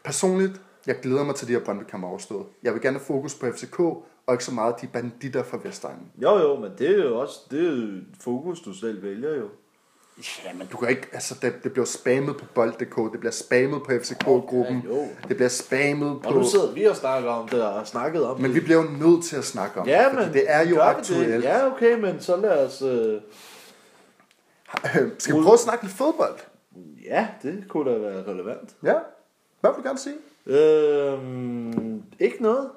personligt, 0.04 0.60
jeg 0.86 1.00
glæder 1.00 1.24
mig 1.24 1.34
til 1.34 1.48
de 1.48 1.52
her 1.52 1.60
Brøndby-kampe 1.60 2.06
overstået. 2.06 2.46
Jeg 2.62 2.74
vil 2.74 2.82
gerne 2.82 2.98
have 2.98 3.04
fokus 3.04 3.34
på 3.34 3.46
FCK, 3.46 3.80
og 3.80 4.32
ikke 4.32 4.44
så 4.44 4.54
meget 4.54 4.74
de 4.80 4.86
banditter 4.86 5.42
fra 5.42 5.58
Vestegnen. 5.64 6.12
Jo, 6.22 6.38
jo, 6.38 6.56
men 6.56 6.70
det 6.78 6.90
er 6.90 7.04
jo 7.04 7.20
også 7.20 7.38
det 7.50 7.68
er 7.68 7.72
jo 7.72 8.00
fokus, 8.20 8.60
du 8.60 8.72
selv 8.72 9.02
vælger 9.02 9.34
jo. 9.34 9.48
Ja, 10.44 10.52
men 10.54 10.66
du 10.66 10.76
kan 10.76 10.88
ikke, 10.88 11.08
altså 11.12 11.34
det, 11.42 11.64
det 11.64 11.72
bliver 11.72 11.86
spammet 11.86 12.36
på 12.36 12.44
bold.dk, 12.54 13.12
det 13.12 13.20
bliver 13.20 13.32
spammet 13.32 13.82
på 13.82 13.92
FCK-gruppen, 14.02 14.82
jo. 14.86 15.08
det 15.28 15.36
bliver 15.36 15.48
spammet 15.48 16.22
på... 16.22 16.28
Og 16.28 16.34
nu 16.34 16.44
sidder 16.44 16.72
vi 16.72 16.84
og 16.84 16.96
snakker 16.96 17.30
om 17.30 17.48
det, 17.48 17.62
og 17.62 17.86
snakket 17.86 18.24
om 18.24 18.40
Men 18.40 18.44
det. 18.44 18.54
vi 18.54 18.60
bliver 18.60 18.82
jo 18.82 18.88
nødt 18.90 19.24
til 19.24 19.36
at 19.36 19.44
snakke 19.44 19.80
om 19.80 19.86
ja, 19.86 20.04
det, 20.08 20.14
men 20.14 20.32
det 20.32 20.44
er 20.46 20.68
jo 20.68 20.80
aktuelt. 20.80 21.28
Det? 21.28 21.42
Ja, 21.42 21.66
okay, 21.66 21.98
men 21.98 22.20
så 22.20 22.36
lad 22.36 22.66
os... 22.66 22.82
Øh... 22.82 23.20
Skal 25.18 25.36
vi 25.36 25.40
prøve 25.40 25.52
at 25.52 25.60
snakke 25.60 25.84
lidt 25.84 25.96
fodbold? 25.96 26.38
Ja, 27.04 27.28
det 27.42 27.64
kunne 27.68 27.92
da 27.92 27.98
være 27.98 28.22
relevant. 28.26 28.74
Ja. 28.82 28.94
Hvad 29.60 29.70
vil 29.70 29.84
du 29.84 29.88
gerne 29.88 29.98
sige? 29.98 30.16
Øhm, 30.46 32.02
ikke 32.18 32.42
noget. 32.42 32.70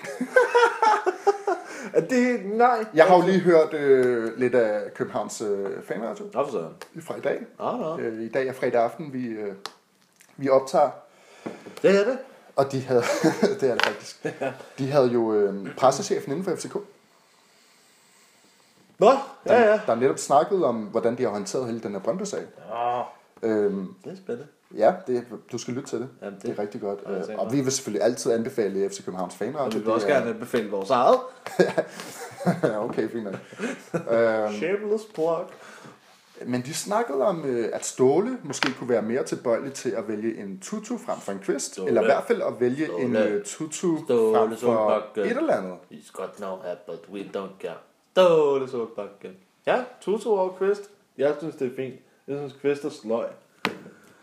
Er 1.94 2.00
det, 2.00 2.46
nej. 2.46 2.84
Jeg 2.94 3.06
har 3.06 3.16
jo 3.16 3.22
lige 3.26 3.38
hørt 3.40 3.74
øh, 3.74 4.38
lidt 4.38 4.54
af 4.54 4.94
Københavns 4.94 5.40
øh, 5.40 5.82
fanradio 5.84 6.24
Nå, 6.34 6.44
for 6.44 6.50
sådan. 6.52 6.70
fra 7.02 7.16
i 7.16 7.20
dag. 7.20 7.40
Nå, 7.58 7.76
nå. 7.76 7.98
Øh, 7.98 8.22
I 8.22 8.28
dag 8.28 8.46
er 8.48 8.52
fredag 8.52 8.82
aften, 8.82 9.12
vi, 9.12 9.26
øh, 9.26 9.54
vi 10.36 10.48
optager. 10.48 10.90
Det 11.82 12.00
er 12.00 12.04
det. 12.04 12.18
Og 12.56 12.72
de 12.72 12.80
havde, 12.80 13.02
det 13.60 13.70
er 13.70 13.74
det 13.74 13.82
faktisk, 13.82 14.26
de 14.78 14.90
havde 14.90 15.06
jo 15.06 15.34
øh, 15.34 15.74
pressechefen 15.76 16.32
inden 16.32 16.44
for 16.44 16.54
FCK, 16.56 16.74
Nå, 18.98 19.10
der, 19.46 19.54
ja, 19.60 19.70
ja. 19.70 19.80
der 19.86 19.94
netop 19.94 20.18
snakkede 20.18 20.64
om, 20.64 20.76
hvordan 20.76 21.18
de 21.18 21.22
har 21.22 21.30
håndteret 21.30 21.66
hele 21.66 21.80
den 21.80 21.92
her 21.92 21.98
Brøndby-sag. 22.00 22.42
Åh, 22.74 23.02
Øhm, 23.42 23.94
det 24.04 24.12
er 24.12 24.16
spændende. 24.16 24.46
Ja, 24.76 24.94
det, 25.06 25.24
du 25.52 25.58
skal 25.58 25.74
lytte 25.74 25.88
til 25.88 25.98
det. 26.00 26.08
Jamen, 26.22 26.34
det- 26.34 26.42
det 26.46 26.58
er 26.58 26.62
rigtig 26.62 26.80
godt. 26.80 26.98
Ja, 27.28 27.38
og 27.38 27.52
vi 27.52 27.60
vil 27.60 27.72
selvfølgelig 27.72 28.02
altid 28.04 28.32
anbefale 28.32 28.90
FC 28.90 29.04
Københavns 29.04 29.34
fanradio. 29.34 29.60
Og 29.66 29.72
vi 29.72 29.78
vil 29.78 29.86
Det 29.86 29.94
også 29.94 30.08
er- 30.08 30.12
gerne 30.20 30.34
befale 30.34 30.70
vores 30.70 30.90
eget. 30.90 31.18
okay, 32.88 33.08
fint 33.08 33.24
nok. 33.24 33.34
øhm, 33.94 34.52
Shameless 34.52 35.04
plug. 35.14 35.38
men 36.46 36.62
de 36.62 36.74
snakkede 36.74 37.22
om, 37.22 37.44
øh, 37.44 37.68
at 37.72 37.84
Ståle 37.86 38.38
måske 38.44 38.72
kunne 38.78 38.88
være 38.88 39.02
mere 39.02 39.24
tilbøjelig 39.24 39.72
til 39.72 39.90
at 39.90 40.08
vælge 40.08 40.38
en 40.40 40.58
tutu 40.60 40.98
frem 40.98 41.18
for 41.18 41.32
en 41.32 41.38
kvist. 41.38 41.72
Ståle. 41.72 41.88
Eller 41.88 42.02
i 42.02 42.04
hvert 42.04 42.24
fald 42.26 42.42
at 42.42 42.60
vælge 42.60 42.84
en 42.84 43.10
Ståle. 43.14 43.24
øh, 43.28 43.44
tutu 43.44 43.98
Ståle 44.04 44.36
frem 44.36 44.50
for 44.50 44.56
Solbakken. 44.56 45.24
et 45.24 45.36
eller 45.36 45.54
andet. 45.56 45.74
He's 45.92 46.12
got 46.12 46.40
no 46.40 46.56
hat, 46.64 46.78
but 46.86 46.98
we 47.12 47.20
don't 47.20 47.60
care. 47.66 47.76
Dåle 48.16 48.68
solbakken. 48.68 49.30
Ja, 49.66 49.84
Tutu 50.00 50.30
og 50.36 50.56
Kvist. 50.58 50.82
Jeg 51.18 51.34
synes, 51.38 51.54
det 51.54 51.66
er 51.72 51.76
fint. 51.76 51.94
Jeg 52.28 52.36
synes, 52.38 52.52
Kvist 52.60 52.84
er 52.84 52.88
sløj. 52.88 53.26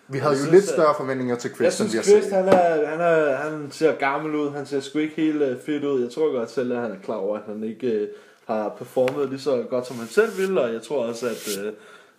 Vi 0.10 0.18
havde 0.18 0.32
Jeg 0.32 0.40
jo 0.40 0.44
synes, 0.46 0.52
lidt 0.52 0.74
større 0.74 0.96
forventninger 0.98 1.36
til 1.36 1.50
Jeg 1.50 1.58
Kvist, 1.58 1.82
end 1.82 1.90
vi 1.90 1.96
har 1.98 2.04
Kvist, 2.04 2.28
set. 2.28 2.34
han, 2.34 2.48
er, 2.48 2.88
han, 2.90 3.00
er, 3.02 3.36
han 3.36 3.72
ser 3.72 3.96
gammel 3.96 4.36
ud. 4.36 4.52
Han 4.52 4.66
ser 4.66 4.80
sgu 4.80 5.00
ikke 5.00 5.16
helt 5.16 5.42
uh, 5.42 5.62
fedt 5.66 5.84
ud. 5.84 6.02
Jeg 6.02 6.12
tror 6.12 6.38
godt 6.38 6.52
selv, 6.52 6.74
at 6.74 6.82
han 6.82 6.92
er 6.92 7.00
klar 7.04 7.16
over, 7.16 7.38
at 7.38 7.44
han 7.48 7.64
ikke 7.64 8.02
uh, 8.02 8.08
har 8.56 8.70
performet 8.78 9.30
lige 9.30 9.40
så 9.40 9.66
godt, 9.70 9.88
som 9.88 9.96
han 9.96 10.08
selv 10.08 10.38
ville. 10.38 10.62
Og 10.62 10.74
jeg 10.74 10.82
tror 10.82 11.06
også, 11.06 11.28
at 11.28 11.66
uh, 11.66 11.74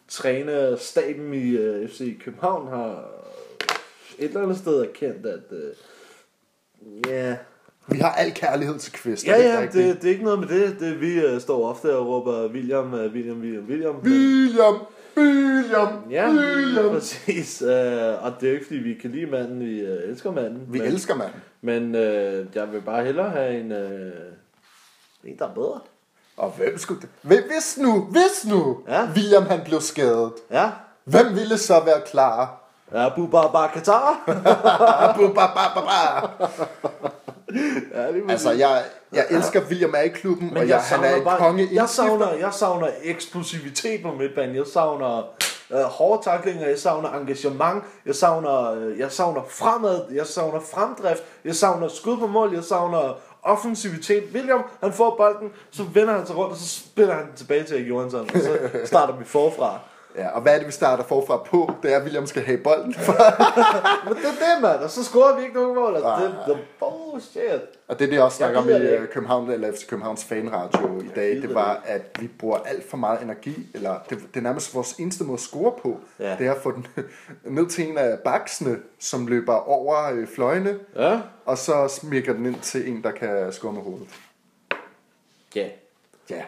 trænerstaben 0.08 1.34
i 1.34 1.56
uh, 1.56 1.88
FC 1.88 2.20
København 2.24 2.68
har 2.68 3.04
et 4.18 4.28
eller 4.28 4.42
andet 4.42 4.58
sted 4.58 4.80
erkendt, 4.80 5.26
at... 5.26 5.42
Uh, 5.50 7.10
yeah. 7.10 7.36
Vi 7.90 7.98
har 7.98 8.12
al 8.12 8.34
kærlighed 8.34 8.78
til 8.78 8.92
Kvist. 8.92 9.26
Ja, 9.26 9.38
det 9.38 9.44
ja, 9.44 9.60
rigtigt? 9.60 9.86
det, 9.86 10.02
det 10.02 10.08
er 10.08 10.12
ikke 10.12 10.24
noget 10.24 10.40
med 10.40 10.48
det. 10.48 10.80
det 10.80 11.00
vi 11.00 11.34
uh, 11.34 11.40
står 11.40 11.70
ofte 11.70 11.96
og 11.96 12.06
råber 12.06 12.48
William, 12.48 12.92
uh, 12.94 13.00
William, 13.00 13.40
William, 13.40 13.64
William. 13.64 13.96
William, 13.96 14.74
William, 15.18 15.88
Ja, 16.10 16.28
William. 16.30 16.90
præcis. 16.90 17.62
Uh, 17.62 17.68
og 18.24 18.32
det 18.40 18.46
er 18.46 18.48
jo 18.48 18.54
ikke, 18.54 18.66
fordi 18.66 18.78
vi 18.78 18.94
kan 18.94 19.10
lide 19.10 19.26
manden, 19.26 19.60
vi 19.60 19.82
uh, 19.82 19.88
elsker 20.10 20.30
manden. 20.32 20.62
Vi 20.68 20.78
men, 20.78 20.86
elsker 20.88 21.14
manden. 21.14 21.34
Men 21.62 21.94
øh, 21.94 22.46
jeg 22.54 22.72
vil 22.72 22.80
bare 22.80 23.04
hellere 23.04 23.30
have 23.30 23.60
en, 23.60 23.72
øh, 23.72 24.12
en 25.24 25.38
der 25.38 25.44
er 25.48 25.54
bedre. 25.54 25.80
Og 26.36 26.50
hvem 26.56 26.78
skulle 26.78 27.00
det? 27.00 27.08
Hvis 27.22 27.78
nu, 27.78 28.00
hvis 28.00 28.46
nu, 28.50 28.78
Ja. 28.88 29.08
William 29.14 29.46
han 29.46 29.60
blev 29.64 29.80
skadet, 29.80 30.32
Ja. 30.50 30.70
hvem 31.04 31.26
ville 31.34 31.58
så 31.58 31.80
være 31.84 32.00
klar? 32.06 32.64
Ja, 32.92 33.08
Buba 33.16 33.46
Bakatar. 33.52 34.22
Abu. 35.10 35.34
ja, 37.94 38.12
det 38.12 38.22
Altså, 38.28 38.50
jeg, 38.50 38.82
jeg 39.12 39.26
elsker 39.30 39.60
William 39.68 39.94
er 39.96 40.00
i 40.00 40.08
klubben, 40.08 40.56
og 40.56 40.68
jeg, 40.68 40.80
han 40.80 41.04
er 41.04 41.16
en 41.16 41.24
konge 41.38 41.68
jeg 41.72 41.88
savner, 41.88 42.32
jeg 42.32 42.52
savner 42.52 42.88
eksplosivitet 43.02 44.02
på 44.02 44.12
midtbanen. 44.12 44.56
Jeg 44.56 44.66
savner 44.72 45.34
øh, 45.70 45.80
hårde 45.80 46.24
taklinger, 46.24 46.68
jeg 46.68 46.78
savner 46.78 47.12
engagement, 47.12 47.84
jeg 48.06 48.14
savner, 48.14 48.72
øh, 48.72 48.98
jeg 48.98 49.12
savner 49.12 49.42
fremad, 49.48 50.00
jeg 50.12 50.26
savner 50.26 50.60
fremdrift, 50.60 51.24
jeg 51.44 51.54
savner 51.54 51.88
skud 51.88 52.18
på 52.18 52.26
mål, 52.26 52.54
jeg 52.54 52.64
savner 52.64 53.18
offensivitet. 53.42 54.24
William, 54.34 54.62
han 54.80 54.92
får 54.92 55.14
bolden, 55.16 55.52
så 55.70 55.82
vender 55.82 56.14
han 56.14 56.26
sig 56.26 56.36
rundt, 56.36 56.52
og 56.52 56.58
så 56.58 56.68
spiller 56.68 57.14
han 57.14 57.26
den 57.26 57.36
tilbage 57.36 57.64
til 57.64 57.76
Erik 57.76 57.88
Johansson, 57.88 58.30
og 58.34 58.40
så 58.40 58.58
starter 58.84 59.16
vi 59.16 59.24
forfra. 59.24 59.78
Ja, 60.16 60.28
og 60.28 60.40
hvad 60.42 60.54
er 60.54 60.58
det, 60.58 60.66
vi 60.66 60.72
starter 60.72 61.04
forfra 61.04 61.36
på? 61.36 61.70
Det 61.82 61.92
er, 61.92 61.96
at 61.96 62.02
William 62.02 62.26
skal 62.26 62.42
have 62.42 62.58
bolden. 62.58 62.86
Men 64.04 64.14
det 64.16 64.24
er 64.24 64.54
det, 64.54 64.62
mand, 64.62 64.80
og 64.80 64.90
så 64.90 65.04
scorer 65.04 65.36
vi 65.36 65.42
ikke 65.42 65.54
nogen 65.54 65.74
mål. 65.74 65.94
Altså, 65.94 66.16
det, 66.22 66.34
det 66.46 66.54
er 66.54 66.58
bullshit. 66.78 67.62
Og 67.88 67.98
det 67.98 68.04
er 68.06 68.10
det, 68.10 68.22
også 68.22 68.36
snakker 68.36 68.58
om 68.60 68.68
i 68.68 68.72
øh, 68.72 69.08
København, 69.08 69.50
eller 69.50 69.72
FC 69.72 69.86
Københavns 69.88 70.24
fanradio 70.24 71.00
i 71.00 71.08
dag. 71.16 71.30
Det 71.42 71.54
var, 71.54 71.82
at 71.84 72.02
vi 72.20 72.26
bruger 72.38 72.58
alt 72.58 72.90
for 72.90 72.96
meget 72.96 73.22
energi, 73.22 73.66
eller 73.74 73.98
det, 74.10 74.18
det 74.34 74.36
er 74.36 74.40
nærmest 74.40 74.74
vores 74.74 74.92
eneste 74.92 75.24
måde 75.24 75.34
at 75.34 75.40
score 75.40 75.72
på. 75.82 76.00
Ja. 76.18 76.36
Det 76.38 76.46
er 76.46 76.52
at 76.54 76.62
få 76.62 76.72
den 76.72 76.86
ned 77.56 77.66
til 77.66 77.88
en 77.90 77.98
af 77.98 78.18
baksene, 78.18 78.78
som 78.98 79.26
løber 79.26 79.54
over 79.54 80.10
øh, 80.12 80.28
fløjene, 80.34 80.78
Ja. 80.96 81.20
og 81.44 81.58
så 81.58 81.88
smækker 81.88 82.32
den 82.32 82.46
ind 82.46 82.60
til 82.60 82.88
en, 82.88 83.02
der 83.02 83.10
kan 83.10 83.52
score 83.52 83.72
med 83.72 83.82
hovedet. 83.82 84.08
Ja. 85.54 85.68
Ja. 86.30 86.42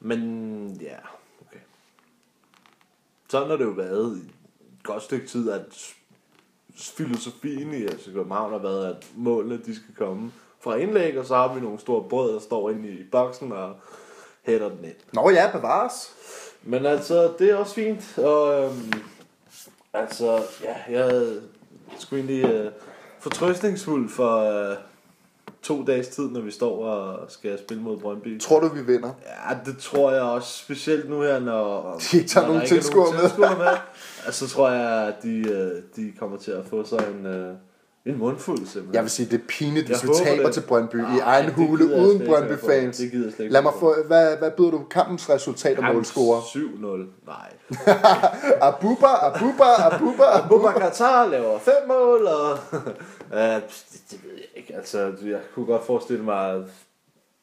Men 0.00 0.78
ja. 0.82 0.96
Sådan 3.30 3.50
har 3.50 3.56
det 3.56 3.64
jo 3.64 3.70
været 3.70 4.16
i 4.16 4.20
et 4.20 4.82
godt 4.82 5.02
stykke 5.02 5.26
tid, 5.26 5.50
at 5.50 5.94
filosofien 6.76 7.74
i 7.74 7.88
FC 7.88 8.12
København 8.12 8.52
har 8.52 8.58
været, 8.58 8.86
at 8.86 9.06
målene 9.16 9.58
de 9.66 9.74
skal 9.74 9.94
komme 9.94 10.32
fra 10.60 10.76
indlæg, 10.76 11.18
og 11.18 11.26
så 11.26 11.34
har 11.34 11.54
vi 11.54 11.60
nogle 11.60 11.78
store 11.78 12.08
brød, 12.08 12.34
der 12.34 12.40
står 12.40 12.70
inde 12.70 12.88
i 12.88 13.04
boksen 13.12 13.52
og 13.52 13.74
hætter 14.42 14.68
den 14.68 14.84
ind. 14.84 14.94
Nå 15.12 15.30
ja, 15.30 15.50
bevares. 15.52 16.14
Men 16.62 16.86
altså, 16.86 17.32
det 17.38 17.50
er 17.50 17.56
også 17.56 17.74
fint, 17.74 18.18
og 18.18 18.64
øhm, 18.64 18.92
altså, 19.92 20.42
ja, 20.64 20.74
jeg 20.90 21.16
er 21.16 21.40
sgu 21.98 22.16
egentlig 22.16 22.44
øh, 22.44 22.72
fortrøstningsfuld 23.20 24.08
for 24.10 24.36
øh, 24.38 24.76
to 25.62 25.84
dages 25.84 26.08
tid, 26.08 26.30
når 26.30 26.40
vi 26.40 26.50
står 26.50 26.84
og 26.84 27.30
skal 27.30 27.58
spille 27.58 27.82
mod 27.82 27.98
Brøndby. 27.98 28.40
Tror 28.40 28.60
du, 28.60 28.68
vi 28.68 28.82
vinder? 28.92 29.10
Ja, 29.26 29.70
det 29.70 29.78
tror 29.78 30.12
jeg 30.12 30.22
også, 30.22 30.58
specielt 30.58 31.10
nu 31.10 31.20
her, 31.22 31.38
når, 31.38 31.82
De 32.12 32.16
ikke 32.16 32.28
tager 32.28 32.46
når 32.46 32.52
nogen 32.52 32.62
er 32.62 32.68
tilskuere 32.68 33.12
med. 33.12 33.56
med. 33.58 33.66
Altså, 34.26 34.48
så 34.48 34.54
tror 34.54 34.70
jeg, 34.70 35.08
at 35.08 35.22
de, 35.22 35.48
øh, 35.50 35.82
de 35.96 36.12
kommer 36.18 36.36
til 36.36 36.50
at 36.50 36.64
få 36.70 36.84
sig 36.84 36.98
en, 36.98 37.26
øh, 37.26 37.54
en 38.08 38.18
mundfuld, 38.18 38.58
simpelthen. 38.58 38.94
Jeg 38.94 39.02
vil 39.02 39.10
sige, 39.10 39.26
det 39.30 39.40
er 39.40 39.44
pinligt, 39.48 39.86
hvis 39.86 40.04
vi 40.04 40.08
taber 40.24 40.44
det. 40.44 40.54
til 40.54 40.60
Brøndby 40.60 40.96
i 40.96 40.98
Ej, 41.00 41.18
egen 41.40 41.50
hule 41.50 41.84
uden. 41.84 42.22
Brøndby-fans. 42.26 42.96
Det 42.96 43.10
gider 43.10 43.30
slet 43.30 43.40
ikke 43.40 43.52
Lad 43.52 43.62
mig 43.62 43.72
få, 43.80 43.94
hvad, 44.06 44.36
hvad 44.36 44.50
byder 44.50 44.70
du 44.70 44.84
kampens 44.90 45.30
resultat 45.30 45.78
og 45.78 45.84
målscorer? 45.94 46.40
7-0. 46.40 47.26
Nej. 47.26 47.52
Abuba, 48.68 49.06
Abuba, 49.06 49.64
Abuba, 49.78 50.24
Abuba. 50.38 50.72
Qatar 50.78 51.26
laver 51.26 51.58
fem 51.58 51.88
mål, 51.88 52.26
og... 52.26 52.52
uh, 52.72 53.38
det, 53.38 54.02
det 54.10 54.20
ved 54.24 54.32
jeg 54.34 54.44
ikke. 54.56 54.76
Altså, 54.76 54.98
jeg 55.24 55.40
kunne 55.54 55.66
godt 55.66 55.86
forestille 55.86 56.24
mig 56.24 56.64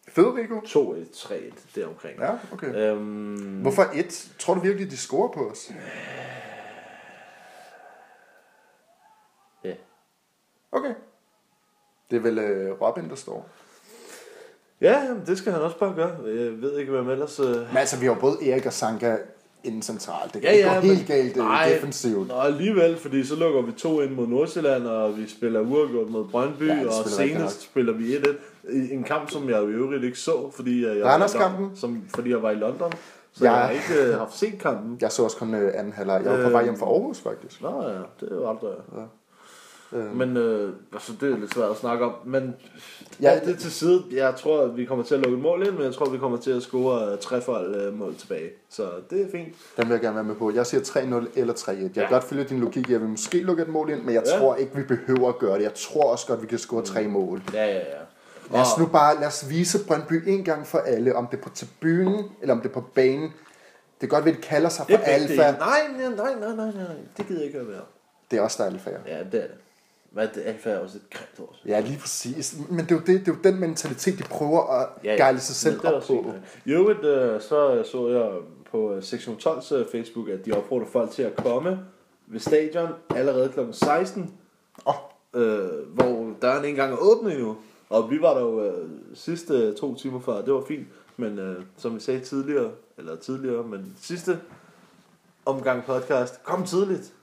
Federico? 0.08 0.60
2-1, 0.60 0.96
3-1 1.16 1.34
deromkring. 1.76 2.20
Ja, 2.20 2.32
okay. 2.54 2.76
Øhm, 2.76 3.62
Hvorfor 3.62 3.86
et? 3.94 4.28
Tror 4.40 4.54
du 4.54 4.60
virkelig, 4.60 4.92
de 4.92 4.98
scorer 4.98 5.32
på 5.32 5.50
os? 5.52 5.72
Okay. 10.76 10.94
Det 12.12 12.18
er 12.18 12.22
vel 12.22 12.38
øh, 12.40 12.82
Robin, 12.82 13.10
der 13.10 13.16
står. 13.16 13.50
Ja, 14.82 15.04
jamen, 15.04 15.24
det 15.26 15.38
skal 15.38 15.52
han 15.54 15.62
også 15.62 15.78
bare 15.80 15.94
gøre. 15.96 16.12
Jeg 16.26 16.62
ved 16.62 16.78
ikke, 16.80 16.92
hvem 16.92 17.10
ellers... 17.10 17.40
Uh... 17.40 17.46
Men 17.50 17.78
altså, 17.78 18.00
vi 18.00 18.06
har 18.06 18.14
både 18.14 18.52
Erik 18.52 18.66
og 18.66 18.74
Sanka 18.74 19.18
inden 19.64 19.82
centralt. 19.82 20.34
Det 20.34 20.44
Ja, 20.44 20.52
ja, 20.54 20.58
ja, 20.58 20.74
ja, 20.74 20.76
gå 20.76 20.82
helt 20.82 20.98
men- 20.98 21.08
galt 21.18 21.38
øh, 21.38 21.44
Nej. 21.44 21.70
defensivt. 21.70 22.28
Nå, 22.28 22.34
alligevel, 22.40 22.98
fordi 22.98 23.24
så 23.26 23.36
lukker 23.36 23.62
vi 23.62 23.72
to 23.72 24.02
ind 24.02 24.12
mod 24.12 24.28
Nordsjælland, 24.28 24.88
og 24.88 25.18
vi 25.18 25.28
spiller 25.30 25.60
uafgjort 25.60 26.10
mod 26.10 26.26
Brøndby, 26.28 26.68
Ja, 26.68 26.88
og 26.88 27.10
senest 27.10 27.62
spiller 27.62 27.94
vi 27.94 28.16
1-1. 28.16 28.30
I 28.74 28.94
En 28.94 29.04
kamp, 29.04 29.30
som 29.30 29.50
jeg 29.50 29.64
i 29.64 29.66
øvrigt 29.66 30.04
ikke 30.04 30.20
så, 30.20 30.52
fordi 30.56 30.86
jeg, 30.88 31.02
var, 31.02 31.18
London, 31.40 31.76
som, 31.76 32.04
fordi 32.16 32.30
jeg 32.30 32.42
var 32.44 32.52
i 32.52 32.56
London. 32.56 32.92
Så 33.34 33.46
Ja. 33.46 33.52
jeg 33.54 33.62
har 33.62 33.70
ikke 33.70 34.12
uh, 34.14 34.18
haft 34.20 34.38
set 34.38 34.60
kampen. 34.60 34.98
Jeg 35.02 35.12
så 35.12 35.24
også 35.24 35.38
kun 35.38 35.54
øh, 35.54 35.72
anden 35.76 35.94
halvleg. 35.94 36.22
Jeg 36.26 36.38
var 36.38 36.44
på 36.44 36.50
vej 36.50 36.64
hjem 36.64 36.78
fra 36.78 36.86
Aarhus, 36.86 37.20
faktisk. 37.20 37.62
Nå 37.62 37.82
ja, 37.84 37.90
det 38.20 38.32
er 38.32 38.36
jo 38.36 38.50
aldrig. 38.50 38.70
Ja. 38.96 39.02
Øh, 39.96 40.16
Men 40.18 40.38
øh, 40.38 40.74
altså, 40.94 41.14
det 41.22 41.32
er 41.34 41.38
lidt 41.38 41.54
svært 41.54 41.70
at 41.72 41.78
snakke 41.78 42.06
om. 42.06 42.14
Men 42.26 42.56
Ja, 43.22 43.34
ja, 43.34 43.40
det 43.40 43.60
til 43.60 43.72
side. 43.72 44.04
Jeg 44.12 44.36
tror, 44.36 44.62
at 44.62 44.78
vi 44.78 44.86
kommer 44.86 45.04
til 45.06 45.16
at 45.16 45.22
lukke 45.22 45.38
et 45.38 45.44
mål 45.44 45.68
ind, 45.68 45.72
men 45.76 45.84
jeg 45.84 45.94
tror, 45.94 46.10
vi 46.10 46.18
kommer 46.18 46.38
til 46.38 46.52
at 46.52 46.62
score 46.64 47.12
uh, 47.14 47.20
trefold 47.20 47.88
uh, 47.88 48.00
mål 48.00 48.16
tilbage. 48.16 48.50
Så 48.70 48.90
det 49.10 49.22
er 49.22 49.32
fint. 49.32 49.56
Den 49.78 49.86
vil 49.88 49.94
jeg 49.94 50.02
gerne 50.02 50.16
være 50.16 50.24
med 50.24 50.36
på. 50.36 50.52
Jeg 50.56 50.66
siger 50.66 50.82
3-0 50.82 51.40
eller 51.40 51.54
3-1. 51.54 51.70
Jeg 51.72 51.78
kan 51.78 51.92
Ja. 51.96 52.08
godt 52.10 52.24
følge 52.24 52.44
din 52.44 52.60
logik. 52.60 52.90
Jeg 52.90 53.00
vil 53.02 53.10
måske 53.10 53.38
lukke 53.42 53.64
et 53.64 53.70
mål 53.70 53.90
ind, 53.90 54.02
men 54.04 54.14
jeg 54.16 54.24
Ja. 54.26 54.40
tror 54.40 54.56
ikke, 54.56 54.76
vi 54.76 54.84
behøver 54.84 55.30
at 55.30 55.38
gøre 55.40 55.58
det. 55.58 55.64
Jeg 55.64 55.74
tror 55.74 56.12
også 56.12 56.28
godt, 56.28 56.42
vi 56.42 56.48
kan 56.48 56.58
score 56.58 56.82
tre 56.84 57.08
mål. 57.08 57.42
Ja, 57.54 57.66
ja, 57.66 57.74
ja. 57.76 57.82
Lad 58.52 58.62
os 58.62 58.78
nu 58.80 58.86
bare 58.86 59.20
lad 59.20 59.28
os 59.28 59.50
vise 59.50 59.86
Brøndby 59.88 60.24
en 60.30 60.44
gang 60.44 60.68
for 60.68 60.78
alle, 60.78 61.16
om 61.16 61.28
det 61.28 61.38
er 61.38 61.42
på 61.42 61.50
tribunen 61.50 62.26
eller 62.42 62.54
om 62.56 62.62
det 62.62 62.70
er 62.70 62.74
på 62.74 62.82
banen. 62.96 63.34
Det 64.02 64.08
er 64.08 64.08
godt, 64.08 64.28
at 64.28 64.36
det 64.36 64.44
kalder 64.44 64.70
sig 64.70 64.86
for 64.90 64.98
det 64.98 65.04
alfa. 65.06 65.36
nej, 65.36 65.80
nej, 65.98 66.10
nej, 66.16 66.34
nej, 66.56 66.56
nej. 66.56 66.86
Det 67.18 67.28
gider 67.28 67.40
jeg 67.40 67.48
ikke 67.48 67.60
at 67.60 67.68
være. 67.68 67.82
Det 68.32 68.38
er 68.38 68.42
også 68.42 68.64
der 68.64 68.70
er 68.70 68.74
alfa. 68.74 68.90
Ja, 69.08 69.18
det 69.32 69.44
er 69.44 69.48
det. 69.48 69.52
Men 70.16 70.28
det 70.36 70.42
alfa 70.46 70.70
er 70.70 70.80
også 70.80 70.98
et 70.98 71.10
grimt 71.10 71.40
ord. 71.50 71.56
Ja, 71.66 71.80
lige 71.80 72.00
præcis. 72.00 72.58
Men 72.70 72.80
det 72.80 72.92
er 72.92 72.96
jo, 72.96 73.02
det, 73.02 73.08
det 73.08 73.28
er 73.28 73.32
jo 73.32 73.38
den 73.44 73.60
mentalitet, 73.60 74.20
de 74.20 74.24
prøver 74.24 74.82
at 74.82 74.88
ja, 75.04 75.12
Ja, 75.12 75.18
gejle 75.18 75.40
sig 75.40 75.56
selv 75.56 75.86
op 75.86 76.04
på. 76.08 76.34
I 76.66 76.72
øvrigt, 76.72 77.06
øh, 77.06 77.42
så 77.42 77.84
så 77.92 78.08
jeg 78.10 78.32
på 78.72 78.94
øh, 78.94 79.04
sektion 79.04 79.36
12's 79.36 79.76
øh, 79.76 79.86
Facebook, 79.92 80.30
at 80.30 80.46
de 80.46 80.52
opfordrer 80.52 80.88
folk 80.88 81.12
til 81.12 81.24
at 81.24 81.36
komme 81.36 81.80
ved 82.28 82.40
stadion 82.40 82.90
allerede 83.16 83.50
kl. 83.50 83.60
16, 83.72 84.34
Åh, 84.88 84.94
øh, 85.34 85.70
hvor 85.94 86.34
døren 86.42 86.66
ikke 86.66 86.70
engang 86.70 86.94
er 86.94 86.98
åbnet 86.98 87.34
endnu. 87.34 87.58
Og 87.90 88.12
vi 88.12 88.22
var 88.22 88.34
der 88.34 88.42
jo 88.42 88.66
øh, 88.66 88.90
sidste 89.14 89.74
to 89.74 89.96
timer 89.96 90.20
før, 90.20 90.42
det 90.42 90.54
var 90.54 90.64
fint. 90.68 90.88
Men 91.18 91.40
øh, 91.40 91.64
som 91.78 91.96
vi 91.96 92.00
sagde 92.00 92.20
tidligere, 92.20 92.72
eller 92.98 93.16
tidligere, 93.16 93.64
men 93.64 93.96
sidste 94.02 94.40
omgang 95.46 95.84
podcast, 95.84 96.44
kom 96.44 96.66
tidligt. 96.66 97.14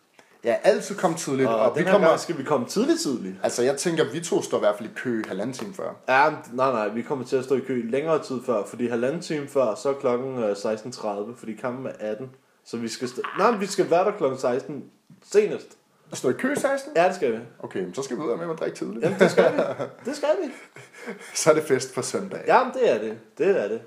Ja, 0.44 0.56
altid 0.64 0.96
kom 0.96 1.14
tidligt. 1.14 1.48
Og, 1.48 1.54
Og, 1.56 1.70
og 1.70 1.78
vi 1.78 1.84
kommer, 1.84 2.08
gang 2.08 2.20
skal 2.20 2.38
vi 2.38 2.42
komme 2.42 2.66
tidligt 2.66 3.00
tidligt. 3.00 3.34
altså, 3.42 3.62
jeg 3.62 3.76
tænker, 3.76 4.04
vi 4.12 4.20
to 4.20 4.42
står 4.42 4.56
i 4.56 4.60
hvert 4.60 4.76
fald 4.78 4.88
i 4.88 4.92
kø 4.96 5.22
halvanden 5.28 5.54
time 5.56 5.74
før. 5.74 5.90
Ja, 6.08 6.30
nej, 6.52 6.72
nej, 6.72 6.88
vi 6.88 7.02
kommer 7.02 7.24
til 7.24 7.36
at 7.36 7.44
stå 7.44 7.54
i 7.56 7.60
kø 7.60 7.82
længere 7.90 8.22
tid 8.22 8.40
før, 8.46 8.64
fordi 8.66 8.88
halvanden 8.88 9.20
time 9.20 9.48
før, 9.48 9.74
så 9.74 9.88
er 9.88 9.94
klokken 9.94 10.38
øh, 10.38 10.50
16.30, 10.52 11.36
fordi 11.38 11.54
kampen 11.54 11.86
er 11.86 12.10
18. 12.10 12.30
Så 12.64 12.76
vi 12.76 12.88
skal, 12.88 13.08
st- 13.08 13.38
nej, 13.38 13.50
vi 13.56 13.66
skal 13.66 13.90
være 13.90 14.04
der 14.04 14.10
klokken 14.18 14.38
16 14.40 14.84
senest. 15.32 15.66
Står 16.12 16.30
i 16.30 16.32
kø 16.32 16.54
16? 16.54 16.92
Ja, 16.96 17.06
det 17.08 17.14
skal 17.14 17.32
vi. 17.32 17.38
Okay, 17.62 17.80
men 17.80 17.94
så 17.94 18.02
skal 18.02 18.16
vi 18.16 18.22
ud 18.22 18.36
med 18.36 18.50
at 18.54 18.58
drikke 18.60 18.76
tidligt. 18.76 19.04
Jamen, 19.04 19.18
det 19.18 19.30
skal 19.30 19.52
vi. 19.52 19.58
Det 20.10 20.16
skal 20.16 20.28
vi. 20.44 20.52
Så 21.34 21.50
er 21.50 21.54
det 21.54 21.62
fest 21.62 21.94
på 21.94 22.02
søndag. 22.02 22.40
Jamen, 22.46 22.72
det 22.74 22.90
er 22.94 22.98
det. 22.98 23.18
Det 23.38 23.62
er 23.64 23.68
det. 23.68 23.80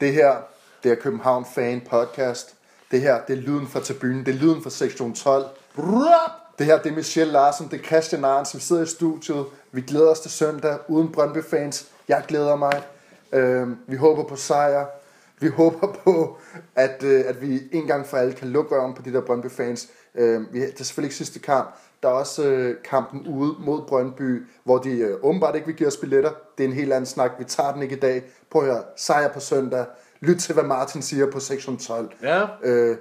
Det 0.00 0.12
her, 0.12 0.36
det 0.82 0.90
er 0.92 0.94
København 0.94 1.46
Fan 1.54 1.82
Podcast. 1.90 2.54
Det 2.90 3.00
her, 3.00 3.20
det 3.28 3.38
er 3.38 3.40
lyden 3.40 3.68
fra 3.68 3.80
tribunen. 3.80 4.26
Det 4.26 4.34
er 4.34 4.38
lyden 4.38 4.62
fra 4.62 4.70
sektion 4.70 5.14
12. 5.14 5.44
Det 6.58 6.66
her, 6.66 6.82
det 6.82 6.92
er 6.92 6.96
Michelle 6.96 7.32
Larsen, 7.32 7.68
det 7.70 7.80
er 7.80 7.84
Christian 7.84 8.24
Arndt, 8.24 8.48
som 8.48 8.60
sidder 8.60 8.82
i 8.82 8.86
studiet. 8.86 9.44
Vi 9.72 9.80
glæder 9.80 10.10
os 10.10 10.20
til 10.20 10.30
søndag 10.30 10.78
uden 10.88 11.12
Brøndby-fans. 11.12 11.86
Jeg 12.08 12.24
glæder 12.28 12.56
mig. 12.56 12.82
Øhm, 13.32 13.76
vi 13.86 13.96
håber 13.96 14.24
på 14.24 14.36
sejr. 14.36 14.86
Vi 15.38 15.48
håber 15.60 15.92
på, 16.04 16.38
at, 16.74 17.02
øh, 17.02 17.24
at 17.26 17.42
vi 17.42 17.62
en 17.72 17.86
gang 17.86 18.06
for 18.06 18.16
alle 18.16 18.32
kan 18.32 18.48
lukke 18.48 18.74
røven 18.74 18.94
på 18.94 19.02
de 19.02 19.12
der 19.12 19.20
Brøndby-fans. 19.20 19.88
Øhm, 20.14 20.48
vi, 20.52 20.60
det 20.60 20.80
er 20.80 20.84
selvfølgelig 20.84 21.06
ikke 21.06 21.16
sidste 21.16 21.38
kamp. 21.38 21.74
Der 22.02 22.08
er 22.08 22.12
også 22.12 22.44
øh, 22.44 22.76
kampen 22.84 23.26
ude 23.26 23.54
mod 23.58 23.82
Brøndby, 23.88 24.46
hvor 24.64 24.78
de 24.78 24.90
øh, 24.90 25.16
åbenbart 25.22 25.54
ikke 25.54 25.66
vil 25.66 25.76
give 25.76 25.86
os 25.86 25.96
billetter. 25.96 26.30
Det 26.58 26.64
er 26.64 26.68
en 26.68 26.74
helt 26.74 26.92
anden 26.92 27.06
snak. 27.06 27.30
Vi 27.38 27.44
tager 27.44 27.72
den 27.72 27.82
ikke 27.82 27.96
i 27.96 28.00
dag. 28.00 28.22
Prøv 28.50 28.62
at 28.62 28.68
høre. 28.68 28.82
Sejr 28.96 29.32
på 29.32 29.40
søndag. 29.40 29.86
Lyt 30.20 30.36
til, 30.36 30.54
hvad 30.54 30.64
Martin 30.64 31.02
siger 31.02 31.30
på 31.30 31.40
sektion 31.40 31.76
12. 31.76 32.10
Ja. 32.22 32.46
Øh, 32.62 32.96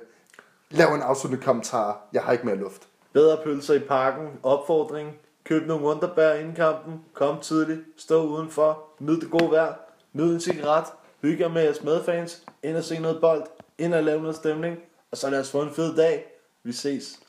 lav 0.72 0.94
en 0.94 1.02
afsluttende 1.02 1.46
kommentar. 1.46 2.08
Jeg 2.14 2.22
har 2.22 2.32
ikke 2.32 2.46
mere 2.46 2.56
luft. 2.56 2.88
Bedre 3.14 3.38
pølser 3.44 3.74
i 3.74 3.80
parken. 3.80 4.28
Opfordring. 4.44 5.18
Køb 5.44 5.68
nogle 5.68 5.86
underbær 5.86 6.34
inden 6.34 6.56
kampen. 6.56 7.06
Kom 7.14 7.40
tidligt. 7.42 7.82
Stå 7.98 8.24
udenfor. 8.24 8.84
Nyd 9.00 9.22
det 9.22 9.32
gode 9.32 9.52
vejr. 9.52 9.74
Nyd 10.14 10.34
en 10.34 10.40
cigaret. 10.40 10.86
Hygge 11.22 11.44
jer 11.44 11.50
med 11.50 11.64
jeres 11.64 11.84
medfans. 11.84 12.44
Ind 12.64 12.78
og 12.78 12.84
se 12.84 13.00
noget 13.00 13.22
bold. 13.22 13.44
Ind 13.78 13.94
og 13.94 14.04
lave 14.04 14.22
noget 14.22 14.36
stemning. 14.36 14.78
Og 15.12 15.18
så 15.18 15.30
lad 15.30 15.40
os 15.40 15.52
få 15.52 15.62
en 15.62 15.74
fed 15.74 15.96
dag. 15.96 16.26
Vi 16.64 16.72
ses. 16.72 17.20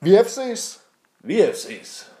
Vi 0.00 0.16
FC's. 0.16 0.80
Vi 1.20 1.42
FC's. 1.42 2.11